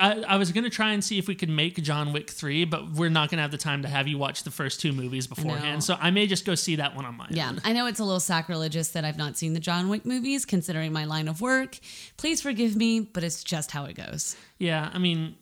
I 0.00 0.24
I 0.26 0.36
was 0.36 0.50
gonna 0.50 0.70
try 0.70 0.92
and 0.92 1.04
see 1.04 1.18
if 1.18 1.28
we 1.28 1.34
could 1.34 1.48
make 1.48 1.80
John 1.82 2.12
Wick 2.12 2.30
three, 2.30 2.64
but 2.64 2.90
we're 2.92 3.08
not 3.10 3.30
gonna 3.30 3.42
have 3.42 3.52
the 3.52 3.58
time 3.58 3.82
to 3.82 3.88
have 3.88 4.08
you 4.08 4.18
watch 4.18 4.42
the 4.42 4.50
first 4.50 4.80
two 4.80 4.92
movies 4.92 5.26
beforehand. 5.26 5.76
know. 5.76 5.80
So 5.80 5.96
I 6.00 6.10
may 6.10 6.26
just 6.26 6.44
go 6.44 6.54
see 6.54 6.76
that 6.76 6.96
one 6.96 7.04
on 7.04 7.16
my 7.16 7.28
Yeah, 7.30 7.50
own. 7.50 7.60
I 7.64 7.72
know 7.72 7.86
it's 7.86 8.00
a 8.00 8.04
little 8.04 8.20
sacrilegious 8.20 8.88
that 8.88 9.04
I've 9.04 9.16
not 9.16 9.36
seen 9.36 9.52
the 9.52 9.60
John 9.60 9.88
Wick 9.88 10.04
movies, 10.04 10.44
considering 10.44 10.92
my 10.92 11.04
line 11.04 11.28
of 11.28 11.40
work. 11.40 11.78
Please 12.16 12.40
forgive 12.42 12.74
me, 12.74 13.00
but 13.00 13.22
it's 13.22 13.44
just 13.44 13.70
how 13.70 13.84
it 13.84 13.94
goes. 13.94 14.36
Yeah, 14.58 14.90
I 14.92 14.98
mean, 14.98 15.36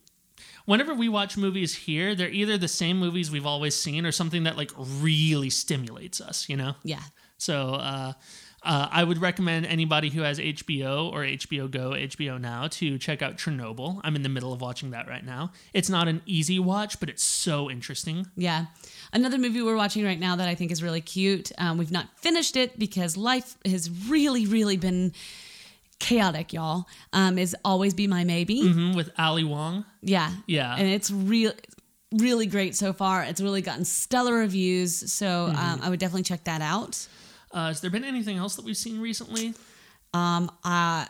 whenever 0.67 0.95
we 0.95 1.09
watch 1.09 1.37
movies 1.37 1.75
here, 1.75 2.15
they're 2.15 2.29
either 2.29 2.59
the 2.59 2.69
same 2.69 2.99
movies 2.99 3.31
we've 3.31 3.47
always 3.47 3.75
seen 3.75 4.05
or 4.05 4.13
something 4.13 4.45
that 4.45 4.57
like 4.57 4.71
really 4.77 5.49
stimulates 5.51 6.21
us, 6.21 6.49
you 6.49 6.57
know? 6.57 6.75
Yeah. 6.85 7.01
So 7.39 7.75
uh, 7.75 8.13
uh, 8.65 8.89
I 8.91 9.03
would 9.03 9.19
recommend 9.19 9.67
anybody 9.67 10.11
who 10.11 10.23
has 10.23 10.39
HBO 10.39 11.13
or 11.13 11.23
HBO 11.23 11.71
Go, 11.71 11.91
HBO 11.91 12.41
Now 12.41 12.69
to 12.69 12.97
check 12.99 13.21
out 13.23 13.37
Chernobyl. 13.37 14.01
I'm 14.05 14.15
in 14.15 14.23
the 14.23 14.29
middle 14.29 14.53
of 14.53 14.61
watching 14.61 14.91
that 14.93 15.09
right 15.09 15.25
now. 15.25 15.51
It's 15.73 15.89
not 15.91 16.07
an 16.09 16.23
easy 16.27 16.59
watch, 16.59 17.01
but 17.01 17.09
it's 17.09 17.23
so 17.25 17.71
interesting. 17.71 18.27
Yeah. 18.37 18.67
Another 19.13 19.37
movie 19.39 19.63
we're 19.63 19.77
watching 19.77 20.05
right 20.05 20.19
now 20.19 20.37
that 20.37 20.49
I 20.49 20.55
think 20.55 20.71
is 20.71 20.83
really 20.83 21.01
cute. 21.01 21.51
Um, 21.59 21.77
we've 21.77 21.91
not 21.91 22.07
finished 22.17 22.57
it 22.57 22.79
because 22.79 23.17
life 23.17 23.57
has 23.65 23.91
really, 24.09 24.47
really 24.47 24.77
been 24.77 25.13
chaotic, 25.99 26.53
y'all. 26.53 26.87
Um, 27.13 27.39
is 27.39 27.57
Always 27.65 27.95
Be 27.95 28.07
My 28.07 28.25
Maybe. 28.25 28.63
Mhm, 28.63 28.95
with 28.95 29.11
Ali 29.19 29.45
Wong. 29.45 29.85
Yeah. 30.03 30.31
Yeah. 30.47 30.75
And 30.77 30.89
it's 30.89 31.11
real 31.11 31.53
really 32.13 32.47
great 32.47 32.77
so 32.77 32.93
far. 32.93 33.23
It's 33.23 33.41
really 33.41 33.63
gotten 33.63 33.85
stellar 33.85 34.35
reviews. 34.35 35.11
So 35.11 35.47
um, 35.47 35.81
I 35.83 35.89
would 35.89 35.99
definitely 35.99 36.25
check 36.25 36.45
that 36.45 36.61
out. 36.61 37.07
Uh, 37.53 37.69
has 37.69 37.81
there 37.81 37.91
been 37.91 38.05
anything 38.05 38.37
else 38.39 38.57
that 38.57 38.65
we've 38.65 38.77
seen 38.77 39.01
recently? 39.01 39.55
Um, 40.15 40.51
uh, 40.65 41.07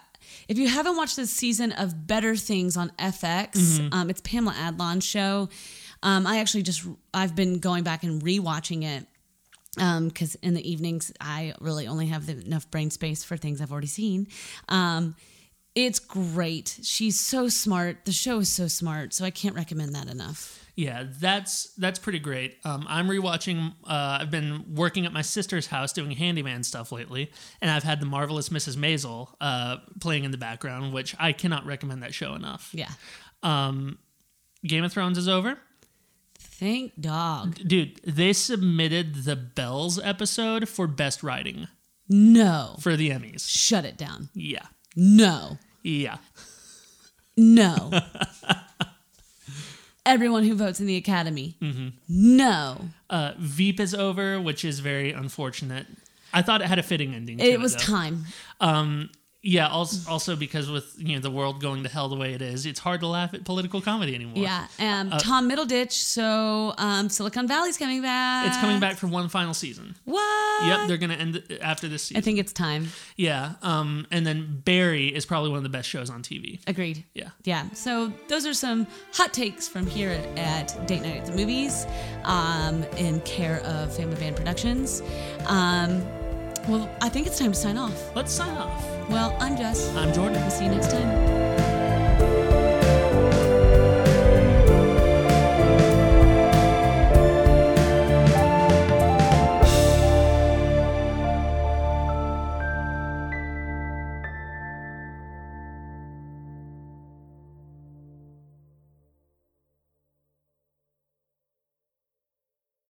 if 0.49 0.59
you 0.59 0.69
haven't 0.69 0.97
watched 0.97 1.17
this 1.17 1.31
season 1.31 1.73
of 1.73 2.07
Better 2.07 2.37
Things 2.37 2.77
on 2.77 2.91
FX, 2.99 3.57
um, 3.93 4.11
it's 4.11 4.21
Pamela 4.23 4.55
Adlon's 4.55 5.05
show. 5.05 5.49
Um, 6.03 6.27
I 6.27 6.39
actually 6.39 6.63
just 6.63 6.85
I've 7.15 7.37
been 7.37 7.59
going 7.59 7.85
back 7.85 8.03
and 8.03 8.23
rewatching 8.23 8.85
it 8.85 9.07
because 10.09 10.35
in 10.37 10.55
the 10.55 10.71
evenings 10.71 11.13
I 11.21 11.55
really 11.61 11.87
only 11.87 12.07
have 12.07 12.27
the, 12.27 12.39
enough 12.45 12.71
brain 12.71 12.91
space 12.91 13.25
for 13.25 13.37
things 13.37 13.61
I've 13.61 13.73
already 13.73 13.87
seen. 13.87 14.27
Um, 14.69 15.15
it's 15.75 15.99
great. 15.99 16.79
She's 16.83 17.19
so 17.19 17.49
smart. 17.49 18.05
The 18.05 18.13
show 18.13 18.41
is 18.41 18.53
so 18.53 18.69
smart, 18.69 19.15
so 19.15 19.25
I 19.25 19.31
can't 19.31 19.55
recommend 19.55 19.95
that 19.95 20.09
enough. 20.09 20.62
Yeah, 20.75 21.05
that's 21.21 21.73
that's 21.75 21.99
pretty 21.99 22.19
great. 22.19 22.57
Um, 22.65 22.87
I'm 22.89 23.07
rewatching. 23.07 23.73
Uh, 23.85 24.19
I've 24.21 24.31
been 24.31 24.75
working 24.75 25.05
at 25.05 25.13
my 25.13 25.21
sister's 25.21 25.67
house 25.67 25.93
doing 25.93 26.13
handyman 26.13 26.65
stuff 26.65 26.91
lately, 26.93 27.31
and 27.61 27.71
I've 27.71 27.83
had 27.83 28.01
the 28.01 28.07
marvelous 28.07 28.49
Mrs. 28.49 28.77
Maisel 28.77 29.29
uh, 29.41 29.77
playing 30.01 30.25
in 30.25 30.31
the 30.31 30.39
background, 30.39 30.95
which 30.95 31.15
I 31.19 31.33
cannot 31.33 31.67
recommend 31.67 32.03
that 32.03 32.15
show 32.15 32.35
enough. 32.35 32.71
Yeah. 32.73 32.89
Um, 33.43 33.99
Game 34.65 34.83
of 34.83 34.93
Thrones 34.93 35.19
is 35.19 35.29
over, 35.29 35.59
Thank 36.39 36.99
dog. 36.99 37.57
dude. 37.57 38.01
They 38.07 38.33
submitted 38.33 39.25
the 39.25 39.37
Bells 39.37 39.99
episode 40.03 40.69
for 40.71 40.87
best 40.87 41.23
writing 41.23 41.69
No. 42.09 42.77
for 42.81 42.97
the 42.97 43.11
Emmys. 43.11 43.47
Shut 43.47 43.85
it 43.85 43.99
down. 43.99 44.31
Yeah, 44.33 44.67
No. 44.97 45.59
yeah. 45.83 46.17
No. 47.37 47.91
Everyone 50.05 50.43
who 50.45 50.55
votes 50.55 50.81
in 50.81 50.87
the 50.87 50.97
Academy. 50.97 51.57
No. 52.09 52.89
Uh, 53.09 53.33
Veep 53.39 53.79
is 53.79 53.95
over, 53.95 54.41
which 54.41 54.65
is 54.65 54.81
very 54.81 55.13
unfortunate. 55.13 55.87
I 56.33 56.43
thought 56.43 56.61
it 56.63 56.67
had 56.67 56.79
a 56.79 56.83
fitting 56.83 57.15
ending. 57.15 57.39
To 57.39 57.45
It 57.45 57.61
was 57.61 57.75
though. 57.75 57.83
time. 57.83 58.25
Um, 58.61 59.11
yeah, 59.45 59.67
also, 59.67 60.09
also 60.09 60.37
because 60.37 60.71
with 60.71 60.95
you 60.99 61.15
know 61.17 61.21
the 61.21 61.31
world 61.31 61.61
going 61.61 61.83
to 61.83 61.89
hell 61.89 62.09
the 62.09 62.17
way 62.17 62.33
it 62.33 62.41
is, 62.41 62.65
it's 62.65 62.79
hard 62.79 63.01
to 63.01 63.09
laugh 63.09 63.35
at 63.35 63.45
political 63.45 63.81
comedy 63.81 64.15
anymore. 64.15 64.37
Yeah. 64.37 64.67
Um, 64.79 65.11
Tom 65.19 65.51
Middleditch. 65.51 65.93
So 65.93 66.75
um, 66.79 67.09
Silicon 67.09 67.49
Valley's 67.49 67.77
coming 67.77 68.03
back. 68.03 68.47
It's 68.47 68.59
coming 68.59 68.79
back 68.79 68.97
for 68.97 69.09
one 69.09 69.29
final 69.29 69.53
season. 69.53 69.97
What? 70.05 70.65
Yep, 70.65 70.87
they're 70.87 70.97
gonna 70.97 71.15
end 71.15 71.43
after 71.61 71.89
this 71.89 72.05
season. 72.05 72.19
I 72.19 72.21
think 72.21 72.39
it's 72.39 72.53
time. 72.53 72.89
yeah, 73.17 73.55
um, 73.63 74.07
and 74.13 74.25
then 74.25 74.63
Barry 74.65 75.09
is 75.09 75.27
probably 75.27 75.51
one 75.51 75.57
of 75.57 75.65
the 75.65 75.69
best 75.71 75.89
shows 75.89 76.09
on 76.09 76.23
TV. 76.23 76.61
Agreed. 76.69 77.05
Yeah. 77.15 77.31
Yeah. 77.43 77.69
So 77.73 78.13
those 78.29 78.47
are 78.47 78.55
some 78.55 78.87
hot 79.13 79.33
takes 79.33 79.67
from 79.67 79.87
here 79.87 80.11
at 80.37 80.87
Date 80.87 81.03
Night 81.03 81.17
at 81.17 81.27
the 81.27 81.33
Movies, 81.33 81.85
um, 82.23 82.85
in 82.97 83.21
care 83.23 83.61
of 83.65 83.95
Family 83.97 84.17
Band 84.17 84.37
Productions. 84.37 85.03
Um, 85.47 86.07
well, 86.69 86.89
I 87.01 87.09
think 87.09 87.27
it's 87.27 87.39
time 87.39 87.53
to 87.53 87.59
sign 87.59 87.77
off. 87.77 88.15
Let's 88.15 88.33
sign 88.33 88.57
off. 88.57 89.09
Well, 89.09 89.37
I'm 89.41 89.57
Jess. 89.57 89.95
I'm 89.97 90.13
Jordan. 90.13 90.41
We'll 90.41 90.51
see 90.51 90.65
you 90.65 90.71
next 90.71 90.91
time. 90.91 91.62